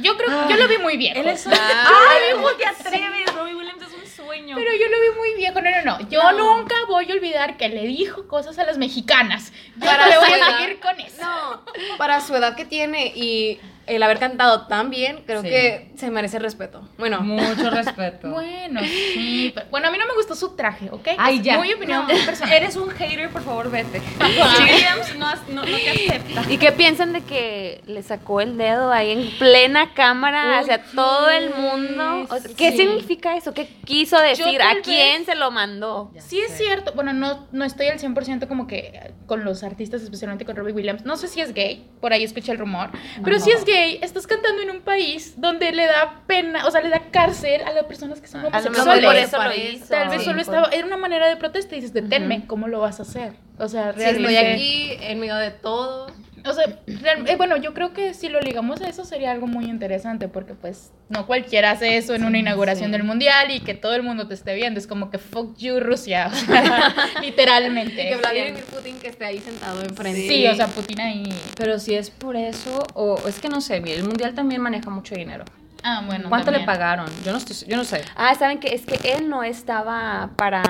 Yo 0.00 0.16
creo 0.16 0.28
que 0.46 0.54
yo 0.54 0.58
lo 0.58 0.68
vi 0.68 0.78
muy 0.78 0.96
viejo. 0.96 1.20
él 1.20 1.26
es 1.28 1.44
un 1.44 1.52
Ay, 1.52 2.32
¿cómo 2.34 2.48
te 2.52 2.64
atreves? 2.64 3.34
Robbie 3.34 3.54
Williams 3.54 3.82
es 3.82 3.92
un 3.92 4.06
sueño. 4.24 4.56
Pero 4.56 4.70
yo 4.72 4.86
lo 4.88 5.00
vi 5.12 5.18
muy 5.18 5.34
viejo. 5.36 5.60
No, 5.60 5.70
no, 5.70 5.82
no. 5.98 6.08
Yo 6.08 6.22
No. 6.32 6.56
nunca 6.56 6.74
voy 6.88 7.10
a 7.10 7.14
olvidar 7.14 7.58
que 7.58 7.68
le 7.68 7.82
dijo 7.82 8.26
cosas 8.26 8.58
a 8.58 8.64
las 8.64 8.78
mexicanas. 8.78 9.52
Yo 9.76 9.84
Para 9.84 10.04
no 10.04 10.10
le 10.12 10.16
voy 10.18 10.30
a 10.40 10.56
seguir 10.58 10.80
con 10.80 10.98
eso. 10.98 11.20
No, 11.22 11.62
para 11.98 12.22
su 12.22 12.34
edad 12.34 12.56
que 12.56 12.64
tiene 12.64 13.08
y 13.14 13.60
el 13.86 14.02
haber 14.02 14.18
cantado 14.18 14.66
tan 14.66 14.90
bien, 14.90 15.22
creo 15.26 15.42
Sí. 15.42 15.48
que 15.48 15.92
se 15.96 16.10
merece 16.10 16.38
respeto. 16.38 16.88
Bueno, 16.98 17.20
Mucho 17.20 17.70
respeto. 17.70 18.28
Bueno, 18.36 18.80
sí. 18.84 19.52
pero- 19.54 19.66
bueno, 19.70 19.88
a 19.88 19.90
mí 19.90 19.98
no 19.98 20.06
me 20.06 20.14
gustó 20.14 20.34
su 20.34 20.56
traje, 20.56 20.88
¿ok? 20.90 21.08
Ay, 21.18 21.38
Es 21.38 21.42
ya. 21.44 21.58
Muy 21.58 21.72
opinión 21.72 22.06
No, 22.06 22.14
personal. 22.26 22.52
Eres 22.54 22.76
un 22.76 22.90
hater, 22.90 23.30
por 23.30 23.42
favor, 23.42 23.70
vete. 23.70 24.00
Williams 24.60 25.16
no, 25.16 25.34
no, 25.54 25.64
no 25.64 25.76
te 25.76 25.90
acepta. 26.10 26.42
¿Y 26.50 26.58
qué 26.58 26.72
piensan 26.72 27.12
de 27.12 27.20
que 27.22 27.82
le 27.86 28.02
sacó 28.02 28.40
el 28.40 28.56
dedo 28.58 28.90
ahí 28.92 29.10
en 29.12 29.30
plena 29.38 29.92
cámara 29.94 30.58
hacia 30.58 30.82
todo 30.82 31.30
el 31.30 31.50
mundo? 31.54 32.26
O 32.28 32.38
sea, 32.38 32.50
¿Qué 32.56 32.72
Sí. 32.72 32.78
significa 32.78 33.36
eso? 33.36 33.54
¿Qué 33.54 33.68
quiso 33.84 34.18
decir? 34.20 34.60
¿A 34.62 34.80
quién 34.82 35.18
vez- 35.20 35.26
se 35.26 35.34
lo 35.34 35.50
mandó? 35.50 36.10
Sí 36.18 36.40
es 36.40 36.56
cierto, 36.56 36.92
bueno, 36.94 37.12
no, 37.12 37.46
no 37.52 37.64
estoy 37.64 37.86
al 37.88 37.98
100% 37.98 38.48
como 38.48 38.66
que 38.66 39.12
con 39.26 39.44
los 39.44 39.62
artistas, 39.62 40.02
especialmente 40.02 40.44
con 40.44 40.56
Robbie 40.56 40.72
Williams. 40.72 41.04
No 41.04 41.16
sé 41.16 41.28
si 41.28 41.40
es 41.40 41.52
gay, 41.54 41.86
por 42.00 42.12
ahí 42.12 42.24
escuché 42.24 42.52
el 42.52 42.58
rumor, 42.58 42.90
pero 43.24 43.38
si 43.40 43.50
es 43.50 43.64
gay, 43.64 43.75
estás 44.02 44.26
cantando 44.26 44.62
en 44.62 44.70
un 44.70 44.80
país 44.80 45.34
donde 45.40 45.72
le 45.72 45.86
da 45.86 46.22
pena, 46.26 46.66
o 46.66 46.70
sea, 46.70 46.80
le 46.80 46.88
da 46.88 47.00
cárcel 47.10 47.62
a 47.62 47.72
las 47.72 47.84
personas 47.84 48.20
que 48.20 48.26
son 48.26 48.40
A 48.40 48.44
lo 48.44 48.70
mejor 48.70 48.88
homosexuales. 48.88 49.04
por 49.04 49.14
le 49.14 49.20
eso 49.22 49.36
lo 49.36 49.42
parece. 49.42 49.72
hizo. 49.72 49.86
Tal 49.88 50.08
vez 50.08 50.18
Sí, 50.20 50.24
solo 50.24 50.40
estaba, 50.40 50.68
era 50.68 50.86
una 50.86 50.96
manera 50.96 51.26
de 51.28 51.36
protesta 51.36 51.74
y 51.74 51.78
dices, 51.80 51.92
deténme, 51.92 52.46
¿cómo 52.46 52.68
lo 52.68 52.80
vas 52.80 52.98
a 53.00 53.02
hacer? 53.02 53.34
O 53.58 53.68
sea, 53.68 53.92
sí, 53.92 53.98
realmente... 54.00 54.32
estoy 54.32 54.36
aquí 54.36 54.98
en 55.02 55.20
medio 55.20 55.36
de 55.36 55.50
todo. 55.50 56.06
O 56.48 56.52
sea, 56.54 56.64
real- 56.86 57.28
eh, 57.28 57.36
bueno, 57.36 57.56
yo 57.56 57.74
creo 57.74 57.92
que 57.92 58.14
si 58.14 58.28
lo 58.28 58.40
ligamos 58.40 58.80
a 58.80 58.88
eso 58.88 59.04
sería 59.04 59.30
algo 59.32 59.46
muy 59.46 59.66
interesante 59.66 60.28
porque 60.28 60.54
pues 60.54 60.92
no 61.08 61.26
cualquiera 61.26 61.72
hace 61.72 61.96
eso 61.96 62.14
en 62.14 62.24
una 62.24 62.38
inauguración 62.38 62.92
del 62.92 63.04
mundial 63.04 63.50
y 63.50 63.60
que 63.60 63.74
todo 63.74 63.94
el 63.94 64.02
mundo 64.02 64.26
te 64.28 64.34
esté 64.34 64.54
viendo. 64.54 64.78
Es 64.78 64.86
como 64.86 65.10
que 65.10 65.18
fuck 65.18 65.56
you 65.58 65.80
Rusia, 65.80 66.28
o 66.32 66.34
sea, 66.34 66.94
literalmente. 67.22 68.04
Y 68.06 68.08
que 68.10 68.16
Vladimir 68.16 68.64
Putin 68.64 68.98
que 68.98 69.08
esté 69.08 69.24
ahí 69.26 69.38
sentado 69.38 69.80
enfrente. 69.82 70.28
Sí, 70.28 70.46
o 70.46 70.54
sea, 70.54 70.66
Putin 70.68 71.00
ahí. 71.00 71.24
Pero 71.56 71.78
si 71.78 71.94
es 71.94 72.10
por 72.10 72.36
eso, 72.36 72.82
o 72.94 73.16
es 73.28 73.40
que 73.40 73.48
no 73.48 73.60
sé, 73.60 73.80
mire, 73.80 73.96
el 73.96 74.04
mundial 74.04 74.34
también 74.34 74.60
maneja 74.60 74.90
mucho 74.90 75.14
dinero. 75.14 75.44
Ah, 75.82 76.02
bueno. 76.04 76.28
¿Cuánto 76.28 76.50
le 76.50 76.60
pagaron? 76.60 77.06
Yo 77.24 77.30
no, 77.30 77.38
estoy, 77.38 77.56
yo 77.68 77.76
no 77.76 77.84
sé. 77.84 78.02
Ah, 78.16 78.34
¿saben 78.34 78.58
que 78.58 78.74
Es 78.74 78.84
que 78.86 79.12
él 79.12 79.28
no 79.28 79.44
estaba 79.44 80.30
para... 80.36 80.62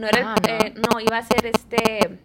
No 0.00 0.06
era 0.06 0.20
el- 0.20 0.26
Ah, 0.26 0.34
no. 0.42 0.48
eh, 0.48 0.74
no, 0.90 1.00
iba 1.00 1.18
a 1.18 1.22
ser 1.22 1.44
este... 1.46 2.18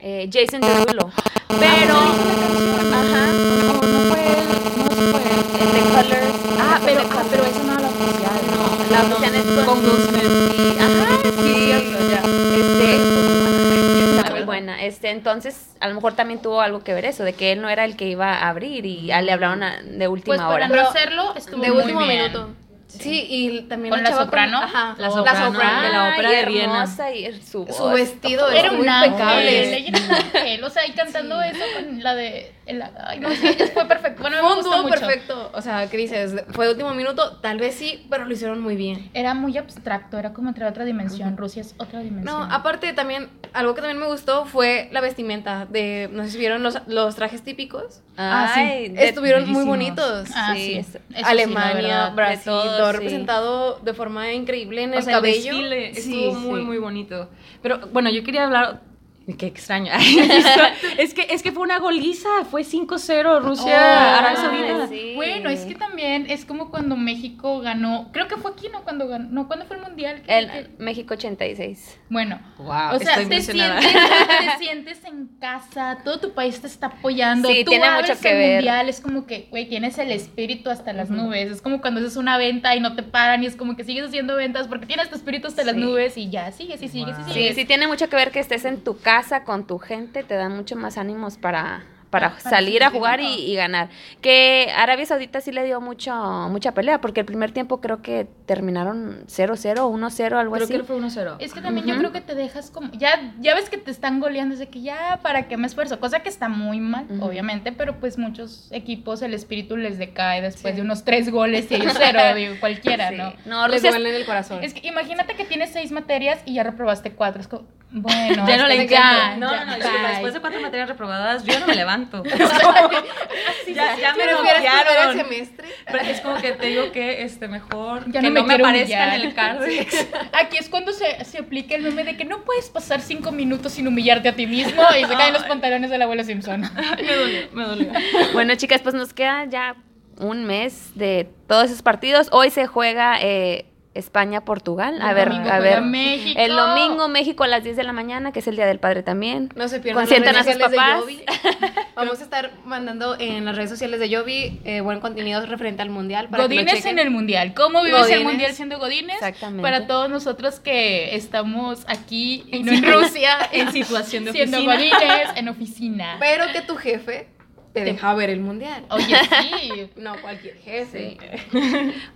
eh, 0.00 0.28
Jason 0.32 0.60
Derulo. 0.60 1.10
Pero... 1.48 1.94
Ajá. 1.94 3.26
No, 3.26 3.72
no 3.72 4.00
fue 4.08 4.20
él. 4.20 4.44
No 4.48 4.94
fue 5.10 5.22
él. 5.22 5.40
El 5.60 5.68
de 5.72 5.80
Colors. 5.90 6.34
Ah, 6.60 6.78
pero, 6.84 7.00
ah, 7.10 7.24
pero 7.30 7.44
esa 7.44 7.62
no 7.64 7.72
es 7.74 7.80
la 7.82 7.88
oficial. 7.88 8.40
No, 8.50 8.60
la 8.90 9.00
oficial 9.02 9.34
es 9.34 9.44
con, 9.44 9.64
Con 9.64 9.78
Will 9.84 10.02
Smith. 10.08 10.28
Sí, 10.56 10.66
ajá, 10.78 11.06
sí. 11.42 11.52
ya. 11.68 12.20
Este, 12.58 14.22
La 14.22 14.30
muy 14.30 14.42
buena. 14.42 14.84
Este, 14.84 15.10
entonces, 15.10 15.70
a 15.80 15.88
lo 15.88 15.94
mejor 15.94 16.14
también 16.14 16.40
tuvo 16.42 16.60
algo 16.60 16.80
que 16.84 16.94
ver 16.94 17.04
eso, 17.04 17.24
de 17.24 17.32
que 17.32 17.52
él 17.52 17.60
no 17.60 17.68
era 17.68 17.84
el 17.84 17.96
que 17.96 18.06
iba 18.08 18.32
a 18.34 18.48
abrir 18.48 18.86
y 18.86 19.10
a- 19.10 19.22
le 19.22 19.32
hablaron 19.32 19.62
a- 19.62 19.82
de 19.82 20.08
última 20.08 20.36
Pues 20.36 20.40
para 20.40 20.54
hora. 20.54 20.68
no 20.68 20.88
hacerlo 20.88 21.34
estuvo 21.36 21.60
de 21.62 21.70
muy 21.70 21.82
último 21.82 22.00
bien. 22.00 22.22
minuto. 22.22 22.50
Sí, 22.88 23.26
y 23.28 23.60
también 23.68 23.92
¿Con 23.94 24.02
la 24.02 24.08
chava 24.10 24.24
soprano? 24.24 24.58
ajá, 24.58 24.96
La 24.98 25.10
soprano 25.10 25.52
de 25.82 25.88
la 25.90 26.08
ópera 26.08 26.30
de 26.30 26.46
Viena. 26.46 26.72
hermosa 26.82 27.12
y 27.12 27.32
su 27.42 27.66
Su 27.66 27.82
voz. 27.82 27.92
vestido 27.94 28.48
Era 28.50 28.70
un 28.72 28.78
impecable. 28.78 29.60
ángel, 29.60 29.74
ella 29.74 29.88
era 29.88 29.98
un 30.06 30.12
ángel, 30.12 30.64
o 30.64 30.70
sea, 30.70 30.86
y 30.86 30.92
cantando 30.92 31.40
eso 31.42 31.64
con 31.76 32.02
la 32.02 32.14
de... 32.14 32.52
el- 32.68 32.82
ay, 32.82 33.18
no 33.20 33.30
sé, 33.30 33.54
fue 33.74 33.84
perfecto. 33.86 34.20
Bueno, 34.22 34.36
me 34.36 34.42
Fue 34.42 34.50
un 34.50 34.56
gustó 34.56 34.70
dúo 34.76 34.82
mucho. 34.84 35.00
perfecto. 35.00 35.50
O 35.54 35.62
sea, 35.62 35.88
¿qué 35.90 35.96
dices? 35.96 36.34
Fue 36.50 36.66
de 36.66 36.72
último 36.72 36.94
minuto, 36.94 37.36
tal 37.40 37.58
vez 37.58 37.74
sí, 37.74 38.06
pero 38.10 38.24
lo 38.24 38.32
hicieron 38.32 38.60
muy 38.60 38.76
bien. 38.76 39.10
Era 39.14 39.34
muy 39.34 39.56
abstracto, 39.58 40.18
era 40.18 40.32
como 40.32 40.48
entrar 40.48 40.68
a 40.68 40.70
otra 40.70 40.84
dimensión. 40.84 41.36
Rusia 41.36 41.62
es 41.62 41.74
otra 41.78 42.00
dimensión. 42.00 42.24
No, 42.48 42.54
aparte 42.54 42.92
también, 42.92 43.28
algo 43.52 43.74
que 43.74 43.80
también 43.80 43.98
me 43.98 44.06
gustó 44.06 44.44
fue 44.46 44.88
la 44.92 45.00
vestimenta 45.00 45.66
de, 45.66 46.08
no 46.12 46.24
sé 46.24 46.30
si 46.30 46.38
vieron 46.38 46.62
los, 46.62 46.78
los 46.86 47.14
trajes 47.16 47.42
típicos. 47.42 48.02
Ah, 48.16 48.50
sí. 48.54 48.60
Ay, 48.60 48.88
de- 48.88 49.08
Estuvieron 49.08 49.48
muy 49.50 49.64
bonitos. 49.64 50.28
Ah, 50.34 50.52
sí, 50.54 50.82
sí. 50.82 50.98
sí, 51.14 51.22
Alemania. 51.24 52.10
Brasil, 52.10 52.44
todo, 52.44 52.86
sí. 52.86 52.92
representado 52.92 53.78
de 53.80 53.94
forma 53.94 54.32
increíble 54.32 54.82
en 54.82 54.90
O 54.92 54.94
el 54.96 55.02
sea, 55.02 55.14
cabello. 55.14 55.52
El 55.52 55.70
desfile 55.70 55.94
Sí, 55.94 56.00
estuvo 56.26 56.34
muy, 56.40 56.60
sí. 56.60 56.66
muy 56.66 56.78
bonito. 56.78 57.28
Pero 57.62 57.78
bueno, 57.92 58.10
yo 58.10 58.22
quería 58.24 58.44
hablar. 58.44 58.80
Qué 59.38 59.46
extraño. 59.46 59.92
es, 60.98 61.14
que, 61.14 61.26
es 61.30 61.42
que 61.42 61.52
fue 61.52 61.62
una 61.62 61.78
goliza. 61.78 62.28
Fue 62.50 62.62
5-0 62.62 63.42
Rusia, 63.42 63.64
Oh, 63.66 64.18
Arabia 64.18 64.36
Saudita. 64.36 64.86
sí. 64.88 65.12
Bueno, 65.16 65.50
es 65.50 65.60
que 65.60 65.74
también 65.74 66.26
es 66.30 66.44
como 66.44 66.70
cuando 66.70 66.96
México 66.96 67.60
ganó, 67.60 68.08
creo 68.12 68.26
que 68.28 68.36
fue 68.36 68.50
aquí, 68.52 68.68
¿no? 68.72 68.82
Cuando 68.84 69.06
ganó, 69.06 69.28
no, 69.30 69.46
¿cuándo 69.46 69.66
fue 69.66 69.76
el 69.76 69.82
mundial? 69.82 70.22
El 70.26 70.50
que- 70.50 70.68
México 70.78 71.14
86. 71.14 71.98
bueno, 72.08 72.40
Wow, 72.58 72.96
o 72.96 72.98
sea, 72.98 73.20
estoy 73.20 73.26
te 73.26 73.42
sientes, 73.42 73.92
te 73.92 74.58
sientes 74.58 75.04
en 75.04 75.26
casa, 75.40 75.98
todo 76.04 76.18
tu 76.20 76.32
país 76.32 76.60
te 76.60 76.66
está 76.66 76.86
apoyando, 76.86 77.48
Sí, 77.50 77.64
tú 77.64 77.70
tiene 77.70 77.90
mucho 77.90 78.18
que 78.20 78.30
el 78.30 78.36
ver. 78.38 78.54
mundial, 78.56 78.88
es 78.88 79.00
como 79.00 79.26
que, 79.26 79.48
güey, 79.50 79.68
tienes 79.68 79.98
el 79.98 80.10
espíritu 80.12 80.70
hasta 80.70 80.92
las 80.92 81.10
nubes, 81.10 81.50
es 81.50 81.60
como 81.62 81.80
cuando 81.80 82.00
haces 82.00 82.16
una 82.16 82.38
venta 82.38 82.74
y 82.76 82.80
no 82.80 82.94
te 82.96 83.02
paran 83.02 83.42
y 83.42 83.46
es 83.46 83.56
como 83.56 83.76
que 83.76 83.84
sigues 83.84 84.06
haciendo 84.06 84.36
ventas 84.36 84.68
porque 84.68 84.86
tienes 84.86 85.08
tu 85.10 85.16
espíritu 85.16 85.48
hasta 85.48 85.64
las 85.64 85.76
nubes 85.76 86.16
y 86.16 86.30
ya, 86.30 86.50
sigues 86.52 86.80
y 86.82 86.88
sigues 86.88 87.16
y 87.18 87.22
Wow. 87.22 87.32
sigues. 87.32 87.48
Sí, 87.54 87.60
sí 87.62 87.66
tiene 87.66 87.86
mucho 87.86 88.08
que 88.08 88.16
ver 88.16 88.30
que 88.30 88.40
estés 88.40 88.64
en 88.64 88.82
tu 88.82 88.98
casa 88.98 89.17
con 89.44 89.66
tu 89.66 89.80
gente, 89.80 90.22
te 90.22 90.34
dan 90.34 90.54
mucho 90.54 90.76
más 90.76 90.96
ánimos 90.96 91.38
para, 91.38 91.82
para 92.10 92.30
Para 92.30 92.40
salir 92.40 92.82
a 92.84 92.90
jugar 92.90 93.20
y, 93.20 93.54
ganar. 93.54 93.88
Que 94.22 94.72
Arabia 94.76 95.04
Saudita 95.06 95.40
sí 95.40 95.52
le 95.52 95.64
dio 95.64 95.80
mucho, 95.80 96.12
mucha 96.50 96.72
pelea, 96.72 97.00
porque 97.00 97.20
el 97.20 97.26
primer 97.26 97.52
tiempo 97.52 97.80
creo 97.80 98.00
que 98.02 98.26
terminaron 98.46 99.24
0-0, 99.26 99.76
1-0, 99.90 100.32
algo 100.38 100.54
Creo 100.54 100.64
así. 100.64 100.72
que 100.74 100.84
fue 100.84 100.96
1-0. 100.96 101.36
Es 101.38 101.52
que 101.52 101.60
también 101.60 101.86
yo 101.86 101.96
creo 101.98 102.12
que 102.12 102.20
te 102.20 102.34
dejas 102.34 102.70
como, 102.70 102.90
ya, 102.92 103.32
ya 103.40 103.54
ves 103.54 103.68
que 103.70 103.76
te 103.78 103.90
están 103.90 104.20
goleando, 104.20 104.54
es 104.54 104.58
de 104.58 104.68
que 104.68 104.80
ya, 104.80 105.20
¿para 105.22 105.48
qué 105.48 105.56
me 105.56 105.66
esfuerzo? 105.66 106.00
Cosa 106.00 106.20
que 106.20 106.28
está 106.28 106.48
muy 106.48 106.80
mal, 106.80 107.06
obviamente, 107.20 107.72
pero 107.72 107.98
pues 108.00 108.18
muchos 108.18 108.68
equipos 108.72 109.22
el 109.22 109.34
espíritu 109.34 109.76
les 109.76 109.98
decae 109.98 110.40
después 110.40 110.72
Sí. 110.72 110.76
de 110.76 110.82
unos 110.82 111.04
tres 111.04 111.30
goles 111.30 111.70
y 111.70 111.74
ellos 111.76 111.92
cero, 111.96 112.20
digo, 112.36 112.54
cualquiera, 112.60 113.10
Sí. 113.10 113.16
¿no? 113.16 113.32
No, 113.46 113.68
Les 113.68 113.82
duele 113.82 114.08
en 114.10 114.14
el 114.16 114.24
corazón. 114.26 114.62
Es 114.64 114.74
que 114.74 114.86
imagínate 114.88 115.34
que 115.34 115.44
tienes 115.44 115.70
seis 115.70 115.92
materias 115.92 116.40
y 116.44 116.54
ya 116.54 116.62
reprobaste 116.62 117.12
cuatro, 117.12 117.40
es 117.40 117.48
como, 117.48 117.64
bueno, 117.90 118.44
ya 118.48 118.56
no 118.56 118.66
le 118.66 118.86
ya, 118.86 119.36
No, 119.36 119.50
ya, 119.50 119.64
no, 119.64 119.76
no, 119.76 119.78
bye. 119.78 120.08
después 120.10 120.34
de 120.34 120.40
cuatro 120.40 120.60
materias 120.60 120.88
reprobadas, 120.88 121.44
yo 121.44 121.58
no 121.60 121.66
me 121.66 121.74
levanto. 121.74 121.97
ya, 123.74 123.96
ya 123.96 124.14
me 124.14 124.24
¿Prefieres 124.24 124.36
perder 124.38 124.56
el 124.56 124.62
bloquearon. 124.62 125.16
semestre? 125.16 125.68
Pero 125.86 125.98
es 126.04 126.20
como 126.20 126.36
que 126.40 126.52
te 126.52 126.66
digo 126.66 126.92
que 126.92 127.22
este 127.22 127.48
mejor 127.48 128.04
Ya 128.10 128.20
que 128.20 128.28
no 128.28 128.34
me 128.34 128.40
no 128.40 128.46
me 128.46 128.54
quiero 128.54 128.66
aparezca 128.66 129.14
en 129.16 129.20
el 129.22 129.34
cardex. 129.34 130.06
Aquí 130.32 130.56
es 130.58 130.68
cuando 130.68 130.92
se, 130.92 131.24
se 131.24 131.38
aplica 131.38 131.74
el 131.74 131.82
meme 131.82 132.04
de 132.04 132.16
que 132.16 132.24
no 132.24 132.44
puedes 132.44 132.68
pasar 132.70 133.00
cinco 133.00 133.32
minutos 133.32 133.72
sin 133.72 133.86
humillarte 133.88 134.28
a 134.28 134.34
ti 134.36 134.46
mismo 134.46 134.82
y 135.00 135.04
se 135.04 135.14
caen 135.14 135.32
los 135.32 135.44
pantalones 135.44 135.90
del 135.90 136.02
abuelo 136.02 136.24
Simpson. 136.24 136.60
me 136.62 137.14
dolió, 137.14 137.40
me 137.52 137.64
dolió. 137.64 137.92
Bueno, 138.32 138.54
chicas, 138.56 138.80
pues 138.82 138.94
nos 138.94 139.12
queda 139.12 139.44
ya 139.46 139.76
un 140.18 140.44
mes 140.44 140.90
de 140.94 141.28
todos 141.46 141.66
esos 141.66 141.82
partidos. 141.82 142.28
Hoy 142.32 142.50
se 142.50 142.66
juega 142.66 143.18
eh, 143.20 143.66
España-Portugal. 143.98 145.00
A 145.02 145.10
El 145.10 145.14
ver, 145.14 145.28
domingo 145.28 145.50
a 145.50 145.58
ver. 145.58 145.82
México. 145.82 146.40
El 146.40 146.54
domingo 146.56 147.08
México 147.08 147.44
a 147.44 147.48
las 147.48 147.64
10 147.64 147.76
de 147.76 147.84
la 147.84 147.92
mañana, 147.92 148.32
que 148.32 148.38
es 148.40 148.46
el 148.48 148.56
Día 148.56 148.66
del 148.66 148.78
Padre 148.78 149.02
también. 149.02 149.50
No 149.56 149.68
se 149.68 149.80
pierdan 149.80 150.02
Consientan 150.04 150.34
las 150.34 150.46
a 150.46 150.52
redes 150.52 150.62
sus 150.62 150.72
sociales 150.72 151.24
papás. 151.26 151.62
de. 151.62 151.68
Vamos 151.96 152.20
a 152.20 152.22
estar 152.22 152.50
mandando 152.64 153.16
en 153.18 153.44
las 153.44 153.56
redes 153.56 153.70
sociales 153.70 154.00
de 154.00 154.08
Yobi 154.08 154.60
eh, 154.64 154.80
buen 154.80 155.00
contenido 155.00 155.44
referente 155.44 155.82
al 155.82 155.90
mundial. 155.90 156.28
Para 156.28 156.44
Godines 156.44 156.84
en 156.86 156.98
el 156.98 157.10
mundial. 157.10 157.54
¿Cómo 157.54 157.82
vives 157.82 158.08
el 158.10 158.24
mundial 158.24 158.52
siendo 158.52 158.78
Godines? 158.78 159.16
Exactamente. 159.16 159.62
Para 159.62 159.86
todos 159.86 160.08
nosotros 160.08 160.60
que 160.60 161.14
estamos 161.16 161.84
aquí 161.88 162.44
y 162.52 162.62
no 162.62 162.72
en 162.72 162.84
Rusia, 162.84 163.36
En 163.52 163.72
situación 163.72 164.24
de 164.24 164.32
siendo 164.32 164.58
oficina. 164.58 164.76
Godines 164.76 165.28
en 165.36 165.48
oficina. 165.48 166.16
Pero 166.20 166.44
que 166.52 166.60
tu 166.62 166.76
jefe 166.76 167.28
te 167.72 167.84
deja 167.84 168.14
ver 168.14 168.30
el 168.30 168.40
mundial. 168.40 168.84
Oye, 168.90 169.04
sí. 169.40 169.90
No 169.96 170.16
cualquier 170.20 170.56
jefe. 170.58 171.16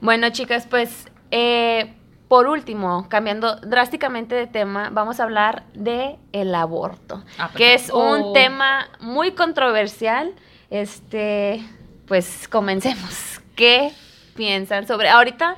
Bueno, 0.01 0.31
chicas, 0.31 0.67
pues 0.69 1.07
eh, 1.33 1.95
por 2.29 2.47
último, 2.47 3.09
cambiando 3.09 3.57
drásticamente 3.57 4.35
de 4.37 4.47
tema, 4.47 4.89
vamos 4.93 5.19
a 5.21 5.25
hablar 5.25 5.65
de 5.75 6.17
el 6.33 6.55
aborto, 6.55 7.23
Ah, 7.39 7.51
que 7.55 7.75
es 7.75 7.91
un 7.91 8.23
Oh. 8.23 8.33
tema 8.33 8.87
muy 9.01 9.33
controversial. 9.33 10.33
Este, 10.71 11.63
pues 12.07 12.49
comencemos. 12.49 13.41
¿Qué 13.57 13.93
piensan 14.35 14.87
sobre 14.87 15.11
ahorita? 15.11 15.57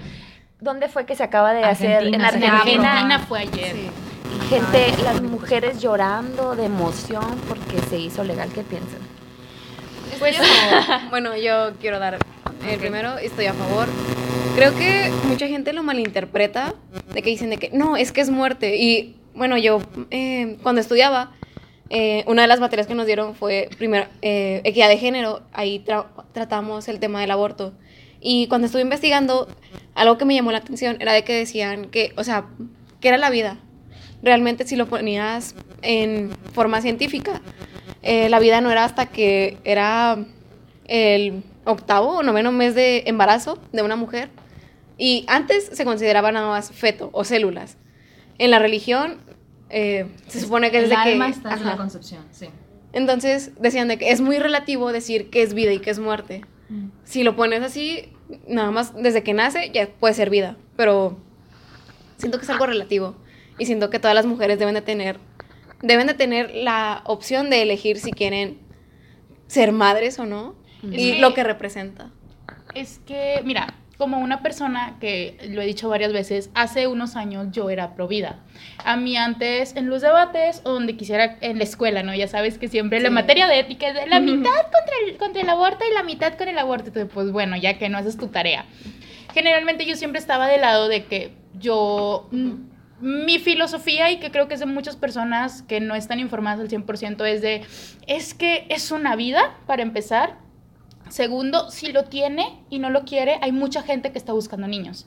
¿Dónde 0.60 0.88
fue 0.88 1.06
que 1.06 1.14
se 1.14 1.22
acaba 1.22 1.52
de 1.52 1.62
hacer 1.62 2.06
en 2.08 2.20
Argentina, 2.22 2.56
Argentina? 2.58 2.92
Argentina 2.92 3.18
fue 3.20 3.38
ayer. 3.40 3.72
Sí. 3.76 3.90
Y 4.36 4.46
gente, 4.48 4.94
las 5.04 5.22
mujeres 5.22 5.80
llorando 5.80 6.56
de 6.56 6.64
emoción 6.64 7.40
porque 7.48 7.78
se 7.88 7.98
hizo 7.98 8.24
legal. 8.24 8.48
¿Qué 8.52 8.62
piensan? 8.62 8.98
Pues, 10.18 10.36
bueno, 11.10 11.36
yo 11.36 11.72
quiero 11.80 11.98
dar 12.00 12.18
el 12.68 12.78
primero, 12.78 13.18
estoy 13.18 13.46
a 13.46 13.52
favor. 13.52 13.86
Creo 14.54 14.72
que 14.76 15.10
mucha 15.26 15.48
gente 15.48 15.72
lo 15.72 15.82
malinterpreta, 15.82 16.74
de 17.12 17.22
que 17.22 17.30
dicen 17.30 17.58
que 17.58 17.70
no, 17.72 17.96
es 17.96 18.12
que 18.12 18.20
es 18.20 18.30
muerte. 18.30 18.76
Y 18.76 19.16
bueno, 19.34 19.58
yo 19.58 19.80
eh, 20.10 20.58
cuando 20.62 20.80
estudiaba, 20.80 21.32
eh, 21.90 22.22
una 22.28 22.42
de 22.42 22.48
las 22.48 22.60
materias 22.60 22.86
que 22.86 22.94
nos 22.94 23.06
dieron 23.06 23.34
fue 23.34 23.68
primero 23.76 24.06
eh, 24.22 24.60
equidad 24.62 24.88
de 24.88 24.96
género, 24.96 25.42
ahí 25.52 25.82
tra- 25.84 26.06
tratamos 26.32 26.86
el 26.86 27.00
tema 27.00 27.20
del 27.20 27.32
aborto. 27.32 27.72
Y 28.20 28.46
cuando 28.46 28.66
estuve 28.66 28.82
investigando, 28.82 29.48
algo 29.94 30.18
que 30.18 30.24
me 30.24 30.34
llamó 30.34 30.52
la 30.52 30.58
atención 30.58 30.98
era 31.00 31.12
de 31.12 31.24
que 31.24 31.34
decían 31.34 31.86
que, 31.86 32.12
o 32.16 32.22
sea, 32.22 32.46
que 33.00 33.08
era 33.08 33.18
la 33.18 33.30
vida. 33.30 33.58
Realmente 34.22 34.66
si 34.66 34.76
lo 34.76 34.86
ponías 34.86 35.56
en 35.82 36.30
forma 36.52 36.80
científica, 36.80 37.42
la 38.02 38.38
vida 38.38 38.60
no 38.60 38.70
era 38.70 38.84
hasta 38.84 39.06
que 39.06 39.58
era 39.64 40.16
el 40.86 41.42
octavo 41.64 42.18
o 42.18 42.22
noveno 42.22 42.52
mes 42.52 42.74
de 42.74 43.02
embarazo 43.06 43.58
de 43.72 43.82
una 43.82 43.96
mujer. 43.96 44.30
Y 44.98 45.24
antes 45.28 45.66
se 45.72 45.84
consideraba 45.84 46.30
nada 46.32 46.48
más 46.48 46.70
feto 46.70 47.10
o 47.12 47.24
células. 47.24 47.76
En 48.38 48.50
la 48.50 48.58
religión 48.58 49.18
eh, 49.70 50.06
se 50.28 50.40
supone 50.40 50.70
que 50.70 50.78
el 50.78 50.88
desde 50.88 51.02
que... 51.02 51.12
alma 51.12 51.28
está 51.28 51.54
en 51.54 51.64
la 51.64 51.70
Ajá. 51.70 51.76
concepción, 51.76 52.24
sí. 52.30 52.48
Entonces 52.92 53.50
decían 53.60 53.88
de 53.88 53.98
que 53.98 54.10
es 54.10 54.20
muy 54.20 54.38
relativo 54.38 54.92
decir 54.92 55.30
que 55.30 55.42
es 55.42 55.52
vida 55.54 55.72
y 55.72 55.80
que 55.80 55.90
es 55.90 55.98
muerte. 55.98 56.44
Si 57.04 57.22
lo 57.24 57.36
pones 57.36 57.62
así, 57.62 58.12
nada 58.48 58.70
más 58.70 58.94
desde 58.94 59.22
que 59.22 59.34
nace 59.34 59.70
ya 59.72 59.88
puede 59.88 60.14
ser 60.14 60.30
vida. 60.30 60.56
Pero 60.76 61.18
siento 62.16 62.38
que 62.38 62.44
es 62.44 62.50
algo 62.50 62.66
relativo. 62.66 63.16
Y 63.58 63.66
siento 63.66 63.90
que 63.90 63.98
todas 63.98 64.14
las 64.14 64.26
mujeres 64.26 64.58
deben 64.58 64.74
de 64.74 64.80
tener, 64.82 65.18
deben 65.82 66.06
de 66.06 66.14
tener 66.14 66.52
la 66.54 67.02
opción 67.04 67.50
de 67.50 67.62
elegir 67.62 67.98
si 67.98 68.12
quieren 68.12 68.58
ser 69.48 69.72
madres 69.72 70.18
o 70.18 70.26
no. 70.26 70.54
Y 70.82 71.12
Sí. 71.14 71.18
lo 71.18 71.34
que 71.34 71.42
representa. 71.44 72.10
Es 72.74 72.98
que, 73.06 73.40
mira, 73.44 73.74
como 73.98 74.18
una 74.18 74.42
persona 74.42 74.96
que 75.00 75.36
lo 75.48 75.62
he 75.62 75.66
dicho 75.66 75.88
varias 75.88 76.12
veces, 76.12 76.50
hace 76.54 76.86
unos 76.86 77.16
años 77.16 77.48
yo 77.52 77.70
era 77.70 77.94
pro 77.94 78.08
vida. 78.08 78.40
A 78.84 78.96
mí 78.96 79.16
antes 79.16 79.76
en 79.76 79.88
los 79.88 80.02
debates 80.02 80.62
o 80.64 80.72
donde 80.72 80.96
quisiera 80.96 81.36
en 81.40 81.58
la 81.58 81.64
escuela, 81.64 82.02
¿no? 82.02 82.14
Ya 82.14 82.28
sabes 82.28 82.58
que 82.58 82.68
siempre 82.68 83.00
la 83.00 83.10
materia 83.10 83.46
de 83.46 83.60
ética 83.60 83.88
es 83.88 83.94
de 83.94 84.06
la 84.06 84.20
mitad 84.20 84.62
contra 84.62 84.94
el, 85.06 85.16
contra 85.16 85.42
el 85.42 85.48
aborto 85.48 85.84
y 85.90 85.94
la 85.94 86.02
mitad 86.02 86.34
con 86.34 86.48
el 86.48 86.58
aborto. 86.58 86.88
Entonces, 86.88 87.10
pues 87.12 87.30
bueno, 87.30 87.56
ya 87.56 87.78
que 87.78 87.88
no 87.88 87.98
haces 87.98 88.16
tu 88.16 88.28
tarea. 88.28 88.64
Generalmente 89.32 89.84
yo 89.86 89.96
siempre 89.96 90.18
estaba 90.20 90.46
del 90.48 90.60
lado 90.62 90.88
de 90.88 91.04
que 91.04 91.32
yo... 91.58 92.28
mm, 92.30 92.74
Mi 93.00 93.38
filosofía, 93.38 94.10
y 94.12 94.18
que 94.18 94.30
creo 94.30 94.46
que 94.46 94.54
es 94.54 94.60
de 94.60 94.66
muchas 94.66 94.96
personas 94.96 95.62
que 95.62 95.80
no 95.80 95.94
están 95.96 96.20
informadas 96.20 96.60
al 96.60 96.68
100%, 96.68 97.26
es 97.26 97.42
de, 97.42 97.62
es 98.06 98.32
que 98.32 98.66
es 98.70 98.92
una 98.92 99.16
vida, 99.16 99.56
para 99.66 99.82
empezar, 99.82 100.38
Segundo, 101.14 101.70
si 101.70 101.92
lo 101.92 102.06
tiene 102.06 102.58
y 102.70 102.80
no 102.80 102.90
lo 102.90 103.04
quiere, 103.04 103.38
hay 103.40 103.52
mucha 103.52 103.82
gente 103.82 104.10
que 104.10 104.18
está 104.18 104.32
buscando 104.32 104.66
niños. 104.66 105.06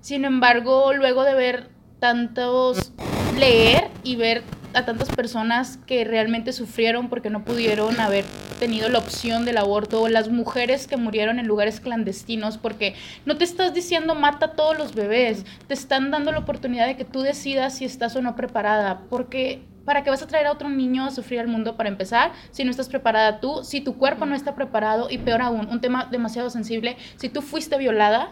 Sin 0.00 0.24
embargo, 0.24 0.94
luego 0.94 1.24
de 1.24 1.34
ver 1.34 1.68
tantos, 1.98 2.94
leer 3.38 3.90
y 4.02 4.16
ver 4.16 4.44
a 4.72 4.86
tantas 4.86 5.10
personas 5.10 5.76
que 5.86 6.04
realmente 6.04 6.54
sufrieron 6.54 7.10
porque 7.10 7.28
no 7.28 7.44
pudieron 7.44 8.00
haber 8.00 8.24
tenido 8.60 8.88
la 8.88 9.00
opción 9.00 9.44
del 9.44 9.58
aborto, 9.58 10.00
o 10.00 10.08
las 10.08 10.30
mujeres 10.30 10.86
que 10.86 10.96
murieron 10.96 11.38
en 11.38 11.46
lugares 11.46 11.80
clandestinos, 11.80 12.56
porque 12.56 12.94
no 13.26 13.36
te 13.36 13.44
estás 13.44 13.74
diciendo 13.74 14.14
mata 14.14 14.46
a 14.46 14.52
todos 14.52 14.78
los 14.78 14.94
bebés, 14.94 15.44
te 15.66 15.74
están 15.74 16.10
dando 16.10 16.32
la 16.32 16.38
oportunidad 16.38 16.86
de 16.86 16.96
que 16.96 17.04
tú 17.04 17.20
decidas 17.20 17.76
si 17.76 17.84
estás 17.84 18.16
o 18.16 18.22
no 18.22 18.36
preparada, 18.36 19.02
porque 19.10 19.60
¿para 19.84 20.02
qué 20.04 20.10
vas 20.10 20.22
a 20.22 20.26
traer 20.26 20.46
a 20.46 20.52
otro 20.52 20.68
niño 20.68 21.04
a 21.04 21.10
sufrir 21.10 21.40
al 21.40 21.48
mundo 21.48 21.76
para 21.76 21.88
empezar 21.88 22.32
si 22.50 22.64
no 22.64 22.70
estás 22.70 22.88
preparada 22.88 23.40
tú, 23.40 23.62
si 23.64 23.80
tu 23.80 23.96
cuerpo 23.98 24.26
no 24.26 24.34
está 24.34 24.54
preparado 24.54 25.08
y 25.10 25.18
peor 25.18 25.42
aún, 25.42 25.68
un 25.70 25.80
tema 25.80 26.06
demasiado 26.10 26.50
sensible, 26.50 26.96
si 27.16 27.28
tú 27.28 27.42
fuiste 27.42 27.76
violada, 27.78 28.30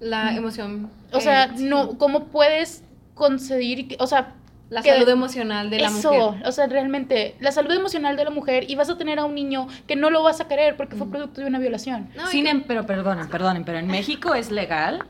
La 0.00 0.34
emoción. 0.34 0.90
o 1.12 1.18
eh, 1.18 1.20
sea, 1.20 1.56
sí. 1.56 1.64
no, 1.64 1.98
¿cómo 1.98 2.24
puedes 2.24 2.82
conceder, 3.14 3.84
o 3.98 4.06
sea, 4.06 4.34
La 4.70 4.82
que- 4.82 4.90
salud 4.92 5.08
emocional 5.08 5.68
de 5.68 5.80
la 5.80 5.88
eso, 5.88 6.12
mujer. 6.12 6.46
o 6.46 6.52
sea, 6.52 6.66
realmente, 6.68 7.34
la 7.40 7.52
salud 7.52 7.72
emocional 7.74 8.16
de 8.16 8.24
la 8.24 8.30
mujer 8.30 8.70
y 8.70 8.76
vas 8.76 8.88
a 8.88 8.96
tener 8.96 9.18
a 9.18 9.24
un 9.24 9.34
niño 9.34 9.66
que 9.86 9.96
no 9.96 10.10
lo 10.10 10.22
vas 10.22 10.40
a 10.40 10.48
querer 10.48 10.76
porque 10.76 10.96
fue 10.96 11.10
producto 11.10 11.40
de 11.40 11.46
una 11.48 11.58
violación. 11.58 12.08
No, 12.16 12.24
y 12.28 12.30
Sin 12.30 12.44
que- 12.44 12.50
em- 12.50 12.62
pero 12.66 12.86
perdonen, 12.86 13.28
perdonen, 13.28 13.64
pero 13.64 13.78
en 13.78 13.88
México 13.88 14.34
es 14.34 14.50
legal 14.50 15.02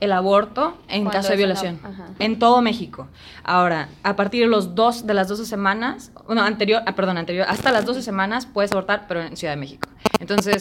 el 0.00 0.12
aborto 0.12 0.76
en 0.88 1.06
caso 1.08 1.30
de 1.30 1.36
violación. 1.36 1.78
En 2.18 2.38
todo 2.38 2.60
México. 2.62 3.08
Ahora, 3.42 3.88
a 4.02 4.16
partir 4.16 4.42
de 4.42 4.48
los 4.48 4.74
dos, 4.74 5.06
de 5.06 5.14
las 5.14 5.28
12 5.28 5.44
semanas, 5.46 6.10
bueno, 6.26 6.42
anterior, 6.42 6.82
ah, 6.86 6.92
perdón, 6.94 7.18
anterior, 7.18 7.46
hasta 7.48 7.70
las 7.72 7.84
12 7.84 8.02
semanas 8.02 8.46
puedes 8.46 8.72
abortar, 8.72 9.04
pero 9.08 9.22
en 9.22 9.36
Ciudad 9.36 9.52
de 9.54 9.60
México. 9.60 9.88
Entonces, 10.20 10.58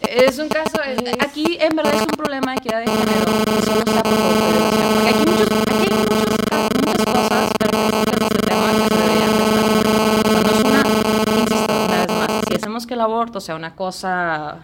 es 0.00 0.38
un 0.38 0.48
caso, 0.48 0.80
es- 0.82 1.02
aquí 1.24 1.58
en 1.60 1.74
verdad 1.76 1.94
es 1.94 2.00
un 2.02 2.06
problema 2.08 2.52
de 2.52 2.58
equidad 2.58 2.80
de 2.80 2.86
género 2.90 3.44
que 3.44 3.62
solo 3.62 3.78
está 3.84 4.02
por 4.02 4.12
violación. 4.12 4.94
Porque 4.94 5.08
aquí, 5.08 5.30
muchos, 5.30 5.48
aquí 5.52 5.72
hay 5.72 5.98
muchos, 5.98 6.26
muchas 6.86 7.04
cosas 7.04 7.50
características 7.58 8.18
de 8.20 8.26
este 8.26 8.46
tema 8.46 8.72
que 8.72 8.84
se 8.84 9.00
deberían 9.00 9.30
de 9.30 9.44
estar. 9.44 9.76
O 10.26 10.30
sea, 10.30 10.40
no 10.42 10.50
es 10.50 10.64
una, 10.64 10.82
insisto, 11.40 11.84
una 11.86 11.98
vez 12.06 12.08
más, 12.08 12.44
si 12.48 12.54
hacemos 12.54 12.86
que 12.86 12.94
el 12.94 13.00
aborto 13.00 13.40
sea 13.40 13.56
una 13.56 13.74
cosa 13.74 14.58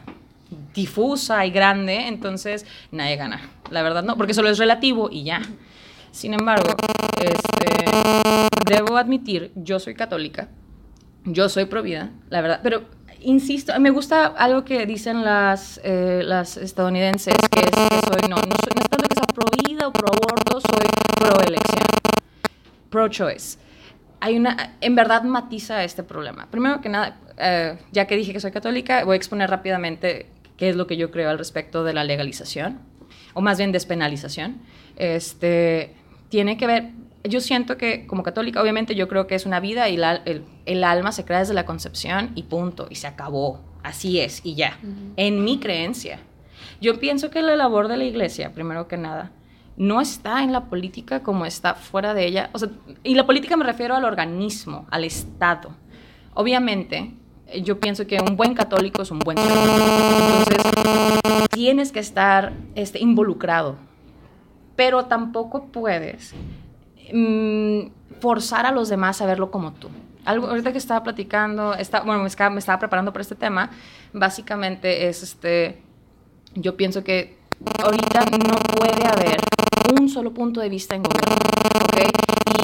difusa 0.75 1.45
y 1.47 1.51
grande, 1.51 2.07
entonces 2.09 2.65
nadie 2.91 3.17
gana. 3.17 3.41
La 3.73 3.83
verdad 3.83 4.05
no, 4.05 4.17
porque 4.17 4.35
solo 4.35 4.51
es 4.51 4.59
relativo 4.59 5.09
y 5.11 5.25
ya. 5.25 5.43
Sin 6.13 6.35
embargo, 6.35 6.75
este, 7.25 8.71
debo 8.71 8.99
admitir, 8.99 9.51
yo 9.57 9.81
soy 9.81 9.95
católica, 9.95 10.49
yo 11.25 11.49
soy 11.49 11.65
pro 11.65 11.83
vida, 11.83 12.11
la 12.29 12.43
verdad, 12.43 12.61
pero 12.63 12.83
insisto, 13.21 13.79
me 13.81 13.91
gusta 13.91 14.27
algo 14.27 14.63
que 14.65 14.85
dicen 14.85 15.25
las, 15.25 15.81
eh, 15.85 16.21
las 16.23 16.59
estadounidenses, 16.59 17.35
que 17.51 17.61
es 17.61 17.71
que 17.71 18.01
soy, 18.07 18.29
no, 18.29 18.37
no, 18.37 18.43
soy, 18.43 18.73
no 18.77 18.83
es 18.83 18.89
tanto 18.91 19.09
que 19.09 19.15
sea 19.15 19.27
pro 19.35 19.47
vida 19.67 19.89
o 19.89 19.93
pro 19.93 20.09
aborto, 20.09 20.61
soy 20.61 20.87
pro 21.17 21.41
elección, 21.41 21.87
pro 22.91 23.09
choice. 23.09 23.59
Hay 24.21 24.37
una, 24.37 24.77
en 24.81 24.95
verdad 24.95 25.23
matiza 25.23 25.83
este 25.83 26.03
problema. 26.03 26.47
Primero 26.51 26.81
que 26.81 26.91
nada, 26.91 27.17
eh, 27.39 27.79
ya 27.91 28.07
que 28.07 28.17
dije 28.17 28.35
que 28.35 28.41
soy 28.41 28.53
católica, 28.53 29.05
voy 29.05 29.15
a 29.15 29.17
exponer 29.17 29.49
rápidamente 29.49 30.27
qué 30.57 30.69
es 30.69 30.77
lo 30.77 30.87
que 30.87 30.97
yo 30.97 31.11
creo 31.11 31.31
al 31.31 31.39
respecto 31.39 31.85
de 31.85 31.95
la 31.95 32.05
legalización, 32.05 32.92
o 33.35 33.41
más 33.41 33.59
bien 33.59 33.73
despenalización. 33.73 34.61
Este, 34.97 35.95
tiene 36.29 36.57
que 36.57 36.67
ver, 36.67 36.91
yo 37.25 37.41
siento 37.41 37.77
que 37.77 38.07
como 38.07 38.23
católica, 38.23 38.61
obviamente 38.63 38.95
yo 38.95 39.09
creo 39.09 39.27
que 39.27 39.35
es 39.35 39.47
una 39.47 39.61
vida 39.61 39.89
y 39.89 39.97
la- 39.97 40.23
el, 40.25 40.45
el 40.67 40.85
alma 40.85 41.13
se 41.13 41.25
crea 41.25 41.41
desde 41.41 41.55
la 41.55 41.65
concepción 41.67 42.31
y 42.35 42.45
punto, 42.45 42.87
y 42.91 42.97
se 42.97 43.07
acabó. 43.07 43.61
Así 43.83 44.21
es, 44.21 44.41
y 44.45 44.55
ya. 44.55 44.79
En 45.17 45.43
mi 45.45 45.59
creencia. 45.59 46.21
Yo 46.81 46.99
pienso 47.01 47.31
que 47.31 47.43
la 47.43 47.57
labor 47.57 47.89
de 47.89 47.97
la 47.97 48.05
iglesia, 48.05 48.53
primero 48.55 48.87
que 48.89 48.97
nada, 48.97 49.31
no 49.77 50.01
está 50.01 50.43
en 50.43 50.53
la 50.53 50.67
política 50.67 51.23
como 51.23 51.47
está 51.47 51.75
fuera 51.75 52.15
de 52.15 52.27
ella. 52.27 52.51
O 52.53 52.59
sea, 52.59 52.69
y 53.03 53.15
la 53.15 53.27
política 53.27 53.57
me 53.57 53.65
refiero 53.65 53.95
al 53.97 54.05
organismo, 54.05 54.87
al 54.91 55.05
Estado. 55.05 55.75
Obviamente, 56.35 57.13
yo 57.61 57.79
pienso 57.81 58.07
que 58.07 58.21
un 58.21 58.37
buen 58.37 58.55
católico 58.55 59.03
es 59.03 59.11
un 59.11 59.19
buen 59.19 59.37
ciudadano. 59.37 59.85
Entonces, 60.39 61.49
tienes 61.51 61.93
que 61.93 62.01
estar 62.01 62.53
este, 62.75 62.99
involucrado. 62.99 63.77
Pero 64.77 65.05
tampoco 65.05 65.67
puedes 65.67 66.35
mm, 67.13 67.89
forzar 68.21 68.67
a 68.67 68.73
los 68.73 68.89
demás 68.89 69.21
a 69.21 69.27
verlo 69.27 69.51
como 69.51 69.73
tú. 69.73 69.89
Algo, 70.25 70.47
ahorita 70.47 70.73
que 70.73 70.79
estaba 70.79 71.03
platicando, 71.03 71.75
está, 71.75 72.01
bueno, 72.01 72.23
me 72.23 72.29
estaba, 72.29 72.51
me 72.51 72.61
estaba 72.61 72.79
preparando 72.79 73.13
para 73.13 73.23
este 73.23 73.35
tema, 73.35 73.71
básicamente 74.13 75.09
es 75.09 75.23
este, 75.23 75.83
yo 76.55 76.77
pienso 76.77 77.03
que 77.03 77.39
ahorita 77.83 78.25
no 78.47 78.55
puede 78.77 79.05
haber 79.05 79.41
un 79.99 80.09
solo 80.09 80.33
punto 80.33 80.61
de 80.61 80.69
vista 80.69 80.95
en 80.95 81.03
gobierno, 81.03 81.35
¿ok? 81.75 81.99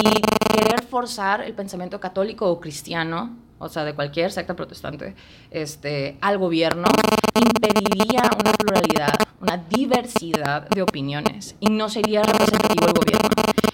Y 0.03 0.21
querer 0.57 0.83
forzar 0.83 1.41
el 1.41 1.53
pensamiento 1.53 1.99
católico 1.99 2.49
o 2.49 2.59
cristiano, 2.61 3.35
o 3.59 3.69
sea, 3.69 3.83
de 3.83 3.93
cualquier 3.93 4.31
secta 4.31 4.55
protestante, 4.55 5.15
este, 5.51 6.17
al 6.21 6.37
gobierno, 6.37 6.87
impediría 7.35 8.29
una 8.39 8.51
pluralidad, 8.53 9.13
una 9.41 9.57
diversidad 9.57 10.67
de 10.69 10.81
opiniones 10.81 11.55
y 11.59 11.69
no 11.69 11.89
sería 11.89 12.23
representativo 12.23 12.87
el 12.87 12.93
gobierno. 12.93 13.29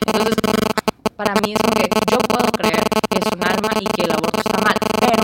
Entonces, 0.08 0.36
para 1.16 1.34
mí 1.42 1.54
es 1.54 1.60
como 1.60 1.74
que 1.76 1.90
yo 2.12 2.18
puedo 2.18 2.52
creer 2.52 2.84
que 3.10 3.20
es 3.20 3.26
un 3.34 3.44
alma 3.44 3.70
y 3.80 3.86
que 3.86 4.02
el 4.04 4.12
aborto 4.12 4.40
está 4.40 4.60
mal, 4.62 4.76
pero 5.00 5.24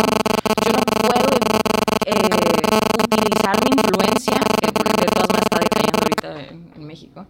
yo 0.66 0.72
no 0.72 0.84
puedo 1.10 1.38
eh, 2.06 2.14
utilizar 3.04 3.58
mi 3.64 3.72
influencia, 3.76 4.40
que 4.60 4.68
de 4.68 4.72
todas 4.74 5.28
maneras 5.30 5.44
está 5.44 5.60
decayendo 5.60 6.00
ahorita 6.02 6.54
en, 6.54 6.72
en 6.76 6.88
México, 6.88 7.26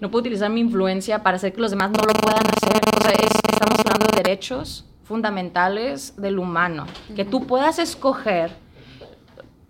no 0.00 0.10
puedo 0.10 0.20
utilizar 0.20 0.50
mi 0.50 0.60
influencia 0.60 1.22
para 1.22 1.36
hacer 1.36 1.52
que 1.52 1.60
los 1.60 1.70
demás 1.70 1.90
no 1.90 2.02
lo 2.02 2.12
puedan 2.14 2.46
hacer. 2.46 2.80
O 2.96 3.02
sea, 3.02 3.12
es- 3.12 3.40
estamos 3.52 3.78
hablando 3.80 4.06
de 4.06 4.22
derechos 4.22 4.84
fundamentales 5.06 6.14
del 6.20 6.38
humano, 6.38 6.86
que 7.14 7.24
tú 7.24 7.46
puedas 7.46 7.78
escoger 7.78 8.50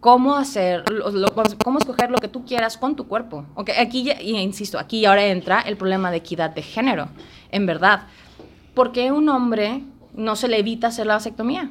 cómo 0.01 0.37
hacer, 0.37 0.89
lo- 0.91 1.35
cómo 1.65 1.79
escoger 1.79 2.11
lo 2.11 2.19
que 2.19 2.29
tú 2.29 2.45
quieras 2.45 2.77
con 2.79 2.97
tu 2.97 3.07
cuerpo. 3.07 3.45
Ok, 3.55 3.71
aquí, 3.79 4.05
ya- 4.05 4.21
y 4.21 4.37
insisto, 4.39 4.79
aquí 4.79 5.05
ahora 5.05 5.25
entra 5.27 5.61
el 5.61 5.77
problema 5.77 6.11
de 6.11 6.19
equidad 6.19 6.51
de 6.51 6.63
género, 6.63 7.09
en 7.51 7.67
verdad. 7.67 8.05
¿Por 8.75 8.93
qué 8.93 9.13
un 9.13 9.29
hombre 9.29 9.83
no 10.15 10.37
se 10.37 10.49
le 10.49 10.59
evita 10.59 10.89
hacer 10.89 11.07
la 11.07 11.15
vasectomía? 11.15 11.71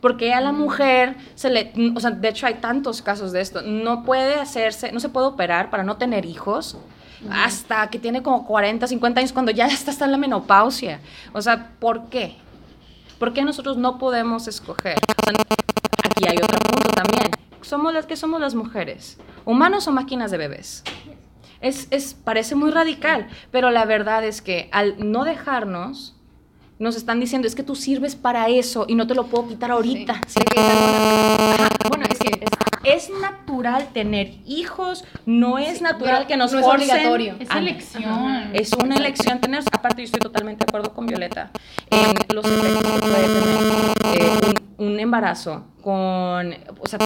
Porque 0.00 0.32
a 0.32 0.40
la 0.40 0.52
mujer 0.52 1.16
se 1.34 1.50
le, 1.50 1.72
o 1.94 2.00
sea, 2.00 2.10
de 2.10 2.28
hecho 2.28 2.46
hay 2.46 2.54
tantos 2.54 3.02
casos 3.02 3.32
de 3.32 3.40
esto, 3.40 3.62
no 3.62 4.04
puede 4.04 4.36
hacerse, 4.36 4.92
no 4.92 5.00
se 5.00 5.08
puede 5.08 5.26
operar 5.26 5.68
para 5.70 5.82
no 5.82 5.96
tener 5.96 6.24
hijos 6.26 6.76
hasta 7.32 7.88
que 7.88 7.98
tiene 7.98 8.22
como 8.22 8.46
40, 8.46 8.86
50 8.86 9.20
años 9.20 9.32
cuando 9.32 9.50
ya 9.50 9.66
está, 9.66 9.90
está 9.96 10.04
en 10.04 10.12
la 10.12 10.18
menopausia. 10.18 11.00
O 11.32 11.40
sea, 11.42 11.70
¿por 11.80 12.08
qué? 12.10 12.36
¿Por 13.18 13.32
qué 13.32 13.42
nosotros 13.42 13.78
no 13.78 13.98
podemos 13.98 14.46
escoger? 14.46 14.98
Aquí 16.04 16.28
hay 16.28 16.36
otro 16.36 16.58
punto 16.58 16.90
también. 16.90 17.30
Somos 17.62 17.92
las 17.92 18.06
que 18.06 18.16
somos 18.16 18.40
las 18.40 18.54
mujeres, 18.54 19.18
humanos 19.44 19.88
o 19.88 19.92
máquinas 19.92 20.30
de 20.30 20.38
bebés. 20.38 20.84
Es, 21.60 21.88
es, 21.90 22.14
parece 22.14 22.54
muy 22.54 22.70
radical, 22.70 23.28
pero 23.50 23.70
la 23.70 23.86
verdad 23.86 24.24
es 24.24 24.42
que 24.42 24.68
al 24.70 25.10
no 25.10 25.24
dejarnos, 25.24 26.14
nos 26.78 26.96
están 26.96 27.20
diciendo, 27.20 27.48
es 27.48 27.54
que 27.54 27.62
tú 27.62 27.74
sirves 27.74 28.14
para 28.14 28.48
eso 28.48 28.84
y 28.86 28.94
no 28.94 29.06
te 29.06 29.14
lo 29.14 29.26
puedo 29.26 29.48
quitar 29.48 29.70
ahorita. 29.70 30.20
Sí, 30.26 30.40
bueno, 31.88 32.04
es 32.10 32.18
que 32.18 32.44
es 32.44 32.50
natural 33.20 33.88
tener 33.92 34.34
hijos, 34.46 35.04
no 35.26 35.58
es 35.58 35.82
natural 35.82 36.14
pero 36.18 36.28
que 36.28 36.36
nos 36.36 36.52
no 36.52 36.58
es 36.60 36.64
forcen. 36.64 36.90
obligatorio. 36.90 37.36
Es 37.40 37.48
Ah, 37.50 37.58
elección. 37.58 38.50
es 38.52 38.72
una 38.72 38.96
elección 38.96 39.40
tener, 39.40 39.62
aparte 39.72 40.02
yo 40.02 40.04
estoy 40.06 40.20
totalmente 40.20 40.64
de 40.64 40.68
acuerdo 40.70 40.92
con 40.94 41.06
Violeta 41.06 41.50
en 41.90 42.14
los 42.34 42.44
efectos 42.44 42.92
que 42.92 42.98
puede 43.00 43.40
tener 43.40 44.22
eh, 44.22 44.54
un, 44.78 44.86
un 44.92 45.00
embarazo 45.00 45.64
con, 45.82 46.54
o 46.80 46.86
sea, 46.86 46.98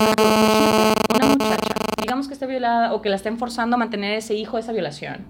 una 1.15 1.27
muchacha, 1.27 1.75
digamos 2.01 2.29
que 2.29 2.35
esté 2.35 2.47
violada 2.47 2.93
o 2.95 3.03
que 3.03 3.09
la 3.09 3.17
estén 3.17 3.39
forzando 3.39 3.77
a 3.77 3.79
mantener 3.79 4.15
ese 4.15 4.35
hijo, 4.35 4.59
esa 4.59 4.73
violación. 4.73 5.27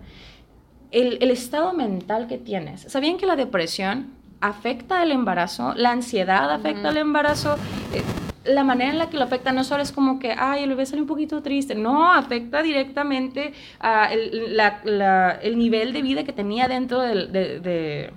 El, 0.92 1.18
el 1.20 1.30
estado 1.30 1.72
mental 1.72 2.26
que 2.26 2.38
tienes. 2.38 2.82
¿Sabían 2.82 3.16
que 3.16 3.26
la 3.26 3.36
depresión 3.36 4.10
afecta 4.40 5.02
el 5.02 5.12
embarazo? 5.12 5.72
La 5.76 5.90
ansiedad 5.92 6.50
afecta 6.50 6.88
el 6.88 6.96
embarazo. 6.96 7.56
Eh, 7.94 8.02
la 8.44 8.64
manera 8.64 8.90
en 8.90 8.98
la 8.98 9.10
que 9.10 9.16
lo 9.18 9.24
afecta 9.24 9.52
no 9.52 9.64
solo 9.64 9.82
es 9.82 9.92
como 9.92 10.18
que, 10.18 10.32
ay, 10.36 10.62
el 10.62 10.70
bebé 10.70 10.86
sale 10.86 11.02
un 11.02 11.06
poquito 11.08 11.42
triste, 11.42 11.74
no, 11.74 12.12
afecta 12.12 12.62
directamente 12.62 13.52
a 13.80 14.06
el, 14.12 14.56
la- 14.56 14.80
la- 14.84 15.32
el 15.42 15.58
nivel 15.58 15.92
de 15.92 16.02
vida 16.02 16.24
que 16.24 16.32
tenía 16.32 16.66
dentro 16.68 17.00
del- 17.02 17.32
de, 17.32 17.60
de, 17.60 18.12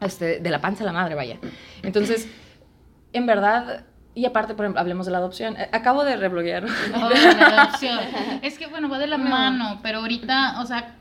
este, 0.00 0.38
de 0.40 0.50
la 0.50 0.60
panza 0.60 0.84
de 0.84 0.86
la 0.86 0.92
madre, 0.92 1.14
vaya. 1.16 1.38
Entonces, 1.82 2.28
en 3.12 3.26
verdad, 3.26 3.84
y 4.14 4.24
aparte, 4.24 4.54
por 4.54 4.64
ejemplo, 4.64 4.80
hablemos 4.80 5.06
de 5.06 5.12
la 5.12 5.18
adopción. 5.18 5.56
Eh, 5.56 5.68
Acabo 5.72 6.04
de 6.04 6.16
rebloguear. 6.16 6.64
Oh, 6.64 7.10
la 7.40 7.62
adopción. 7.62 7.98
Es 8.42 8.56
que, 8.58 8.66
bueno, 8.66 8.88
va 8.88 8.98
de 8.98 9.06
la 9.08 9.18
mano, 9.18 9.80
pero 9.82 9.98
ahorita, 9.98 10.60
o 10.60 10.66
sea, 10.66 10.94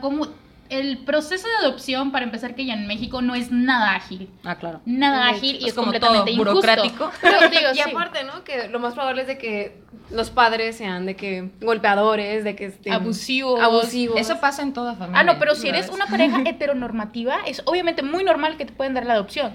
como 0.00 0.26
el 0.70 0.98
proceso 0.98 1.46
de 1.48 1.66
adopción, 1.66 2.12
para 2.12 2.24
empezar, 2.24 2.54
que 2.54 2.64
ya 2.66 2.74
en 2.74 2.86
México 2.86 3.22
no 3.22 3.34
es 3.34 3.50
nada 3.50 3.94
ágil. 3.94 4.28
ah, 4.44 4.56
claro. 4.56 4.80
Nada 4.86 5.28
ágil 5.28 5.56
y 5.56 5.64
es 5.64 5.68
es, 5.68 5.74
como 5.74 5.86
completamente 5.86 6.32
todo 6.32 6.40
injusto. 6.42 6.52
burocrático. 6.54 7.10
Pero 7.22 7.38
digo, 7.50 7.70
Y 7.72 7.76
sí. 7.76 7.90
aparte, 7.90 8.24
¿no? 8.24 8.44
Que 8.44 8.68
lo 8.68 8.78
más 8.78 8.94
probable 8.94 9.22
es 9.22 9.28
de 9.28 9.38
que 9.38 9.80
los 10.10 10.30
padres 10.30 10.76
sean 10.76 11.06
de 11.06 11.16
que 11.16 11.50
golpeadores, 11.60 12.44
de 12.44 12.56
que 12.56 12.66
estén 12.66 12.92
Abusivos. 12.92 13.60
abusivos. 13.60 14.18
Eso 14.20 14.40
pasa 14.40 14.62
en 14.62 14.72
toda 14.72 14.94
familia. 14.94 15.20
Ah, 15.20 15.24
no, 15.24 15.38
pero 15.38 15.54
si 15.54 15.68
eres 15.68 15.88
una 15.90 16.06
pareja 16.06 16.42
heteronormativa, 16.46 17.38
es 17.46 17.62
obviamente 17.64 18.02
muy 18.02 18.24
normal 18.24 18.56
que 18.56 18.64
te 18.64 18.72
pueden 18.72 18.94
dar 18.94 19.04
la 19.06 19.14
adopción. 19.14 19.54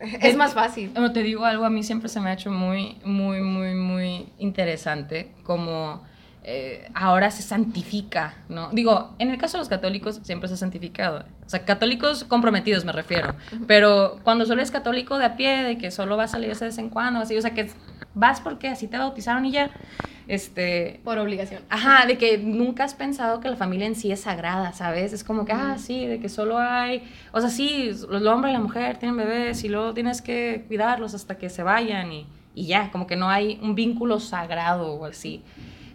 es 0.00 0.36
más 0.36 0.54
fácil. 0.54 0.90
Bueno, 0.94 1.12
te 1.12 1.22
digo 1.22 1.44
algo, 1.44 1.64
a 1.66 1.70
mí 1.70 1.82
siempre 1.82 2.08
se 2.08 2.20
me 2.20 2.30
ha 2.30 2.32
hecho 2.32 2.50
muy, 2.50 2.96
muy, 3.04 3.40
muy, 3.42 3.74
muy 3.74 4.28
interesante 4.38 5.32
como 5.42 6.02
eh, 6.52 6.90
ahora 6.94 7.30
se 7.30 7.42
santifica, 7.42 8.34
¿no? 8.48 8.70
Digo, 8.72 9.14
en 9.20 9.30
el 9.30 9.38
caso 9.38 9.56
de 9.56 9.60
los 9.60 9.68
católicos 9.68 10.18
siempre 10.24 10.48
se 10.48 10.54
ha 10.54 10.56
santificado. 10.56 11.24
O 11.46 11.48
sea, 11.48 11.64
católicos 11.64 12.24
comprometidos 12.24 12.84
me 12.84 12.90
refiero. 12.90 13.36
Pero 13.68 14.18
cuando 14.24 14.44
solo 14.46 14.60
eres 14.60 14.72
católico 14.72 15.16
de 15.18 15.26
a 15.26 15.36
pie, 15.36 15.62
de 15.62 15.78
que 15.78 15.92
solo 15.92 16.16
vas 16.16 16.34
a 16.34 16.38
la 16.38 16.46
iglesia 16.46 16.64
de 16.64 16.70
vez 16.70 16.78
en 16.78 16.90
cuando, 16.90 17.20
así, 17.20 17.36
o 17.36 17.40
sea, 17.40 17.54
que 17.54 17.70
vas 18.14 18.40
porque 18.40 18.66
así 18.66 18.88
te 18.88 18.98
bautizaron 18.98 19.46
y 19.46 19.52
ya, 19.52 19.70
este... 20.26 21.00
Por 21.04 21.18
obligación. 21.18 21.62
Ajá, 21.70 22.04
de 22.06 22.18
que 22.18 22.36
nunca 22.38 22.82
has 22.82 22.94
pensado 22.94 23.38
que 23.38 23.48
la 23.48 23.54
familia 23.54 23.86
en 23.86 23.94
sí 23.94 24.10
es 24.10 24.22
sagrada, 24.22 24.72
¿sabes? 24.72 25.12
Es 25.12 25.22
como 25.22 25.44
que, 25.44 25.52
ah, 25.52 25.76
sí, 25.78 26.04
de 26.04 26.18
que 26.18 26.28
solo 26.28 26.58
hay, 26.58 27.04
o 27.30 27.40
sea, 27.40 27.48
sí, 27.48 27.92
el 28.10 28.26
hombre 28.26 28.50
y 28.50 28.54
la 28.54 28.60
mujer 28.60 28.96
tienen 28.96 29.16
bebés 29.16 29.62
y 29.62 29.68
luego 29.68 29.94
tienes 29.94 30.20
que 30.20 30.64
cuidarlos 30.66 31.14
hasta 31.14 31.38
que 31.38 31.48
se 31.48 31.62
vayan 31.62 32.10
y, 32.10 32.26
y 32.56 32.66
ya, 32.66 32.90
como 32.90 33.06
que 33.06 33.14
no 33.14 33.30
hay 33.30 33.60
un 33.62 33.76
vínculo 33.76 34.18
sagrado 34.18 34.94
o 34.94 35.04
así. 35.04 35.44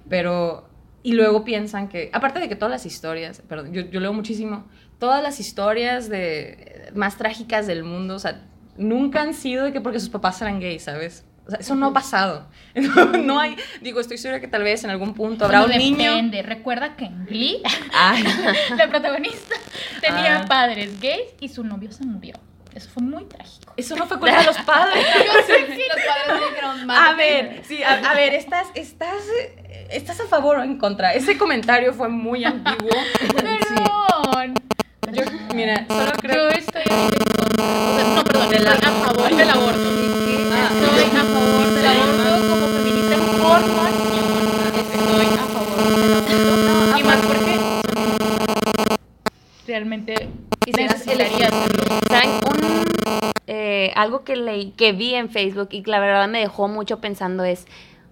Pero, 0.09 0.69
y 1.03 1.13
luego 1.13 1.43
piensan 1.43 1.87
que, 1.89 2.09
aparte 2.13 2.39
de 2.39 2.49
que 2.49 2.55
todas 2.55 2.71
las 2.71 2.85
historias, 2.85 3.41
perdón, 3.47 3.73
yo, 3.73 3.81
yo 3.83 3.99
leo 3.99 4.13
muchísimo, 4.13 4.65
todas 4.99 5.21
las 5.23 5.39
historias 5.39 6.09
de, 6.09 6.91
más 6.95 7.17
trágicas 7.17 7.67
del 7.67 7.83
mundo, 7.83 8.15
o 8.15 8.19
sea, 8.19 8.43
nunca 8.77 9.21
han 9.21 9.33
sido 9.33 9.65
de 9.65 9.73
que 9.73 9.81
porque 9.81 9.99
sus 9.99 10.09
papás 10.09 10.41
eran 10.41 10.59
gays, 10.59 10.83
¿sabes? 10.83 11.25
O 11.47 11.51
sea, 11.51 11.59
eso 11.59 11.75
no 11.75 11.87
ha 11.87 11.93
pasado. 11.93 12.47
No, 12.75 13.05
no 13.17 13.39
hay, 13.39 13.55
digo, 13.81 13.99
estoy 13.99 14.17
segura 14.17 14.39
que 14.41 14.47
tal 14.47 14.63
vez 14.63 14.83
en 14.83 14.89
algún 14.89 15.13
punto 15.13 15.45
habrá 15.45 15.61
Bueno, 15.61 15.75
un 15.75 15.79
niño. 15.79 16.11
depende. 16.11 16.41
Recuerda 16.41 16.95
que 16.95 17.05
en 17.05 17.25
Glee, 17.25 17.61
Ay, 17.93 18.23
la 18.77 18.87
protagonista 18.89 19.55
tenía 20.01 20.41
Ah. 20.41 20.45
padres 20.47 20.99
gays 20.99 21.33
y 21.39 21.49
su 21.49 21.63
novio 21.63 21.91
se 21.91 22.03
murió. 22.05 22.33
Eso 22.75 22.89
fue 22.93 23.03
muy 23.03 23.23
trágico. 23.25 23.73
eso 23.77 23.95
no 23.95 24.05
fue 24.05 24.19
culpa 24.19 24.37
de 24.39 24.45
los 24.45 24.57
padres. 24.59 25.05
Los 25.25 25.45
padres 25.45 25.77
dijeron, 26.49 26.91
A 26.91 27.13
ver, 27.13 27.61
sí, 27.67 27.81
a, 27.83 27.93
a 28.11 28.13
ver, 28.13 28.33
estás, 28.33 28.67
estás, 28.75 29.15
estás 29.89 30.19
a 30.19 30.25
favor 30.27 30.57
o 30.57 30.63
en 30.63 30.77
contra. 30.77 31.13
Ese 31.13 31.37
comentario 31.37 31.93
fue 31.93 32.09
muy 32.09 32.43
ambiguo. 32.43 32.89
Perdón. 33.35 34.53
Yo, 35.11 35.23
mira, 35.53 35.85
solo 35.87 36.05
Yo 36.07 36.11
creo 36.19 36.49
estoy 36.49 36.81
ahorita 36.89 37.23
en 37.23 37.37
contra. 37.37 37.63
O 37.63 37.95
sea, 37.95 38.05
no, 38.15 38.23
perdón, 38.23 38.53
estoy 38.53 38.67
a 38.67 38.91
favor 38.91 39.35
del 39.35 39.49
aborto. 39.49 39.89
Ah, 40.51 40.69
Estoy 40.71 41.03
a 41.05 41.23
favor 41.23 41.69
del 41.73 41.87
aborto 41.87 42.49
como 42.49 42.67
feminista 42.67 43.13
en 43.13 43.21
formación. 43.21 44.35
Estoy 44.75 45.25
a 45.25 45.45
favor 45.45 46.25
del 46.27 46.49
aborto. 46.49 46.64
Algo 53.95 54.23
que 54.23 54.35
leí, 54.35 54.71
que 54.71 54.91
vi 54.91 55.15
en 55.15 55.29
Facebook 55.29 55.69
y 55.71 55.81
que 55.83 55.91
la 55.91 55.99
verdad 55.99 56.27
me 56.27 56.39
dejó 56.39 56.67
mucho 56.67 56.99
pensando 56.99 57.43
es 57.43 57.65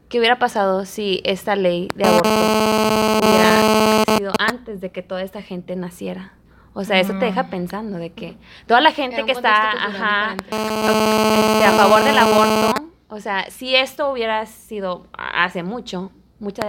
qué 0.09 0.19
hubiera 0.19 0.39
pasado 0.39 0.85
si 0.85 1.21
esta 1.25 1.55
ley 1.55 1.89
de 1.95 2.05
aborto 2.05 2.29
hubiera 2.29 4.17
sido 4.17 4.33
antes 4.39 4.81
de 4.81 4.91
que 4.91 5.01
toda 5.01 5.21
esta 5.21 5.41
gente 5.41 5.75
naciera. 5.75 6.33
O 6.75 6.83
sea, 6.83 6.99
eso 6.99 7.13
te 7.19 7.25
deja 7.25 7.49
pensando 7.49 7.99
de 7.99 8.11
que 8.11 8.35
toda 8.65 8.81
la 8.81 8.91
gente 8.91 9.23
que 9.25 9.31
está 9.31 9.71
ajá, 9.71 10.35
este, 10.49 11.65
a 11.65 11.71
favor 11.73 12.03
del 12.03 12.17
aborto, 12.17 12.89
o 13.09 13.19
sea, 13.19 13.45
si 13.51 13.75
esto 13.75 14.11
hubiera 14.11 14.43
sido 14.47 15.05
hace 15.13 15.61
mucho, 15.61 16.11
mucha 16.39 16.63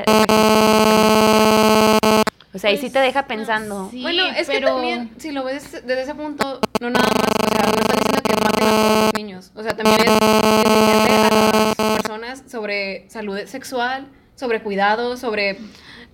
o 2.55 2.59
sea, 2.59 2.71
y 2.71 2.77
sí 2.79 2.89
te 2.89 3.01
deja 3.01 3.27
pensando. 3.27 3.89
Sí, 3.91 4.03
bueno, 4.03 4.27
es 4.27 4.47
pero- 4.47 4.61
que 4.61 4.73
también, 4.75 5.11
si 5.17 5.33
lo 5.33 5.43
ves 5.43 5.73
desde 5.73 6.03
ese 6.03 6.15
punto, 6.15 6.61
no 6.81 6.91
nada 6.91 7.09
más, 7.09 7.31
o 7.45 7.49
sea, 7.53 7.63
no 7.67 7.81
están 7.81 7.99
que 8.25 8.35
maten 8.37 8.69
a 8.69 9.05
los 9.05 9.15
niños. 9.15 9.53
O 9.55 9.63
sea, 9.63 9.77
también 9.77 10.01
es 10.01 10.07
enseñarle 10.09 11.13
a 11.13 11.75
las 11.77 12.03
personas 12.03 12.45
sobre 12.49 13.09
salud 13.09 13.39
sexual, 13.47 14.09
sobre 14.35 14.63
cuidado, 14.63 15.17
sobre... 15.17 15.59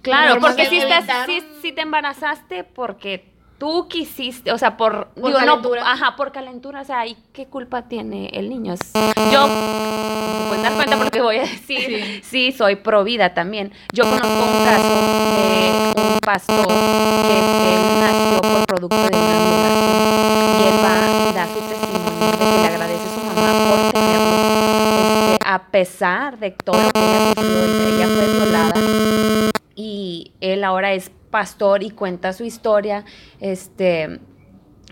Claro, 0.03 0.41
porque 0.41 0.67
si 0.67 0.79
estás, 0.79 1.27
si, 1.27 1.43
si 1.61 1.73
te 1.73 1.83
embarazaste 1.83 2.65
porque 2.65 3.31
tú 3.61 3.87
quisiste, 3.89 4.51
o 4.51 4.57
sea, 4.57 4.79
por, 4.79 5.09
Por 5.09 5.27
digo, 5.27 5.39
calentura. 5.39 5.83
no, 5.83 5.87
ajá, 5.87 6.17
por 6.17 6.33
calentura, 6.33 6.81
o 6.81 6.85
sea, 6.85 7.07
¿y 7.07 7.15
qué 7.35 7.47
culpa 7.47 7.83
tiene 7.83 8.31
el 8.33 8.49
niño? 8.49 8.75
Yo, 8.95 9.47
te 9.47 10.49
puedes 10.49 10.63
dar 10.63 10.73
cuenta 10.73 10.97
porque 10.97 11.21
voy 11.21 11.37
a 11.37 11.43
decir, 11.43 12.23
sí, 12.25 12.53
soy 12.53 12.77
pro 12.77 13.05
vida 13.05 13.35
también. 13.35 13.71
Yo 13.93 14.05
conozco 14.05 14.29
un 14.29 14.65
caso 14.65 14.89
de 14.89 16.13
un 16.15 16.19
pastor 16.21 16.67
que 16.67 17.75
él 17.75 18.01
nació 18.01 18.41
por 18.41 18.67
producto 18.67 18.97
de 18.97 19.09
una 19.09 19.39
violación 19.45 20.01
y 20.59 20.67
él 20.67 20.79
va 20.83 21.31
y 21.31 21.35
da 21.35 21.47
su 21.47 21.90
que 22.39 22.45
le 22.45 22.67
agradece 22.67 23.07
a 23.07 23.15
su 23.15 23.21
mamá 23.21 23.53
por 23.71 23.93
tenerlo, 23.93 24.31
este, 24.31 25.39
a 25.45 25.63
pesar 25.71 26.39
de 26.39 26.51
todo 26.51 26.83
lo 26.83 26.91
que 26.91 27.01
ella 27.01 27.35
sufrió 27.35 27.67
y 27.67 27.79
que 27.79 27.95
ella 27.95 28.07
fue 28.09 28.27
violada 28.33 28.75
y 29.75 30.33
él 30.41 30.65
ahora 30.65 30.93
es 30.93 31.11
pastor 31.31 31.83
y 31.83 31.91
cuenta 31.91 32.33
su 32.33 32.45
historia. 32.45 33.05
Este, 33.41 34.21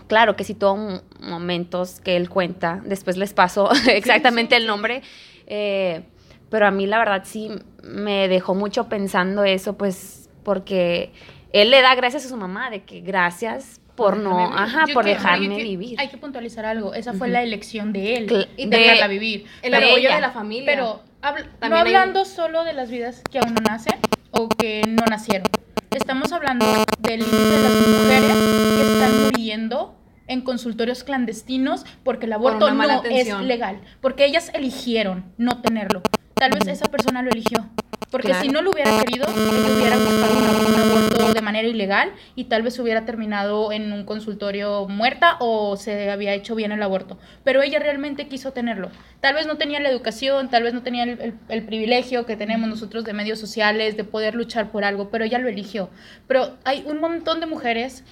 claro 0.07 0.35
que 0.35 0.43
sí 0.43 0.55
tuvo 0.55 1.01
momentos 1.19 1.99
que 1.99 2.17
él 2.17 2.29
cuenta, 2.29 2.81
después 2.83 3.17
les 3.17 3.33
paso 3.33 3.69
exactamente 3.87 4.55
el 4.55 4.65
nombre, 4.65 5.03
eh, 5.47 6.03
pero 6.49 6.65
a 6.65 6.71
mí 6.71 6.87
la 6.87 6.97
verdad 6.97 7.23
sí 7.25 7.51
me 7.83 8.27
dejó 8.27 8.55
mucho 8.55 8.89
pensando 8.89 9.43
eso, 9.43 9.77
pues 9.77 10.29
porque 10.43 11.11
él 11.53 11.69
le 11.69 11.81
da 11.81 11.93
gracias 11.95 12.25
a 12.25 12.29
su 12.29 12.37
mamá 12.37 12.69
de 12.69 12.83
que 12.83 13.01
gracias 13.01 13.79
por 13.99 14.17
no, 14.17 14.53
ajá, 14.53 14.85
Yo 14.87 14.93
por 14.95 15.05
dejarme 15.05 15.57
que- 15.57 15.63
vivir. 15.63 15.99
Hay 15.99 16.07
que 16.07 16.17
puntualizar 16.17 16.65
algo. 16.65 16.93
Esa 16.93 17.13
fue 17.13 17.27
la 17.27 17.43
elección 17.43 17.93
de 17.93 18.15
él. 18.15 18.47
Y 18.57 18.65
de- 18.65 18.77
dejarla 18.77 19.07
vivir. 19.07 19.45
El 19.61 19.71
Pero 19.71 19.97
ella. 19.97 20.15
de 20.15 20.21
la 20.21 20.31
familia. 20.31 20.65
Pero 20.65 21.03
habl- 21.21 21.45
no 21.69 21.75
hay- 21.75 21.81
hablando 21.81 22.25
solo 22.25 22.63
de 22.63 22.73
las 22.73 22.89
vidas 22.89 23.21
que 23.29 23.39
aún 23.39 23.53
no 23.53 23.61
nacen 23.61 23.95
o 24.31 24.49
que 24.49 24.81
no 24.87 25.03
nacieron. 25.09 25.47
Estamos 25.91 26.31
hablando 26.31 26.65
del 26.99 27.19
de 27.19 27.25
las 27.61 27.73
mujeres 27.73 28.31
que 28.77 28.93
están 28.93 29.23
muriendo 29.25 29.95
en 30.27 30.41
consultorios 30.41 31.03
clandestinos 31.03 31.85
porque 32.03 32.27
el 32.27 32.33
aborto 32.33 32.71
no 32.71 32.83
es 33.09 33.27
legal, 33.41 33.81
porque 33.99 34.25
ellas 34.25 34.51
eligieron 34.53 35.25
no 35.37 35.61
tenerlo. 35.61 36.03
Tal 36.39 36.51
vez 36.51 36.67
esa 36.67 36.85
persona 36.85 37.21
lo 37.21 37.29
eligió, 37.31 37.65
porque 38.11 38.29
Claro. 38.29 38.43
si 38.43 38.49
no 38.49 38.61
lo 38.61 38.71
hubiera 38.71 38.97
querido, 39.03 39.27
ella 39.27 39.75
hubiera 39.75 39.97
buscado 39.97 40.37
un, 40.67 40.79
aborto 40.79 41.33
de 41.33 41.41
manera 41.41 41.67
ilegal 41.67 42.11
y 42.35 42.45
tal 42.45 42.61
vez 42.61 42.79
hubiera 42.79 43.05
terminado 43.05 43.71
en 43.73 43.91
un 43.91 44.05
consultorio 44.05 44.87
muerta 44.87 45.35
o 45.39 45.75
se 45.77 46.09
había 46.09 46.33
hecho 46.33 46.55
bien 46.55 46.71
el 46.71 46.81
aborto. 46.81 47.17
Pero 47.43 47.61
ella 47.61 47.79
realmente 47.79 48.27
quiso 48.27 48.51
tenerlo. 48.53 48.89
Tal 49.19 49.35
vez 49.35 49.47
no 49.47 49.57
tenía 49.57 49.79
la 49.81 49.89
educación, 49.89 50.49
tal 50.49 50.63
vez 50.63 50.73
no 50.73 50.81
tenía 50.81 51.03
el, 51.03 51.19
el- 51.19 51.33
el 51.49 51.63
privilegio 51.63 52.25
que 52.25 52.37
tenemos 52.37 52.69
nosotros 52.69 53.03
de 53.03 53.13
medios 53.13 53.37
sociales, 53.39 53.97
de 53.97 54.03
poder 54.05 54.33
luchar 54.33 54.71
por 54.71 54.85
algo, 54.85 55.09
pero 55.09 55.25
ella 55.25 55.39
lo 55.39 55.49
eligió. 55.49 55.89
Pero 56.27 56.55
hay 56.63 56.83
un 56.87 56.99
montón 57.01 57.39
de 57.41 57.45
mujeres 57.47 58.03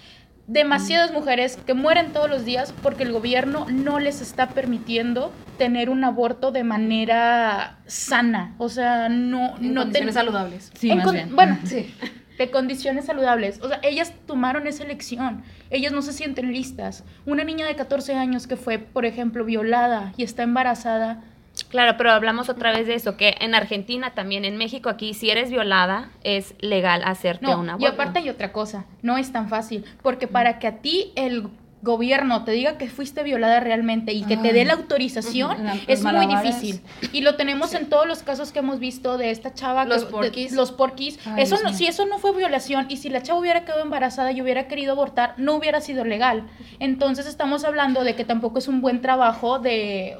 demasiadas 0.47 1.11
mujeres 1.11 1.57
que 1.65 1.73
mueren 1.73 2.13
todos 2.13 2.29
los 2.29 2.45
días 2.45 2.73
porque 2.81 3.03
el 3.03 3.11
gobierno 3.11 3.67
no 3.69 3.99
les 3.99 4.21
está 4.21 4.49
permitiendo 4.49 5.31
tener 5.57 5.89
un 5.89 6.03
aborto 6.03 6.51
de 6.51 6.63
manera 6.63 7.79
sana. 7.85 8.55
O 8.57 8.69
sea, 8.69 9.09
no... 9.09 9.57
En 9.57 9.73
no 9.73 9.81
condiciones 9.81 10.15
saludables. 10.15 10.71
Sí, 10.73 10.89
en 10.89 10.97
más 10.97 11.05
con- 11.05 11.15
bien. 11.15 11.35
Bueno, 11.35 11.57
Sí. 11.65 11.93
de 12.37 12.49
condiciones 12.51 13.05
saludables. 13.05 13.59
O 13.61 13.67
sea, 13.67 13.79
ellas 13.83 14.13
tomaron 14.25 14.67
esa 14.67 14.83
elección. 14.83 15.43
Ellas 15.69 15.91
no 15.91 16.01
se 16.01 16.13
sienten 16.13 16.53
listas. 16.53 17.03
Una 17.25 17.43
niña 17.43 17.65
de 17.67 17.75
14 17.75 18.15
años 18.15 18.47
que 18.47 18.55
fue, 18.55 18.79
por 18.79 19.05
ejemplo, 19.05 19.43
violada 19.43 20.13
y 20.17 20.23
está 20.23 20.43
embarazada. 20.43 21.23
Claro, 21.69 21.95
pero 21.97 22.11
hablamos 22.11 22.49
otra 22.49 22.71
vez 22.71 22.87
de 22.87 22.93
eso, 22.95 23.17
que 23.17 23.35
en 23.41 23.53
Argentina 23.55 24.13
también, 24.13 24.45
en 24.45 24.57
México 24.57 24.89
aquí, 24.89 25.13
si 25.13 25.29
eres 25.29 25.49
violada, 25.49 26.11
es 26.23 26.55
legal 26.59 27.01
hacerte 27.05 27.45
No, 27.45 27.59
un 27.59 27.65
y 27.67 27.69
aborto. 27.69 27.87
aparte 27.93 28.19
hay 28.19 28.29
otra 28.29 28.51
cosa. 28.53 28.85
No 29.01 29.17
es 29.17 29.31
tan 29.31 29.49
fácil. 29.49 29.83
Porque 30.01 30.27
para 30.27 30.59
que 30.59 30.67
a 30.67 30.77
ti 30.77 31.11
el 31.15 31.49
gobierno 31.83 32.43
te 32.43 32.51
diga 32.53 32.77
que 32.77 32.89
fuiste 32.89 33.21
violada 33.21 33.59
realmente 33.59 34.11
y 34.11 34.23
que 34.23 34.35
te 34.35 34.51
dé 34.51 34.65
la 34.65 34.73
autorización 34.73 35.63
La- 35.63 35.75
es 35.87 36.03
muy 36.03 36.25
difícil. 36.25 36.81
Y 37.13 37.21
lo 37.21 37.35
tenemos 37.35 37.73
en 37.75 37.87
todos 37.87 38.07
los 38.07 38.23
casos 38.23 38.51
que 38.51 38.59
hemos 38.59 38.79
visto 38.79 39.17
de 39.17 39.29
esta 39.29 39.53
chava 39.53 39.83
que- 39.83 39.89
Los 39.89 40.05
de- 40.05 40.11
porquis. 40.11 40.51
los 40.53 40.71
porquis. 40.71 41.19
Ay, 41.27 41.43
eso 41.43 41.57
no, 41.63 41.71
si 41.73 41.85
eso 41.85 42.05
no 42.07 42.17
fue 42.17 42.35
violación 42.35 42.87
y 42.89 42.97
si 42.97 43.09
la 43.09 43.21
chava 43.21 43.39
hubiera 43.39 43.63
quedado 43.63 43.83
embarazada 43.83 44.31
y 44.31 44.41
hubiera 44.41 44.67
querido 44.67 44.93
abortar, 44.93 45.35
no 45.37 45.53
hubiera 45.53 45.79
sido 45.79 46.03
legal. 46.03 46.47
Entonces 46.79 47.27
estamos 47.27 47.63
hablando 47.63 48.03
de 48.03 48.15
que 48.15 48.25
tampoco 48.25 48.57
es 48.57 48.67
un 48.67 48.81
buen 48.81 48.99
trabajo 49.01 49.59
de 49.59 50.17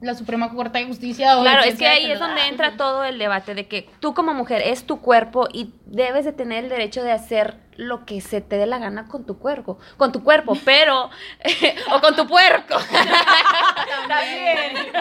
la 0.00 0.14
Suprema 0.14 0.52
Corte 0.54 0.78
de 0.78 0.86
Justicia 0.86 1.38
o 1.38 1.42
Claro, 1.42 1.64
es 1.64 1.76
que 1.76 1.86
ahí 1.86 2.10
es 2.10 2.20
donde 2.20 2.46
entra 2.46 2.76
todo 2.76 3.04
el 3.04 3.18
debate 3.18 3.54
de 3.54 3.66
que 3.66 3.88
tú 4.00 4.14
como 4.14 4.32
mujer 4.32 4.62
es 4.64 4.84
tu 4.84 5.00
cuerpo 5.00 5.48
y 5.52 5.72
debes 5.86 6.24
de 6.24 6.32
tener 6.32 6.64
el 6.64 6.70
derecho 6.70 7.02
de 7.02 7.12
hacer 7.12 7.56
lo 7.76 8.04
que 8.04 8.20
se 8.20 8.40
te 8.40 8.56
dé 8.56 8.66
la 8.66 8.78
gana 8.78 9.06
con 9.08 9.24
tu 9.24 9.38
cuerpo, 9.38 9.78
con 9.96 10.12
tu 10.12 10.22
cuerpo, 10.22 10.56
pero 10.64 11.10
o 11.92 12.00
con 12.00 12.14
tu 12.14 12.26
puerco. 12.26 12.76
También. 14.08 14.92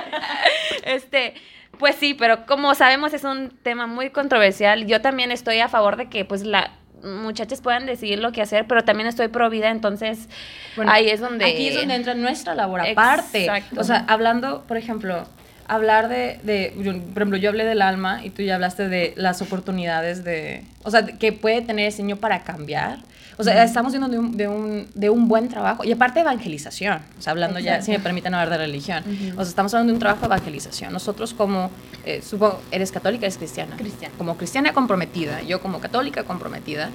Este, 0.83 1.35
pues 1.77 1.95
sí, 1.95 2.13
pero 2.13 2.45
como 2.45 2.73
sabemos 2.73 3.13
es 3.13 3.23
un 3.23 3.49
tema 3.49 3.87
muy 3.87 4.09
controversial. 4.09 4.87
Yo 4.87 5.01
también 5.01 5.31
estoy 5.31 5.59
a 5.59 5.69
favor 5.69 5.95
de 5.95 6.09
que 6.09 6.25
pues 6.25 6.43
la 6.43 6.71
muchachas 7.07 7.61
puedan 7.61 7.85
decidir 7.85 8.19
lo 8.19 8.31
que 8.31 8.41
hacer, 8.41 8.65
pero 8.67 8.83
también 8.83 9.07
estoy 9.07 9.27
pro 9.27 9.49
vida, 9.49 9.69
entonces 9.69 10.27
Bueno, 10.75 10.91
ahí 10.91 11.09
es 11.09 11.19
donde 11.19 11.45
Aquí 11.45 11.69
es 11.69 11.75
donde 11.75 11.95
entra 11.95 12.13
nuestra 12.13 12.55
labor 12.55 12.81
aparte. 12.81 13.45
Exacto. 13.45 13.79
O 13.79 13.83
sea, 13.83 14.05
hablando, 14.07 14.63
por 14.67 14.77
ejemplo, 14.77 15.27
hablar 15.67 16.07
de, 16.09 16.39
de 16.43 16.73
yo- 16.77 16.93
por 17.13 17.21
ejemplo, 17.23 17.37
yo 17.37 17.49
hablé 17.49 17.65
del 17.65 17.81
alma 17.81 18.23
y 18.25 18.29
tú 18.29 18.41
ya 18.41 18.55
hablaste 18.55 18.87
de 18.89 19.13
las 19.17 19.41
oportunidades 19.41 20.23
de, 20.23 20.63
o 20.83 20.91
sea, 20.91 21.05
que 21.05 21.33
puede 21.33 21.61
tener 21.61 21.87
ese 21.87 22.03
niño 22.03 22.17
para 22.17 22.43
cambiar. 22.43 22.99
O 23.39 23.43
sea, 23.43 23.63
estamos 23.63 23.91
viendo 23.93 24.07
de 24.09 24.17
un, 24.17 24.35
de, 24.35 24.47
un, 24.47 24.87
de 24.95 25.11
un 25.11 25.27
buen 25.27 25.47
trabajo. 25.47 25.83
Y 25.83 25.91
aparte 25.91 26.21
evangelización, 26.21 27.01
o 27.19 27.21
sea, 27.21 27.31
hablando 27.31 27.59
ya, 27.59 27.83
si 27.83 27.91
me 27.91 27.99
permiten 27.99 28.33
hablar 28.33 28.49
de 28.49 28.57
religión. 28.65 29.03
O 29.33 29.41
sea, 29.43 29.49
estamos 29.49 29.71
hablando 29.75 29.91
de 29.91 29.95
un 29.95 29.99
trabajo 29.99 30.21
de 30.21 30.25
evangelización. 30.25 30.91
Nosotros 30.91 31.35
como, 31.35 31.69
eh, 32.03 32.23
supongo, 32.23 32.59
¿eres 32.71 32.91
católica, 32.91 33.27
eres 33.27 33.37
cristiana? 33.37 33.75
Cristiana. 33.77 34.11
Como 34.17 34.37
cristiana 34.37 34.73
comprometida, 34.73 35.43
yo 35.43 35.61
como 35.61 35.79
católica 35.79 36.23
comprometida, 36.23 36.89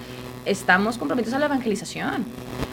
estamos 0.45 0.99
comprometidos 0.99 1.37
a 1.37 1.39
la 1.39 1.47
evangelización, 1.47 2.25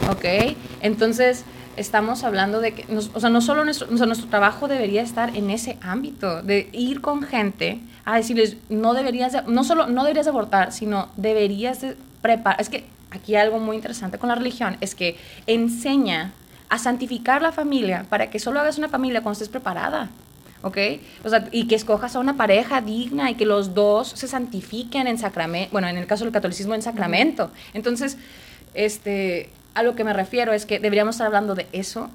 ¿ok? 0.09 0.55
Entonces, 0.81 1.43
estamos 1.77 2.23
hablando 2.23 2.59
de 2.61 2.73
que, 2.73 2.85
nos- 2.93 3.11
o 3.13 3.19
sea, 3.19 3.29
no 3.29 3.41
solo 3.41 3.63
nuestro, 3.63 3.87
o 3.93 3.97
sea, 3.97 4.05
nuestro 4.05 4.29
trabajo 4.29 4.67
debería 4.67 5.01
estar 5.01 5.35
en 5.35 5.49
ese 5.49 5.77
ámbito, 5.81 6.41
de 6.41 6.69
ir 6.73 7.01
con 7.01 7.23
gente 7.23 7.79
a 8.05 8.15
decirles, 8.17 8.57
no 8.69 8.93
deberías, 8.93 9.31
de- 9.33 9.43
no 9.47 9.63
solo 9.63 9.87
no 9.87 10.03
deberías 10.03 10.25
de 10.25 10.31
abortar, 10.31 10.71
sino 10.71 11.09
deberías 11.17 11.81
de 11.81 11.95
preparar, 12.21 12.59
es 12.59 12.69
que 12.69 12.85
aquí 13.11 13.35
algo 13.35 13.59
muy 13.59 13.75
interesante 13.75 14.17
con 14.17 14.29
la 14.29 14.35
religión 14.35 14.77
es 14.81 14.93
que 14.95 15.17
enseña 15.47 16.31
a 16.69 16.77
santificar 16.77 17.41
la 17.41 17.51
familia 17.51 18.05
para 18.09 18.29
que 18.29 18.39
solo 18.39 18.59
hagas 18.59 18.77
una 18.77 18.89
familia 18.89 19.21
cuando 19.21 19.33
estés 19.33 19.49
preparada. 19.49 20.09
¿ok? 20.61 20.77
O 21.23 21.29
sea, 21.29 21.47
y 21.53 21.67
que 21.67 21.75
escojas 21.75 22.17
a 22.17 22.19
una 22.19 22.35
pareja 22.35 22.81
digna 22.81 23.31
y 23.31 23.35
que 23.35 23.45
los 23.45 23.73
dos 23.73 24.09
se 24.09 24.27
santifiquen 24.27 25.07
en 25.07 25.17
sacramento, 25.17 25.71
bueno, 25.71 25.87
en 25.87 25.97
el 25.97 26.05
caso 26.05 26.25
del 26.25 26.33
catolicismo 26.33 26.75
en 26.75 26.81
sacramento. 26.81 27.49
Entonces, 27.73 28.17
este, 28.73 29.49
a 29.75 29.83
lo 29.83 29.95
que 29.95 30.03
me 30.03 30.13
refiero 30.13 30.53
es 30.53 30.65
que 30.65 30.79
deberíamos 30.79 31.15
estar 31.15 31.27
hablando 31.27 31.55
de 31.55 31.67
eso. 31.71 32.09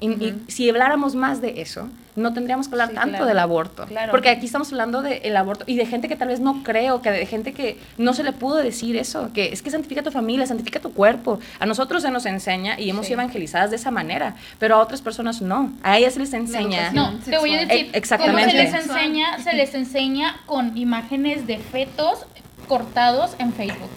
Y, 0.00 0.10
y 0.10 0.44
si 0.46 0.68
habláramos 0.70 1.16
más 1.16 1.40
de 1.40 1.60
eso, 1.60 1.88
no 2.14 2.32
tendríamos 2.32 2.68
que 2.68 2.74
hablar 2.74 2.90
Sí, 2.90 2.94
tanto 2.94 3.10
claro. 3.10 3.26
del 3.26 3.38
aborto. 3.40 3.84
Claro. 3.86 4.12
Porque 4.12 4.28
aquí 4.28 4.46
estamos 4.46 4.70
hablando 4.70 5.02
del 5.02 5.36
aborto 5.36 5.64
y 5.66 5.74
de 5.74 5.86
gente 5.86 6.06
que 6.06 6.14
tal 6.14 6.28
vez 6.28 6.38
no 6.38 6.62
creo, 6.62 7.02
que 7.02 7.10
de 7.10 7.26
gente 7.26 7.52
que 7.52 7.78
no 7.96 8.14
se 8.14 8.22
le 8.22 8.30
pudo 8.32 8.56
decir 8.58 8.96
eso, 8.96 9.30
que 9.34 9.52
es 9.52 9.60
que 9.60 9.70
santifica 9.72 10.04
tu 10.04 10.12
familia, 10.12 10.46
santifica 10.46 10.78
tu 10.78 10.92
cuerpo. 10.92 11.40
A 11.58 11.66
nosotros 11.66 12.02
se 12.02 12.12
nos 12.12 12.26
enseña 12.26 12.78
y 12.78 12.90
hemos 12.90 13.06
Sí. 13.06 13.08
sido 13.14 13.22
evangelizadas 13.22 13.70
de 13.70 13.76
esa 13.76 13.90
manera, 13.90 14.36
pero 14.60 14.76
a 14.76 14.78
otras 14.78 15.02
personas 15.02 15.42
no. 15.42 15.72
A 15.82 15.98
ellas 15.98 16.14
se 16.14 16.20
les 16.20 16.32
enseña. 16.32 16.92
No, 16.92 17.18
te 17.18 17.36
voy 17.36 17.54
a 17.56 17.66
decir, 17.66 17.90
E- 17.92 17.98
exactamente. 17.98 18.52
se 18.52 18.56
les 18.56 18.74
enseña, 18.74 19.38
se 19.42 19.52
les 19.54 19.74
enseña 19.74 20.36
con 20.46 20.78
imágenes 20.78 21.44
de 21.48 21.58
fetos 21.58 22.20
cortados 22.68 23.32
en 23.40 23.52
Facebook. 23.52 23.90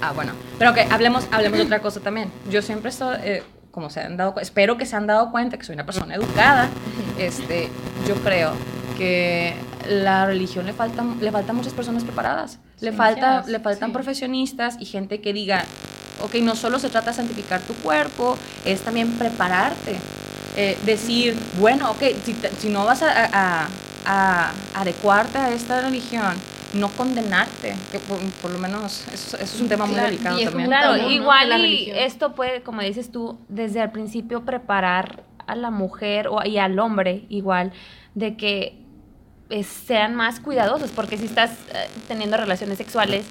Ah, 0.00 0.12
bueno. 0.12 0.32
Pero 0.58 0.74
que 0.74 0.82
hablemos, 0.82 1.26
hablemos 1.30 1.58
de 1.58 1.64
otra 1.64 1.80
cosa 1.80 2.00
también. 2.00 2.30
Yo 2.50 2.62
siempre 2.62 2.90
estoy, 2.90 3.16
eh, 3.22 3.42
como 3.70 3.90
se 3.90 4.00
han 4.00 4.16
dado, 4.16 4.34
espero 4.40 4.76
que 4.76 4.86
se 4.86 4.96
han 4.96 5.06
dado 5.06 5.30
cuenta 5.30 5.56
que 5.56 5.64
soy 5.64 5.74
una 5.74 5.86
persona 5.86 6.14
educada. 6.14 6.68
Este, 7.18 7.68
yo 8.06 8.14
creo 8.16 8.52
que 8.98 9.54
la 9.88 10.26
religión 10.26 10.66
le 10.66 10.72
faltan, 10.72 11.16
le 11.20 11.30
faltan 11.32 11.56
muchas 11.56 11.72
personas 11.72 12.04
preparadas. 12.04 12.58
Le 12.80 12.92
falta, 12.92 13.44
le 13.46 13.60
faltan 13.60 13.90
sí. 13.90 13.92
profesionistas 13.94 14.76
y 14.78 14.84
gente 14.84 15.20
que 15.20 15.32
diga, 15.32 15.64
ok, 16.22 16.34
no 16.42 16.54
solo 16.54 16.78
se 16.78 16.88
trata 16.90 17.10
de 17.10 17.16
santificar 17.16 17.60
tu 17.62 17.74
cuerpo, 17.74 18.36
es 18.64 18.80
también 18.82 19.12
prepararte. 19.12 19.96
Eh, 20.56 20.78
decir, 20.86 21.36
bueno, 21.58 21.90
ok, 21.90 22.02
si, 22.60 22.68
no 22.68 22.84
vas 22.84 23.02
a, 23.02 23.08
a- 23.32 23.68
a 24.06 24.52
adecuarte 24.74 25.38
a 25.38 25.50
esta 25.52 25.80
religión, 25.80 26.34
no 26.74 26.88
condenarte, 26.88 27.74
que 27.92 27.98
por, 28.00 28.18
por 28.42 28.50
lo 28.50 28.58
menos 28.58 29.04
eso, 29.12 29.36
eso 29.36 29.54
es 29.56 29.60
un 29.60 29.68
tema 29.68 29.86
muy 29.86 29.94
Claro, 29.94 30.10
delicado 30.10 30.38
y 30.38 30.42
es 30.42 30.48
también. 30.50 30.68
Claro, 30.68 31.10
igual 31.10 31.64
y 31.64 31.90
esto 31.90 32.34
puede, 32.34 32.62
como 32.62 32.82
dices 32.82 33.10
tú, 33.10 33.38
desde 33.48 33.82
el 33.82 33.90
principio 33.90 34.44
preparar 34.44 35.24
a 35.46 35.54
la 35.54 35.70
mujer 35.70 36.28
o, 36.28 36.44
y 36.44 36.58
al 36.58 36.78
hombre 36.78 37.26
igual 37.28 37.72
de 38.14 38.36
que 38.36 38.78
sean 39.62 40.14
más 40.14 40.40
cuidadosos, 40.40 40.90
porque 40.90 41.16
si 41.18 41.26
estás 41.26 41.50
eh, 41.50 41.88
teniendo 42.08 42.36
relaciones 42.36 42.78
sexuales, 42.78 43.26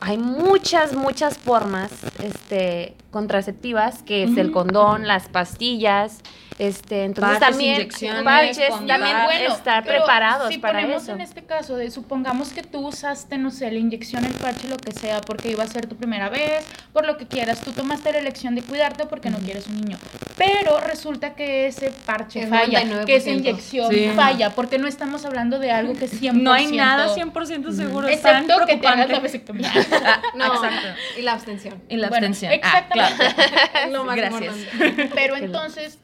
hay 0.00 0.18
muchas, 0.18 0.94
muchas 0.94 1.38
formas 1.38 1.90
este, 2.22 2.96
contraceptivas, 3.14 4.02
que 4.02 4.24
es 4.24 4.36
el 4.36 4.50
condón, 4.50 5.06
las 5.06 5.28
pastillas, 5.28 6.18
este, 6.58 7.04
entonces 7.04 7.38
Parches, 7.38 7.48
también 7.50 7.74
inyecciones, 7.74 8.22
parches, 8.22 8.68
también 8.86 9.16
Bueno, 9.24 9.54
estar 9.54 9.82
pero 9.82 9.98
preparados 10.04 10.48
si 10.50 10.58
para 10.58 10.80
ponemos 10.80 11.02
eso. 11.02 11.12
en 11.12 11.20
este 11.20 11.42
caso 11.44 11.76
de 11.76 11.90
supongamos 11.90 12.50
que 12.52 12.62
tú 12.62 12.86
usaste, 12.86 13.38
no 13.38 13.50
sé, 13.50 13.70
la 13.72 13.78
inyección, 13.78 14.24
el 14.24 14.32
parche, 14.34 14.68
lo 14.68 14.76
que 14.76 14.92
sea, 14.92 15.20
porque 15.20 15.50
iba 15.50 15.64
a 15.64 15.66
ser 15.66 15.86
tu 15.86 15.96
primera 15.96 16.28
vez, 16.28 16.64
por 16.92 17.06
lo 17.06 17.16
que 17.16 17.26
quieras, 17.26 17.60
tú 17.60 17.70
tomaste 17.72 18.12
la 18.12 18.18
elección 18.18 18.54
de 18.54 18.62
cuidarte 18.62 19.06
porque 19.06 19.30
no 19.30 19.38
quieres 19.38 19.66
un 19.66 19.80
niño. 19.80 19.96
Pero 20.36 20.78
resulta 20.80 21.34
que 21.34 21.66
ese 21.66 21.90
parche 22.06 22.46
falla, 22.46 22.82
99%. 22.84 23.04
que 23.06 23.16
esa 23.16 23.30
inyección 23.30 23.90
Sí. 23.92 24.10
falla, 24.14 24.50
porque 24.50 24.78
no 24.78 24.86
estamos 24.88 25.24
hablando 25.24 25.58
de 25.58 25.70
algo 25.72 25.92
que 25.94 26.06
100%. 26.08 26.32
No 26.42 26.52
hay 26.52 26.66
nada 26.68 27.14
100% 27.14 27.72
seguro. 27.72 28.06
es 28.08 28.22
tan 28.22 28.42
Excepto 28.44 28.66
que 28.66 28.76
te 28.76 28.86
hagas 28.86 29.08
la 29.08 29.20
vasectomía. 29.20 29.72
Ah, 30.06 30.20
No, 30.36 30.54
Exacto. 30.54 30.88
y 31.18 31.22
la 31.22 31.32
abstención. 31.32 31.82
Y 31.88 31.96
la 31.96 32.08
Bueno, 32.08 32.26
abstención. 32.28 32.52
exactamente. 32.52 33.00
Ah, 33.00 33.03
claro. 33.08 33.90
Lo 33.92 34.04
más 34.04 34.16
Gracias. 34.16 34.56
importante. 34.58 35.10
Pero 35.14 35.36
entonces, 35.36 35.98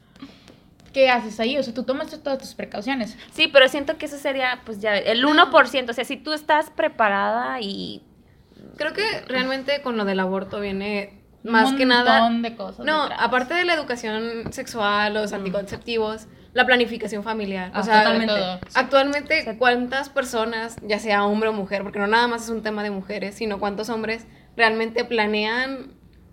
¿qué 0.93 1.09
haces 1.09 1.39
ahí? 1.39 1.57
O 1.57 1.63
sea, 1.63 1.73
tú 1.73 1.83
tomaste 1.83 2.17
todas 2.17 2.39
tus 2.39 2.53
precauciones. 2.53 3.17
Sí, 3.33 3.47
pero 3.47 3.67
siento 3.69 3.97
que 3.97 4.05
eso 4.07 4.17
sería, 4.17 4.61
pues 4.65 4.79
ya, 4.81 4.97
el 4.97 5.23
1%. 5.25 5.89
O 5.89 5.93
sea, 5.93 6.03
si 6.05 6.17
tú 6.17 6.33
estás 6.33 6.69
preparada 6.69 7.59
y. 7.61 8.03
Creo 8.77 8.93
que 8.93 9.03
realmente 9.27 9.81
con 9.81 9.97
lo 9.97 10.05
del 10.05 10.19
aborto 10.19 10.59
viene 10.59 11.13
Un 11.43 11.51
más 11.51 11.73
que 11.73 11.85
nada. 11.85 12.21
montón 12.21 12.41
de 12.41 12.55
cosas 12.55 12.85
No, 12.85 13.03
detrás. 13.03 13.19
aparte 13.21 13.53
de 13.53 13.65
la 13.65 13.73
educación 13.73 14.51
sexual, 14.53 15.13
los 15.13 15.33
anticonceptivos, 15.33 16.27
la 16.53 16.65
planificación 16.65 17.23
familiar. 17.23 17.71
Ah, 17.73 17.79
o 17.79 17.83
sea, 17.83 18.03
todo. 18.27 18.59
actualmente, 18.73 19.55
¿cuántas 19.57 20.09
personas, 20.09 20.75
ya 20.83 20.99
sea 20.99 21.23
hombre 21.25 21.49
o 21.49 21.53
mujer, 21.53 21.83
porque 21.83 21.99
no 21.99 22.07
nada 22.07 22.27
más 22.27 22.43
es 22.43 22.49
un 22.49 22.61
tema 22.63 22.83
de 22.83 22.91
mujeres, 22.91 23.35
sino 23.35 23.59
cuántos 23.59 23.89
hombres 23.89 24.25
realmente 24.57 25.05
planean 25.05 25.91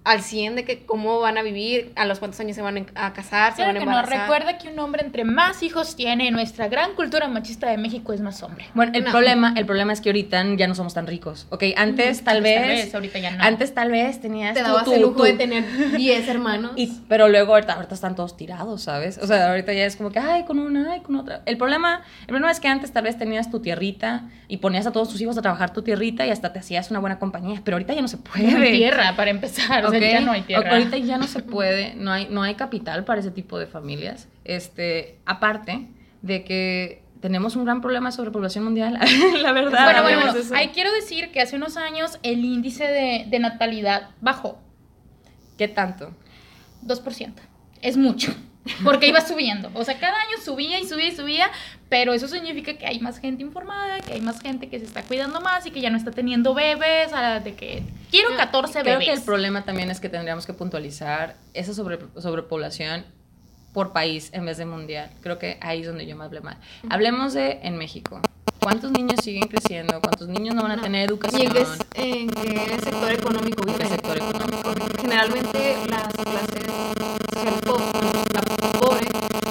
al 0.09 0.23
100 0.23 0.57
de 0.57 0.65
que 0.65 0.85
cómo 0.87 1.21
van 1.21 1.39
a 1.39 1.43
vivir, 1.43 1.93
a 1.97 2.05
los 2.07 2.19
cuántos 2.19 2.41
años 2.41 2.57
se 2.57 2.63
van 2.63 2.87
a 2.95 3.13
casar, 3.13 3.53
se 3.53 3.57
Claro 3.57 3.69
van 3.69 3.77
a 3.77 3.81
que 3.81 3.85
no, 3.87 3.93
embarazar? 3.93 4.21
recuerda 4.23 4.59
que 4.59 4.69
un 4.69 4.79
hombre 4.79 5.03
entre 5.05 5.25
más 5.25 5.63
hijos 5.63 5.97
tiene 5.97 6.29
en 6.29 6.35
nuestra 6.35 6.69
gran 6.69 6.95
cultura 6.95 7.29
machista 7.29 7.69
de 7.71 7.77
México 7.77 8.13
es 8.13 8.21
más 8.21 8.43
hombre. 8.43 8.65
Bueno, 8.75 8.93
el 8.95 9.05
No. 9.05 9.11
problema, 9.11 9.55
el 9.57 9.67
problema 9.67 9.93
es 9.93 10.01
que 10.01 10.09
ahorita 10.09 10.43
ya 10.57 10.67
no 10.67 10.75
somos 10.75 10.95
tan 10.95 11.07
ricos, 11.07 11.47
¿ok? 11.51 11.65
Antes 11.77 11.77
tal 11.77 11.89
Antes, 11.99 12.23
tal 12.25 12.43
vez, 12.43 12.85
vez, 12.85 12.95
ahorita 12.95 13.19
ya 13.19 13.31
no. 13.33 13.45
antes 13.45 13.75
tal 13.75 13.91
vez 13.91 14.21
tenías 14.21 14.55
Te 14.55 14.63
dabas 14.63 14.85
tú- 14.85 14.93
el 14.95 15.03
lujo 15.03 15.15
tú- 15.19 15.23
de 15.25 15.33
tener 15.35 15.65
10 15.97 16.27
hermanos. 16.29 16.73
Y, 16.77 16.91
pero 17.09 17.29
luego 17.29 17.53
ahorita, 17.55 17.75
ahorita 17.75 17.95
están 17.95 18.15
todos 18.15 18.37
tirados, 18.37 18.83
¿sabes? 18.83 19.19
O 19.23 19.27
sea, 19.27 19.51
ahorita 19.51 19.73
ya 19.73 19.85
es 19.85 19.97
como 19.97 20.11
que, 20.11 20.19
ay, 20.19 20.45
con 20.45 20.59
una, 20.59 20.93
ay, 20.93 21.01
con 21.01 21.17
otra. 21.17 21.43
El 21.47 21.57
problema, 21.59 22.03
el 22.23 22.27
problema 22.29 22.51
es 22.51 22.61
que 22.61 22.69
antes 22.69 22.93
tal 22.93 23.05
vez 23.05 23.19
tenías 23.19 23.51
tu 23.51 23.61
tierrita 23.61 24.23
y 24.49 24.57
ponías 24.59 24.87
a 24.87 24.93
todos 24.93 25.09
tus 25.11 25.21
hijos 25.21 25.37
a 25.37 25.43
trabajar 25.43 25.73
tu 25.73 25.83
tierrita 25.83 26.27
y 26.27 26.31
hasta 26.31 26.53
te 26.53 26.59
hacías 26.61 26.91
una 26.91 27.01
buena 27.01 27.19
compañía, 27.19 27.61
pero 27.65 27.75
ahorita 27.77 27.93
ya 27.93 28.01
no 28.03 28.09
se 28.09 28.17
puede. 28.17 28.69
tierra 28.79 29.15
para 29.17 29.31
empezar. 29.31 29.85
O 29.85 29.91
sea, 29.99 30.11
ciudades 30.11 30.15
¿ok? 30.15 30.21
ya 30.21 30.27
no 30.27 30.33
hay 30.33 30.43
tierra. 30.43 30.71
Ahorita 30.73 30.97
ya 30.99 31.19
no 31.19 31.27
se 31.27 31.43
puede, 31.43 31.95
no 31.95 32.13
hay, 32.13 32.29
no 32.31 32.43
hay 32.43 32.55
capital 32.55 33.05
para 33.05 33.21
ese 33.21 33.31
tipo 33.31 33.59
de 33.59 33.67
familias. 33.67 34.29
Este, 34.45 35.19
aparte 35.25 35.89
de 36.23 36.45
que 36.45 37.03
tenemos 37.21 37.57
un 37.57 37.65
gran 37.65 37.81
problema 37.81 38.11
sobre 38.13 38.31
población 38.31 38.65
mundial, 38.65 38.99
la 39.43 39.53
verdad. 39.53 39.85
Bueno, 39.85 40.03
bueno, 40.03 40.21
bueno. 40.23 40.39
eso. 40.39 40.55
Ahí 40.55 40.69
quiero 40.69 40.93
decir 40.93 41.31
que 41.33 41.41
hace 41.41 41.57
unos 41.57 41.77
años 41.77 42.19
el 42.23 42.45
índice 42.45 42.85
de, 42.85 43.27
de 43.29 43.39
natalidad 43.39 44.11
bajó 44.21 44.61
¿Qué 45.59 45.67
tanto? 45.67 46.13
2%. 46.87 47.33
Es 47.83 47.97
mucho. 47.97 48.33
Porque 48.85 49.09
iba 49.09 49.21
subiendo. 49.21 49.71
O 49.75 49.85
sea, 49.85 49.99
cada 49.99 50.15
año 50.15 50.43
subía 50.45 50.79
y 50.81 50.87
subía 50.87 51.07
y 51.09 51.17
subía, 51.17 51.51
pero 51.89 52.13
eso 52.13 52.29
significa 52.29 52.75
que 52.75 52.87
hay 52.87 53.01
más 53.01 53.19
gente 53.19 53.43
informada, 53.43 54.01
que 54.01 54.13
hay 54.15 54.21
más 54.21 54.41
gente 54.41 54.69
que 54.69 54.79
se 54.79 54.85
está 54.87 55.03
cuidando 55.03 55.41
más 55.41 55.65
y 55.67 55.71
que 55.71 55.81
ya 55.81 55.91
no 55.91 55.97
está 55.97 56.11
teniendo 56.11 56.55
bebés, 56.55 57.13
a- 57.13 57.41
de 57.41 57.55
que 57.55 57.83
quiero 58.11 58.29
14 58.37 58.81
Creo 58.81 58.95
bebés. 58.99 59.07
que 59.09 59.15
el 59.15 59.23
problema 59.23 59.65
también 59.65 59.91
es 59.91 60.01
que 60.01 60.09
tendríamos 60.09 60.47
que 60.47 60.53
puntualizar 60.53 61.37
esa 61.55 61.73
sobre, 61.75 61.99
sobrepoblación 62.19 63.05
por 63.73 63.93
país 63.93 64.31
en 64.33 64.45
vez 64.47 64.57
de 64.59 64.65
mundial. 64.67 65.11
Creo 65.23 65.39
que 65.39 65.59
ahí 65.61 65.81
es 65.83 65.87
donde 65.87 66.07
yo 66.07 66.17
me 66.17 66.25
hablé 66.25 66.41
mal. 66.41 66.57
Hablemos 66.91 67.35
de 67.35 67.61
en 67.63 67.77
México. 67.77 68.21
¿Cuántos 68.61 68.91
niños 68.91 69.21
siguen 69.23 69.47
creciendo? 69.49 70.01
¿Cuántos 70.01 70.27
niños 70.29 70.55
no 70.55 70.63
van 70.63 70.73
a 70.73 70.77
No. 70.77 70.83
tener 70.83 71.03
¿Y 71.03 71.05
educación? 71.13 71.43
en 71.43 71.53
qué, 71.53 72.11
en 72.23 72.31
qué 72.31 72.79
sector 72.83 73.13
económico 73.13 73.63
¿En 73.63 73.67
vive? 73.67 73.79
qué 73.79 73.87
sector 73.89 74.17
económico? 74.17 74.75
Generalmente 75.01 75.77
las 75.89 76.13
clases 76.13 77.61
pobre 77.65 78.18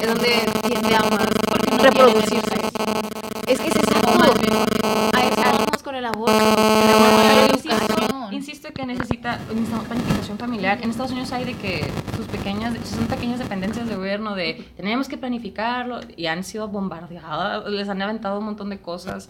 es 0.08 0.14
donde 0.14 0.60
tiende 0.68 0.96
a 0.96 1.00
más 1.02 1.28
no 1.72 1.78
reproducirse. 1.84 2.56
Es 3.46 3.60
que 3.60 3.68
es 3.70 3.76
exacto. 3.76 4.12
O 4.12 4.16
más 4.18 4.34
bien 4.40 4.54
porque- 4.54 5.10
A 5.14 5.24
eso 5.26 5.42
vamos 5.42 5.84
con 5.84 5.96
el 5.96 6.06
aborto. 6.06 6.34
Pero 6.34 7.46
insisto, 7.54 8.28
insisto 8.32 8.70
que 8.74 8.86
necesita 8.86 9.40
necesitamos 9.54 9.88
planificación 9.88 10.38
familiar. 10.38 10.80
En 10.82 10.90
Estados 10.90 11.12
Unidos 11.12 11.32
hay 11.32 11.46
de 11.46 11.54
que 11.56 11.90
sus 12.16 12.26
pequeñas, 12.28 12.74
son 12.88 13.08
pequeñas 13.08 13.40
dependencias 13.40 13.88
de 13.88 13.96
gobierno 13.96 14.36
de 14.36 14.66
tenemos 14.76 15.08
que 15.08 15.18
planificarlo 15.18 16.00
y 16.16 16.28
han 16.28 16.44
sido 16.44 16.68
bombardeadas, 16.68 17.66
les 17.70 17.88
han 17.90 18.02
aventado 18.02 18.40
un 18.40 18.46
montón 18.46 18.70
de 18.70 18.80
cosas. 18.80 19.30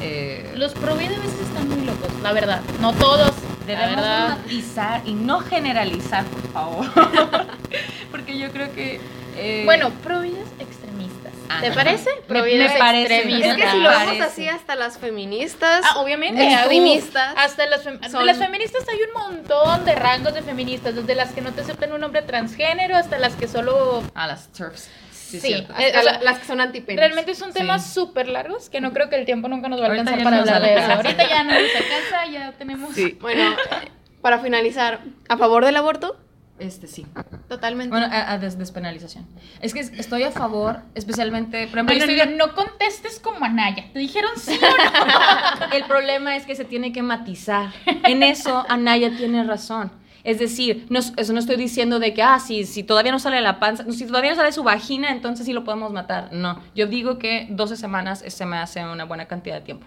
eh, 0.00 0.52
Los 0.56 0.72
pro 0.74 0.92
a 0.92 0.96
veces 0.96 1.40
están 1.42 1.68
muy 1.68 1.84
locos, 1.84 2.08
la 2.22 2.32
verdad. 2.32 2.60
No 2.80 2.92
todos, 2.94 3.32
Debemos 3.66 3.90
de 3.90 3.96
verdad. 3.96 4.38
matizar 4.38 5.02
y 5.06 5.12
no 5.12 5.40
generalizar, 5.40 6.24
por 6.24 6.52
favor. 6.52 6.86
Porque 8.10 8.38
yo 8.38 8.50
creo 8.50 8.72
que... 8.72 9.00
eh, 9.38 9.62
Bueno, 9.64 9.90
pro 10.02 10.20
vidas 10.20 10.48
extremistas. 10.58 11.32
¿Te 11.62 11.72
parece? 11.72 12.10
Me- 12.14 12.22
Pro 12.26 12.42
me 12.42 12.46
vidas 12.48 12.72
parece. 12.78 13.14
extremistas. 13.16 13.56
Es 13.58 13.64
que 13.64 13.70
si 13.70 13.78
lo 13.78 13.88
vemos 13.90 14.20
así 14.20 14.48
hasta 14.48 14.74
las 14.74 14.98
feministas. 14.98 15.80
Ah, 15.84 15.98
obviamente. 16.00 16.46
Extremistas. 16.46 17.34
Uh, 17.34 17.38
hasta 17.38 17.66
las, 17.66 17.86
fem- 17.86 18.08
Son- 18.10 18.26
las 18.26 18.36
feministas 18.38 18.84
hay 18.88 18.98
un 19.02 19.12
montón 19.34 19.84
de 19.86 19.94
rangos 19.94 20.34
de 20.34 20.42
feministas, 20.42 20.94
desde 20.94 21.14
las 21.14 21.32
que 21.32 21.40
no 21.40 21.52
te 21.52 21.62
aceptan 21.62 21.92
un 21.92 22.04
hombre 22.04 22.22
transgénero 22.22 22.96
hasta 22.96 23.18
las 23.18 23.34
que 23.34 23.48
solo... 23.48 24.02
A 24.14 24.26
las 24.26 24.52
turfs. 24.52 24.88
Sí, 25.12 25.40
Sí. 25.40 25.54
hasta 25.54 25.82
eh, 25.82 26.02
la- 26.04 26.20
las 26.22 26.38
que 26.38 26.46
son 26.46 26.60
antipenis. 26.60 26.98
Realmente 27.00 27.34
son 27.34 27.52
temas 27.52 27.84
Sí. 27.84 27.92
súper 27.94 28.28
largos 28.28 28.68
que 28.70 28.80
no 28.80 28.92
creo 28.92 29.08
que 29.10 29.16
el 29.16 29.24
tiempo 29.26 29.48
nunca 29.48 29.68
nos 29.68 29.80
va 29.80 29.86
a 29.86 29.90
alcanzar 29.90 30.18
ya 30.18 30.24
para 30.24 30.36
no 30.36 30.42
nos 30.44 30.54
hablar 30.54 30.62
de 30.70 30.74
eso. 30.74 30.84
alcanza. 30.84 31.08
Ahorita 31.08 31.28
ya 31.28 31.44
no 31.44 31.52
nos 31.52 31.76
alcanza, 31.76 32.26
ya 32.32 32.52
tenemos... 32.52 32.90
Bueno, 33.20 33.52
eh, 33.52 33.88
para 34.22 34.38
finalizar, 34.38 35.00
¿a 35.28 35.36
favor 35.36 35.64
del 35.64 35.76
aborto? 35.76 36.16
Este 36.58 36.86
sí. 36.88 37.06
Totalmente. 37.48 37.90
Bueno, 37.90 38.06
a, 38.10 38.32
a 38.32 38.38
des- 38.38 38.58
despenalización. 38.58 39.26
Es 39.60 39.72
que 39.74 39.80
es- 39.80 39.92
estoy 39.92 40.24
a 40.24 40.32
favor, 40.32 40.80
especialmente, 40.94 41.66
por 41.68 41.78
ejemplo, 41.78 41.94
estoy 41.96 42.16
no, 42.36 42.46
no 42.48 42.54
contestes 42.54 43.20
como 43.20 43.44
Anaya. 43.44 43.84
Te 43.92 43.98
dijeron 44.00 44.30
sí 44.36 44.58
o 44.60 44.60
no. 44.84 45.72
El 45.76 45.84
problema 45.84 46.36
es 46.36 46.46
que 46.46 46.54
se 46.56 46.64
tiene 46.64 46.92
que 46.92 47.02
matizar. 47.02 47.70
En 47.86 48.22
eso 48.22 48.64
Anaya 48.68 49.16
tiene 49.16 49.44
razón. 49.44 49.92
Es 50.24 50.40
decir, 50.40 50.86
no, 50.90 50.98
es- 50.98 51.12
eso 51.16 51.32
no 51.32 51.38
estoy 51.38 51.56
diciendo 51.56 52.00
de 52.00 52.12
que, 52.12 52.22
ah, 52.22 52.40
si, 52.40 52.64
si 52.64 52.82
todavía 52.82 53.12
no 53.12 53.18
sale 53.20 53.40
la 53.40 53.60
panza, 53.60 53.84
si 53.92 54.04
todavía 54.06 54.30
no 54.30 54.36
sale 54.36 54.52
su 54.52 54.62
vagina, 54.64 55.10
entonces 55.10 55.46
sí 55.46 55.52
lo 55.52 55.62
podemos 55.64 55.92
matar. 55.92 56.30
No, 56.32 56.60
yo 56.74 56.86
digo 56.86 57.18
que 57.18 57.46
12 57.50 57.76
semanas 57.76 58.24
se 58.26 58.46
me 58.46 58.58
hace 58.58 58.84
una 58.84 59.04
buena 59.04 59.26
cantidad 59.26 59.54
de 59.56 59.60
tiempo. 59.62 59.86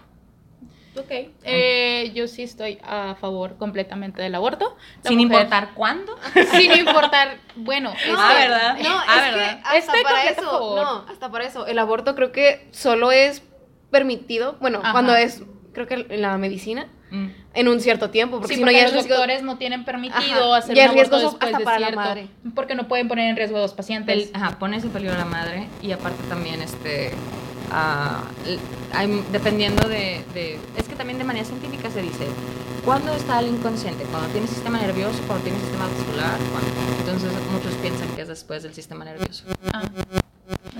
Ok, 0.94 1.10
eh, 1.44 2.12
yo 2.14 2.28
sí 2.28 2.42
estoy 2.42 2.78
a 2.82 3.14
favor 3.20 3.56
completamente 3.56 4.20
del 4.20 4.34
aborto. 4.34 4.76
La 5.02 5.08
Sin 5.08 5.18
mujer- 5.18 5.32
importar 5.42 5.70
cuándo. 5.74 6.16
Sin 6.52 6.72
importar, 6.72 7.38
bueno, 7.56 7.90
es 8.06 8.14
Ah, 8.16 8.28
que- 8.34 8.42
¿verdad? 8.48 8.78
No, 8.82 8.98
Ah, 9.08 9.16
es 9.28 9.34
¿verdad? 9.34 9.50
que 9.56 9.62
hasta 9.64 9.76
Estoy 9.78 10.02
para 10.02 10.24
eso, 10.24 10.42
favor. 10.42 10.82
no, 10.82 11.04
hasta 11.10 11.30
para 11.30 11.46
eso. 11.46 11.66
El 11.66 11.78
aborto 11.78 12.14
creo 12.14 12.30
que 12.32 12.68
solo 12.72 13.10
es 13.10 13.42
permitido, 13.90 14.56
bueno, 14.60 14.80
Ajá. 14.82 14.92
cuando 14.92 15.14
es, 15.16 15.42
creo 15.72 15.86
que 15.86 15.94
en 16.08 16.20
la 16.22 16.36
medicina, 16.38 16.86
Mm. 17.10 17.28
en 17.54 17.68
un 17.68 17.80
cierto 17.80 18.08
tiempo, 18.08 18.38
porque 18.40 18.54
Sí, 18.54 18.58
si 18.60 18.64
no 18.64 18.70
ya 18.70 18.82
los 18.84 18.92
es 18.92 18.96
riesgo- 19.04 19.08
doctores 19.16 19.42
no 19.42 19.58
tienen 19.58 19.84
permitido 19.84 20.54
Ajá, 20.54 20.56
hacer 20.56 20.74
ya 20.76 20.84
un 20.84 20.90
aborto 20.92 21.18
después 21.18 21.42
hasta 21.42 21.58
de 21.58 21.64
para 21.64 21.78
la 21.78 21.86
cierto, 21.88 22.00
madre. 22.00 22.28
porque 22.54 22.74
no 22.74 22.88
pueden 22.88 23.06
poner 23.08 23.28
en 23.28 23.36
riesgo 23.36 23.58
a 23.58 23.60
los 23.60 23.74
pacientes. 23.74 24.30
El- 24.30 24.30
ajá, 24.34 24.58
pones 24.58 24.82
en 24.84 24.90
peligro 24.90 25.14
a 25.14 25.18
la 25.18 25.24
madre 25.26 25.68
y 25.82 25.92
aparte 25.92 26.22
también 26.30 26.62
este 26.62 27.12
l- 28.46 28.58
hay- 28.92 29.24
dependiendo 29.32 29.88
de, 29.88 30.24
de- 30.34 30.58
es 30.76 30.88
que 30.88 30.94
también 30.96 31.18
de 31.18 31.24
manera 31.24 31.44
científica 31.44 31.90
se 31.90 32.02
dice 32.02 32.26
¿cuándo 32.84 33.12
está 33.14 33.40
el 33.40 33.48
inconsciente? 33.48 34.04
cuando 34.04 34.28
tiene 34.28 34.46
sistema 34.46 34.78
nervioso 34.78 35.18
cuando 35.26 35.44
tiene 35.44 35.58
sistema 35.60 35.86
vascular 35.86 36.38
¿Cuándo? 36.50 36.70
entonces 37.00 37.30
muchos 37.52 37.72
piensan 37.80 38.08
que 38.14 38.22
es 38.22 38.28
después 38.28 38.62
del 38.62 38.74
sistema 38.74 39.04
nervioso 39.04 39.44
Ah, 39.72 39.82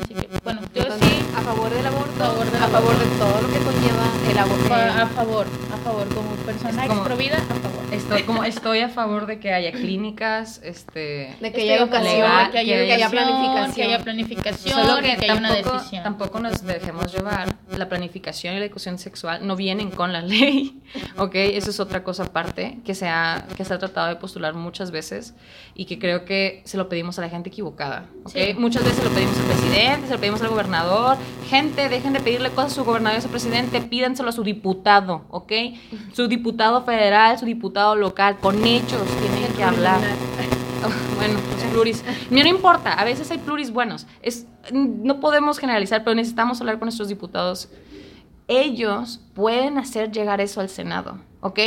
así 0.02 0.14
que, 0.14 0.28
bueno, 0.44 0.60
yo 0.74 0.82
Entonces, 0.82 1.08
sí, 1.08 1.24
a 1.36 1.40
favor 1.40 1.70
del 1.70 1.86
aborto, 1.86 2.24
A 2.24 2.26
favor 2.28 2.50
del 2.50 2.62
a 2.62 2.68
favor 2.68 2.98
de 2.98 3.06
todo 3.18 3.40
lo 3.42 3.48
que 3.48 3.58
conlleva 3.60 4.06
el 4.30 4.38
aborto. 4.38 4.74
a, 4.74 5.02
a 5.02 5.06
favor, 5.06 5.46
a 5.72 5.76
favor, 5.78 6.08
como 6.14 6.30
persona 6.44 6.86
como- 6.86 7.00
exprovida, 7.00 7.36
a 7.38 7.40
favor. 7.40 7.91
Estoy 8.16 8.26
como 8.26 8.44
estoy 8.44 8.78
a 8.80 8.88
favor 8.88 9.26
de 9.26 9.38
que 9.40 9.52
haya 9.52 9.72
clínicas 9.72 10.60
este 10.62 11.34
de 11.40 11.52
que 11.52 11.62
haya 11.62 11.78
favor 11.78 11.94
educación, 11.94 12.14
legal, 12.16 12.50
que 12.50 12.58
haya, 12.58 12.76
que 12.76 12.92
haya 12.92 13.10
planificación. 13.10 13.74
que 13.74 13.82
haya 13.82 13.98
planificación, 14.02 14.74
Solo 14.86 14.96
que, 14.96 15.16
que 15.16 15.24
haya 15.24 15.34
una 15.36 15.48
tampoco, 15.54 15.76
decisión. 15.76 16.02
tampoco 16.02 16.40
nos 16.40 16.62
dejemos 16.62 17.12
llevar. 17.12 17.54
La 17.76 17.88
planificación 17.88 18.54
y 18.54 18.58
la 18.58 18.66
educación 18.66 18.98
sexual 18.98 19.46
no 19.46 19.56
vienen 19.56 19.90
con 19.90 20.12
la 20.12 20.20
ley, 20.20 20.82
¿ok? 21.16 21.34
Eso 21.34 21.70
es 21.70 21.80
otra 21.80 22.04
cosa 22.04 22.24
aparte 22.24 22.78
que 22.84 22.94
se, 22.94 23.08
ha, 23.08 23.46
que 23.56 23.64
se 23.64 23.72
ha 23.74 23.78
tratado 23.78 24.08
de 24.08 24.16
postular 24.16 24.54
muchas 24.54 24.90
veces 24.90 25.34
y 25.74 25.86
que 25.86 25.98
creo 25.98 26.24
que 26.24 26.62
se 26.64 26.76
lo 26.76 26.88
pedimos 26.88 27.18
a 27.18 27.22
la 27.22 27.28
gente 27.30 27.48
equivocada, 27.48 28.06
¿ok? 28.24 28.30
Sí. 28.32 28.54
Muchas 28.58 28.84
veces 28.84 29.02
lo 29.02 29.10
pedimos 29.10 29.36
al 29.38 29.44
presidente, 29.44 30.06
se 30.08 30.12
lo 30.14 30.20
pedimos 30.20 30.42
al 30.42 30.48
gobernador. 30.48 31.16
Gente, 31.48 31.88
dejen 31.88 32.12
de 32.12 32.20
pedirle 32.20 32.50
cosas 32.50 32.72
a 32.72 32.74
su 32.74 32.84
gobernador 32.84 33.16
y 33.16 33.18
a 33.18 33.22
su 33.22 33.28
presidente, 33.28 33.80
pídanselo 33.80 34.28
a 34.28 34.32
su 34.32 34.42
diputado, 34.44 35.24
¿ok? 35.30 35.52
Su 36.12 36.28
diputado 36.28 36.84
federal, 36.84 37.38
su 37.38 37.46
diputado 37.46 37.96
local, 38.02 38.36
con 38.40 38.62
hechos 38.64 39.00
tienen 39.20 39.52
que 39.54 39.64
hablar. 39.64 40.00
Bueno, 41.16 41.34
los 41.52 41.62
pluris. 41.72 42.04
No, 42.30 42.40
importa, 42.40 42.94
a 42.94 43.04
veces 43.04 43.30
hay 43.30 43.38
pluris 43.38 43.70
buenos. 43.70 44.08
Es, 44.20 44.46
no 44.72 45.20
podemos 45.20 45.60
generalizar, 45.60 46.02
pero 46.02 46.16
necesitamos 46.16 46.60
hablar 46.60 46.80
con 46.80 46.86
nuestros 46.86 47.06
diputados. 47.06 47.68
Ellos 48.48 49.20
pueden 49.34 49.78
hacer 49.78 50.10
llegar 50.10 50.40
eso 50.40 50.60
al 50.60 50.68
Senado, 50.68 51.18
¿ok? 51.40 51.58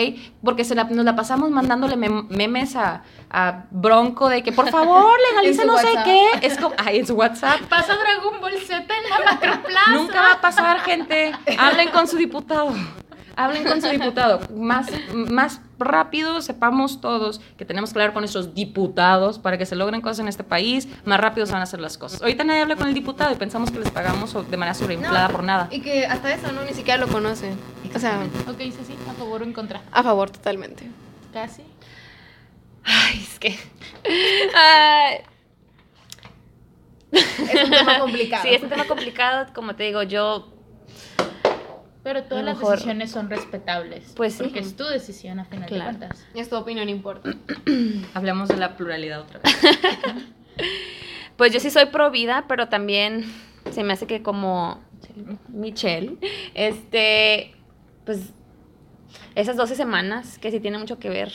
Porque 0.43 0.65
se 0.65 0.75
la- 0.75 0.83
nos 0.83 1.05
la 1.05 1.15
pasamos 1.15 1.49
mandándole 1.49 1.95
mem- 1.95 2.27
memes 2.27 2.75
a, 2.75 3.03
a 3.29 3.63
Bronco 3.71 4.27
de 4.27 4.43
que 4.43 4.51
por 4.51 4.69
favor 4.69 5.13
legaliza 5.31 5.63
no 5.63 5.77
sé 5.77 5.87
qué. 6.03 6.21
Es 6.41 6.57
como, 6.57 6.75
ay, 6.77 6.99
en 6.99 7.07
su 7.07 7.13
WhatsApp. 7.15 7.61
Pasa 7.69 7.95
Dragon 7.95 8.41
Ball 8.41 8.57
Z 8.59 8.75
en 8.83 9.09
la 9.09 9.31
macroplaza. 9.31 9.91
Nunca 9.93 10.21
va 10.21 10.31
a 10.33 10.41
pasar, 10.41 10.81
gente. 10.81 11.31
Hablen 11.57 11.89
con 11.91 12.05
su 12.07 12.17
diputado. 12.17 12.73
Hablen 13.37 13.63
con 13.63 13.81
su 13.81 13.87
diputado. 13.87 14.41
Más, 14.55 14.87
más 15.13 15.61
rápido 15.79 16.41
sepamos 16.41 17.01
todos 17.01 17.41
que 17.57 17.65
tenemos 17.65 17.91
que 17.93 17.99
hablar 17.99 18.13
con 18.13 18.21
nuestros 18.21 18.53
diputados 18.55 19.39
para 19.39 19.57
que 19.57 19.65
se 19.65 19.75
logren 19.75 20.01
cosas 20.01 20.19
en 20.19 20.27
este 20.27 20.43
país. 20.43 20.87
Más 21.05 21.19
rápido 21.19 21.45
se 21.45 21.51
van 21.53 21.61
a 21.61 21.63
hacer 21.63 21.79
las 21.81 21.97
cosas. 21.97 22.21
Ahorita 22.21 22.43
nadie 22.43 22.61
habla 22.61 22.75
con 22.75 22.87
el 22.87 22.93
diputado 22.93 23.31
y 23.33 23.35
pensamos 23.35 23.71
que 23.71 23.79
les 23.79 23.91
pagamos 23.91 24.33
de 24.33 24.57
manera 24.57 24.73
sobreinflada 24.73 25.29
por 25.29 25.43
nada. 25.43 25.67
Y 25.71 25.81
que 25.81 26.05
hasta 26.05 26.33
eso, 26.33 26.51
¿no? 26.51 26.63
Ni 26.63 26.73
siquiera 26.73 26.99
lo 26.99 27.07
conocen. 27.07 27.57
O 27.93 27.99
sea, 27.99 28.19
Ok, 28.49 28.57
sí, 28.59 28.73
sí, 28.85 28.95
a 29.09 29.13
favor 29.13 29.41
o 29.41 29.45
en 29.45 29.53
contra. 29.53 29.81
a 29.91 30.03
favor 30.03 30.29
totalmente. 30.29 30.89
Casi. 31.33 31.63
Ay, 32.83 33.19
es 33.23 33.39
que. 33.39 33.57
Ay, 34.55 35.17
Es 37.11 37.63
un 37.63 37.69
tema 37.71 37.99
complicado. 37.99 38.43
sí, 38.43 38.49
es 38.53 38.63
un 38.63 38.69
tema 38.69 38.85
complicado. 38.85 39.47
Como 39.53 39.75
te 39.75 39.83
digo, 39.83 40.03
yo. 40.03 40.49
Pero 42.05 42.23
todas 42.23 42.45
las 42.45 42.55
mejor- 42.57 42.73
decisiones 42.75 43.11
son 43.11 43.29
respetables. 43.29 44.13
Pues 44.15 44.35
sí. 44.35 44.43
Porque 44.43 44.59
es 44.59 44.75
tu 44.77 44.85
decisión 44.85 45.39
a 45.39 45.45
final 45.45 45.67
Claro. 45.67 45.91
de 45.91 45.97
cuentas. 45.97 46.25
Es 46.35 46.47
tu 46.49 46.55
opinión 46.55 46.87
importa. 46.87 47.31
Hablemos 48.13 48.47
de 48.47 48.55
la 48.57 48.77
pluralidad 48.77 49.19
otra 49.21 49.39
vez. 49.39 49.53
Pues 51.35 51.51
yo 51.51 51.59
sí 51.59 51.69
soy 51.69 51.87
pro 51.87 52.11
vida, 52.11 52.45
pero 52.47 52.69
también 52.69 53.25
se 53.71 53.83
me 53.83 53.91
hace 53.91 54.07
que 54.07 54.21
como 54.21 54.79
Michelle, 55.49 56.15
este, 56.53 57.53
pues 58.05 58.29
esas 59.35 59.57
12 59.57 59.75
semanas 59.75 60.37
que 60.37 60.49
sí 60.49 60.61
tiene 60.61 60.77
mucho 60.77 60.97
que 60.97 61.09
ver. 61.09 61.33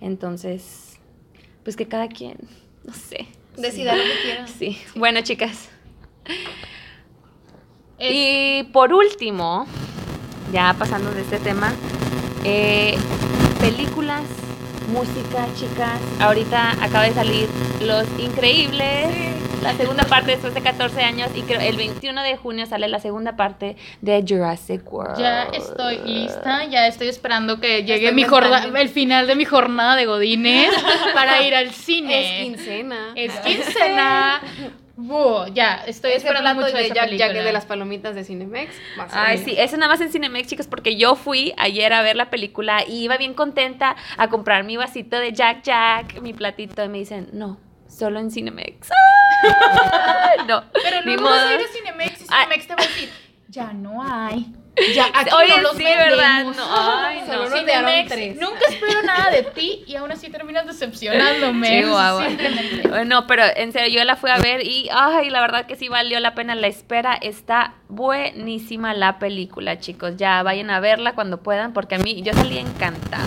Entonces, 0.00 0.98
pues 1.62 1.76
que 1.76 1.86
cada 1.86 2.08
quien, 2.08 2.36
no 2.82 2.92
sé. 2.92 3.28
Decida 3.56 3.94
lo 3.94 4.02
que 4.02 4.22
quieras. 4.24 4.50
Sí. 4.58 4.76
Bueno, 4.96 5.20
chicas. 5.20 5.68
Es- 8.00 8.12
Y 8.12 8.62
por 8.72 8.92
último, 8.92 9.66
ya 10.52 10.74
pasando 10.78 11.10
de 11.12 11.20
este 11.20 11.38
tema, 11.38 11.72
eh, 12.44 12.96
películas 13.60 14.22
música, 14.92 15.46
chicas. 15.56 16.00
Ahorita 16.20 16.72
acaba 16.82 17.04
de 17.04 17.12
salir 17.14 17.46
Los 17.82 18.06
Increíbles, 18.18 19.06
la 19.62 19.74
segunda 19.74 20.04
parte 20.04 20.32
después 20.32 20.52
de 20.54 20.62
14 20.62 21.02
años 21.02 21.28
y 21.34 21.42
creo 21.42 21.60
el 21.60 21.76
21 21.76 22.22
de 22.22 22.36
junio 22.36 22.66
sale 22.66 22.88
la 22.88 22.98
segunda 22.98 23.36
parte 23.36 23.76
de 24.00 24.24
Jurassic 24.26 24.90
World. 24.92 25.18
Ya 25.18 25.42
estoy 25.44 25.98
lista, 26.04 26.64
ya 26.64 26.86
estoy 26.86 27.08
esperando 27.08 27.60
que 27.60 27.84
llegue 27.84 28.10
mi 28.12 28.24
el 28.24 28.88
final 28.88 29.26
de 29.26 29.36
mi 29.36 29.44
jornada 29.44 29.94
de 29.96 30.06
godines 30.06 30.70
para 31.14 31.42
ir 31.42 31.54
al 31.54 31.70
cine. 31.70 32.40
Es 32.40 32.46
quincena. 32.46 33.12
Es 33.14 33.32
quincena. 33.40 34.40
Ya, 35.54 35.84
estoy 35.86 36.12
Ese 36.12 36.26
esperando 36.26 36.54
mucho 36.54 36.76
de 36.76 36.86
esa 36.86 36.94
Jack. 36.94 37.10
Jack 37.10 37.32
de 37.32 37.52
las 37.52 37.64
palomitas 37.66 38.14
de 38.14 38.24
Cinemex. 38.24 38.74
Ay, 39.12 39.38
sí, 39.38 39.54
eso 39.56 39.76
nada 39.76 39.92
más 39.92 40.00
en 40.00 40.10
Cinemex, 40.10 40.48
chicos, 40.48 40.66
porque 40.66 40.96
yo 40.96 41.16
fui 41.16 41.52
ayer 41.56 41.92
a 41.92 42.02
ver 42.02 42.16
la 42.16 42.30
película 42.30 42.84
y 42.86 43.04
iba 43.04 43.16
bien 43.16 43.34
contenta 43.34 43.96
a 44.16 44.28
comprar 44.28 44.64
mi 44.64 44.76
vasito 44.76 45.18
de 45.18 45.32
Jack 45.32 45.62
Jack, 45.62 46.20
mi 46.20 46.32
platito, 46.32 46.84
y 46.84 46.88
me 46.88 46.98
dicen, 46.98 47.28
no, 47.32 47.58
solo 47.88 48.20
en 48.20 48.30
Cinemex. 48.30 48.88
¡Ah! 49.42 50.44
no, 50.46 50.64
Pero 50.72 51.00
ni 51.04 51.14
luego 51.14 51.30
vas 51.30 51.46
a 51.46 51.54
ir 51.54 51.60
a 51.60 51.68
Cinemex 51.68 52.20
y 52.20 52.26
Ay. 52.28 52.44
Cinemex 52.44 52.66
te 52.66 52.74
va 52.74 52.82
a 52.82 52.86
decir, 52.86 53.10
ya 53.48 53.72
no 53.72 54.02
hay. 54.02 54.52
Ya, 54.94 55.06
aquí 55.14 55.30
Oye, 55.34 55.56
no 55.56 55.62
los 55.62 55.76
sí, 55.76 55.84
¿verdad? 55.84 56.44
No, 56.56 56.64
ay, 56.68 57.22
no. 57.26 57.46
Cinemex, 57.50 58.40
nunca 58.40 58.60
espero 58.68 59.02
nada 59.02 59.30
de 59.30 59.42
ti 59.42 59.84
y 59.86 59.96
aún 59.96 60.10
así 60.12 60.30
terminas 60.30 60.66
decepcionándome. 60.66 61.68
Chihuahua. 61.80 62.26
Simplemente. 62.26 63.04
No, 63.04 63.26
pero 63.26 63.44
en 63.56 63.72
serio, 63.72 64.00
yo 64.00 64.04
la 64.04 64.16
fui 64.16 64.30
a 64.30 64.38
ver 64.38 64.64
y, 64.64 64.88
ay, 64.92 65.30
la 65.30 65.40
verdad 65.40 65.66
que 65.66 65.76
sí 65.76 65.88
valió 65.88 66.20
la 66.20 66.34
pena 66.34 66.54
la 66.54 66.66
espera. 66.66 67.14
Está 67.14 67.74
buenísima 67.88 68.94
la 68.94 69.18
película, 69.18 69.78
chicos. 69.78 70.16
Ya 70.16 70.42
vayan 70.42 70.70
a 70.70 70.80
verla 70.80 71.14
cuando 71.14 71.42
puedan, 71.42 71.72
porque 71.72 71.96
a 71.96 71.98
mí, 71.98 72.22
yo 72.22 72.32
salí 72.32 72.58
encantada. 72.58 73.24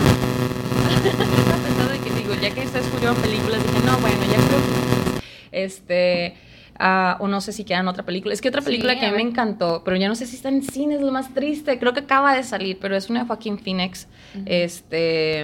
Estaba 1.04 1.24
pensando 1.62 1.92
de 1.92 1.98
que 1.98 2.10
digo, 2.10 2.34
ya 2.34 2.50
que 2.50 2.60
ustedes 2.60 2.86
escucharon 2.86 3.16
películas, 3.16 3.62
dije, 3.62 3.84
no, 3.84 3.98
bueno, 3.98 4.16
ya 4.22 4.36
creo 4.36 5.20
que 5.20 5.64
este 5.64 6.36
ah, 6.78 7.16
o 7.20 7.28
no 7.28 7.40
sé 7.40 7.52
si 7.52 7.64
quieran 7.64 7.88
otra 7.88 8.04
película. 8.04 8.34
Es 8.34 8.40
que 8.40 8.48
otra 8.48 8.60
Sí, 8.60 8.66
película 8.66 8.98
que 8.98 9.06
a 9.06 9.10
mí 9.10 9.16
me 9.16 9.22
encantó, 9.30 9.82
pero 9.84 9.96
ya 9.96 10.08
no 10.08 10.14
sé 10.14 10.26
si 10.26 10.36
está 10.36 10.48
en 10.48 10.62
cine, 10.62 10.96
es 10.96 11.00
lo 11.00 11.12
más 11.12 11.32
triste. 11.34 11.78
Creo 11.78 11.92
que 11.92 12.00
acaba 12.00 12.34
de 12.34 12.42
salir, 12.42 12.78
pero 12.80 12.96
es 12.96 13.10
una 13.10 13.20
de 13.20 13.26
Joaquín 13.26 13.58
Phoenix. 13.58 14.06
Este 14.46 15.42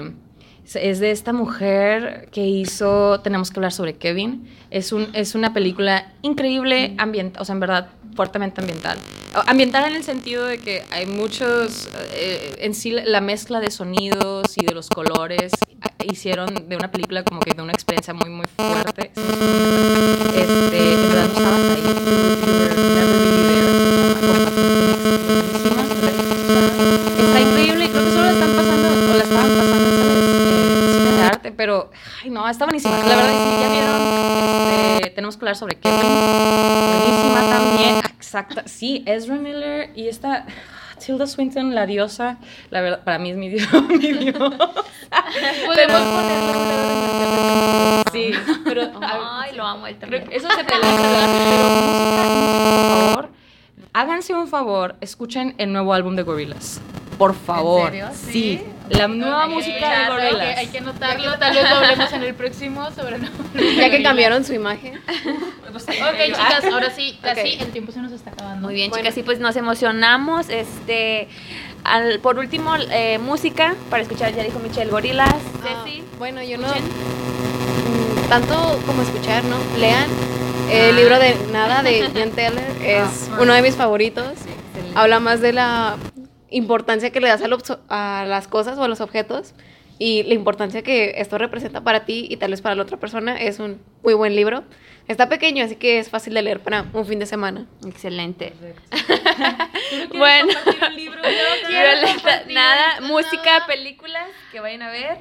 es- 0.74 1.01
de 1.01 1.11
esta 1.11 1.33
mujer 1.33 2.28
que 2.31 2.47
hizo 2.47 3.20
Tenemos 3.20 3.51
que 3.51 3.59
hablar 3.59 3.72
sobre 3.72 3.95
Kevin. 3.95 4.49
Es, 4.70 4.93
un, 4.93 5.09
es 5.14 5.35
una 5.35 5.53
película 5.53 6.12
increíble, 6.22 6.95
ambiental, 6.99 7.43
o 7.43 7.45
sea, 7.45 7.55
en 7.55 7.61
verdad, 7.61 7.89
fuertemente 8.14 8.61
ambiental. 8.61 8.97
Ambiental 9.47 9.85
en 9.91 9.97
el 9.97 10.03
sentido 10.05 10.45
de 10.45 10.59
que 10.59 10.83
hay 10.93 11.07
muchos, 11.07 11.89
eh, 12.14 12.55
en 12.59 12.74
sí 12.74 12.91
la 12.93 13.20
mezcla 13.20 13.59
de 13.61 13.70
sonidos 13.70 14.57
y 14.59 14.64
de 14.64 14.74
los 14.74 14.89
colores 14.89 15.53
hicieron 16.11 16.68
de 16.68 16.76
una 16.76 16.91
película 16.91 17.22
como 17.24 17.41
que 17.41 17.53
de 17.53 17.62
una 17.62 17.72
experiencia 17.72 18.14
muy, 18.14 18.31
muy 18.31 18.47
fuerte. 18.57 19.11
Este, 20.35 20.97
Está 27.18 27.41
increíble, 27.41 27.89
creo 27.91 28.05
que 28.05 28.11
solo 28.11 28.24
la 28.24 28.33
están 28.33 28.53
pasando, 28.57 28.89
o 28.89 29.14
la 29.14 29.22
estaban 29.22 29.51
pasando 29.57 29.91
salas, 29.97 30.16
eh, 30.16 31.12
de 31.16 31.22
arte, 31.22 31.53
pero, 31.53 31.91
ay 32.22 32.31
no, 32.31 32.49
está 32.49 32.64
buenísima. 32.64 32.99
La 32.99 33.16
verdad, 33.16 33.33
si 33.33 33.61
ya 33.61 33.68
vieron, 33.68 34.01
este, 34.97 35.11
tenemos 35.11 35.37
que 35.37 35.43
hablar 35.43 35.57
sobre 35.57 35.76
Kevin. 35.76 36.01
Buenísima 36.01 37.41
también. 37.49 37.97
Exacta, 38.16 38.62
sí, 38.66 39.03
Ezra 39.07 39.37
Miller 39.37 39.91
y 39.95 40.09
esta 40.09 40.47
Tilda 41.01 41.27
Swinton, 41.27 41.75
la 41.75 41.87
diosa, 41.87 42.39
la 42.71 42.81
verdad, 42.81 43.03
para 43.05 43.19
mí 43.19 43.31
es 43.31 43.37
mi 43.37 43.49
dios. 43.49 43.67
mi 43.89 43.97
dios. 43.99 44.37
Podemos 45.67 46.01
ponerlo 46.03 46.61
Sí, 48.13 48.33
pero 48.65 48.83
Ay, 49.03 49.55
lo 49.57 49.65
amo 49.65 49.87
él 49.87 49.97
también. 49.99 50.25
eso 50.31 50.49
se 50.51 50.65
pelea, 50.65 50.91
música, 50.91 51.09
música, 51.29 52.83
por 52.89 53.07
favor. 53.15 53.29
Háganse 53.93 54.35
un 54.35 54.47
favor, 54.49 54.97
escuchen 55.01 55.55
el 55.59 55.73
nuevo 55.73 55.93
álbum 55.93 56.15
de 56.17 56.23
Gorillaz. 56.23 56.81
Por 57.19 57.35
favor. 57.35 57.91
serio? 57.91 58.09
Sí. 58.15 58.63
La 58.91 59.09
nueva 59.09 59.47
música 59.47 60.01
de 60.01 60.09
Gorillaz. 60.09 60.59
hay 60.59 60.66
que 60.66 60.78
anotarlo, 60.78 61.38
tal 61.38 61.55
vez 61.55 61.62
lo 61.70 61.76
hablemos 61.76 62.12
en 62.12 62.22
el 62.24 62.34
próximo 62.34 62.91
sobre 62.91 63.16
el 63.16 63.30
Ya 63.76 63.91
que 63.91 64.03
cambiaron 64.03 64.45
su 64.45 64.53
imagen. 64.53 65.01
Ok, 65.09 66.18
chicas, 66.26 66.64
ahora 66.72 66.91
sí, 66.91 67.18
casi 67.22 67.55
el 67.61 67.68
tiempo 67.70 67.93
se 67.93 68.01
nos 68.01 68.12
está 68.12 68.30
acabando. 68.30 68.66
Muy 68.66 68.74
bien, 68.74 68.91
Bueno. 68.91 69.03
chicas, 69.03 69.16
y 69.18 69.22
pues 69.22 69.38
nos 69.38 69.55
emocionamos. 69.57 70.49
Este, 70.49 71.28
al- 71.84 72.18
por 72.20 72.38
último, 72.38 72.74
eh, 72.91 73.18
música 73.18 73.74
para 73.91 74.03
escuchar, 74.03 74.34
ya 74.34 74.43
dijo 74.43 74.59
Michelle 74.59 74.91
Gorilas. 74.91 75.32
Ah, 75.64 75.84
Ceci. 75.84 76.03
bueno, 76.18 76.43
yo 76.43 76.59
no. 76.59 76.66
escuchen. 76.66 76.84
mm, 76.88 78.28
Tanto 78.28 78.80
como 78.86 79.03
escuchar, 79.03 79.45
¿no? 79.45 79.57
Lean. 79.78 80.07
El 80.70 80.91
Ah. 80.95 80.99
libro 81.01 81.18
de 81.18 81.36
Nada 81.53 81.82
de 81.82 82.09
Jan 82.14 82.30
Taylor 82.30 82.62
es 82.82 83.28
Ah, 83.32 83.38
uno 83.41 83.53
de 83.55 83.62
mis 83.62 83.76
favoritos. 83.76 84.32
Habla 84.95 85.20
más 85.20 85.41
de 85.41 85.53
la 85.53 85.97
importancia 86.51 87.11
que 87.11 87.21
le 87.21 87.29
das 87.29 87.43
a, 87.43 87.49
los- 87.49 87.79
a 87.89 88.25
las 88.27 88.49
cosas 88.49 88.77
o 88.79 88.85
a 88.85 88.89
los 88.89 89.01
objetos 89.01 89.55
y 89.99 90.23
la 90.25 90.35
importancia 90.35 90.83
que 90.83 91.15
esto 91.19 91.37
representa 91.39 91.83
para 91.83 92.05
ti 92.07 92.27
y 92.31 92.37
tal 92.39 92.51
vez 92.53 92.63
para 92.63 92.75
la 92.75 92.83
otra 92.83 92.97
persona. 92.99 93.37
Es 93.41 93.59
un 93.59 93.81
muy 94.03 94.15
buen 94.15 94.35
libro. 94.35 94.65
Está 95.09 95.29
pequeño, 95.29 95.65
así 95.65 95.77
que 95.77 95.99
es 95.99 96.09
fácil 96.09 96.35
de 96.35 96.43
leer 96.43 96.61
para 96.61 96.87
un 96.93 97.05
fin 97.05 97.19
de 97.19 97.27
semana. 97.27 97.67
Excelente. 97.87 98.53
¿Quieres 99.91 100.09
Bueno. 100.11 100.53
un 100.89 100.97
libro? 100.97 101.21
Compartir 101.21 102.55
nada, 102.55 103.01
música, 103.03 103.65
películas 103.67 104.29
que 104.53 104.61
vayan 104.61 104.83
a 104.83 104.91
ver. 104.91 105.19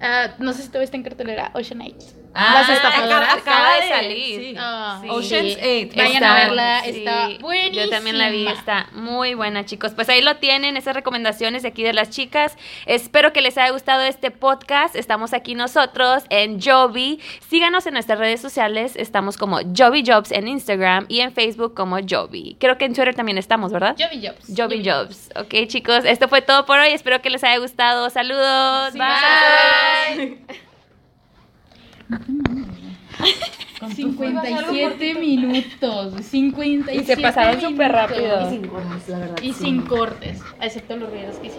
Ah, 0.00 0.34
no 0.38 0.52
sé 0.52 0.62
si 0.62 0.68
te 0.70 0.78
viste 0.78 0.96
en 0.96 1.02
cartelera 1.02 1.50
Ocean 1.54 1.80
8. 1.82 1.94
Ah, 2.38 2.52
Las 2.60 2.68
estafadoras. 2.68 3.34
acaba, 3.34 3.40
acaba 3.40 3.74
de 3.80 3.88
salir. 3.88 4.40
Sí. 4.40 4.54
Ah, 4.58 4.98
Sí. 5.02 5.08
Ocean's 5.10 5.56
Eight. 5.60 5.96
Vayan 5.96 6.12
Está- 6.14 6.32
a 6.32 6.34
verla, 6.44 6.80
sí, 6.84 6.90
está 6.90 7.28
buenísima. 7.40 7.84
Yo 7.84 7.90
también 7.90 8.18
la 8.18 8.28
vi, 8.30 8.46
está 8.46 8.88
muy 8.92 9.34
buena, 9.34 9.64
chicos. 9.64 9.92
Pues 9.94 10.08
ahí 10.08 10.20
lo 10.22 10.36
tienen, 10.36 10.76
esas 10.76 10.94
recomendaciones 10.94 11.62
de 11.62 11.68
aquí 11.68 11.82
de 11.82 11.92
las 11.92 12.10
chicas. 12.10 12.56
Espero 12.86 13.32
que 13.32 13.40
les 13.40 13.56
haya 13.58 13.70
gustado 13.70 14.02
este 14.02 14.30
podcast. 14.30 14.96
Estamos 14.96 15.32
aquí 15.32 15.54
nosotros 15.54 16.24
en 16.30 16.60
Joby. 16.60 17.20
Síganos 17.48 17.86
en 17.86 17.94
nuestras 17.94 18.18
redes 18.18 18.40
sociales. 18.40 18.96
Estamos 18.96 19.36
como 19.36 19.58
Joby 19.76 20.04
Jobs 20.06 20.30
en 20.32 20.48
Instagram 20.48 21.06
y 21.08 21.20
en 21.20 21.32
Facebook 21.32 21.74
como 21.74 21.96
Joby. 22.08 22.56
Creo 22.60 22.76
que 22.78 22.84
en 22.84 22.94
Twitter 22.94 23.14
también 23.14 23.38
estamos, 23.38 23.72
¿verdad? 23.72 23.96
Joby 23.98 24.26
Jobs. 24.26 24.52
Joby 24.56 24.82
Jobs. 24.88 25.30
Ok, 25.36 25.66
chicos, 25.68 26.04
esto 26.04 26.28
fue 26.28 26.42
todo 26.42 26.66
por 26.66 26.78
hoy. 26.78 26.90
Espero 26.90 27.22
que 27.22 27.30
les 27.30 27.42
haya 27.44 27.58
gustado. 27.58 28.10
Saludos. 28.10 28.92
Sí, 28.92 28.98
Bye. 28.98 30.56
57 33.94 35.14
minutos. 35.14 36.14
57 36.24 36.94
Y 37.02 37.04
se 37.04 37.16
pasaron 37.20 37.60
súper 37.60 37.92
minutos. 37.92 38.10
rápido. 38.10 38.46
Y 38.50 38.50
sin 38.52 38.66
cortes, 38.66 39.08
la 39.08 39.18
verdad. 39.18 39.36
Y 39.42 39.52
sin 39.52 39.82
cortes, 39.82 40.40
excepto 40.60 40.96
los 40.96 41.10
ruidos 41.10 41.36
que 41.36 41.46
hicieron. 41.48 41.54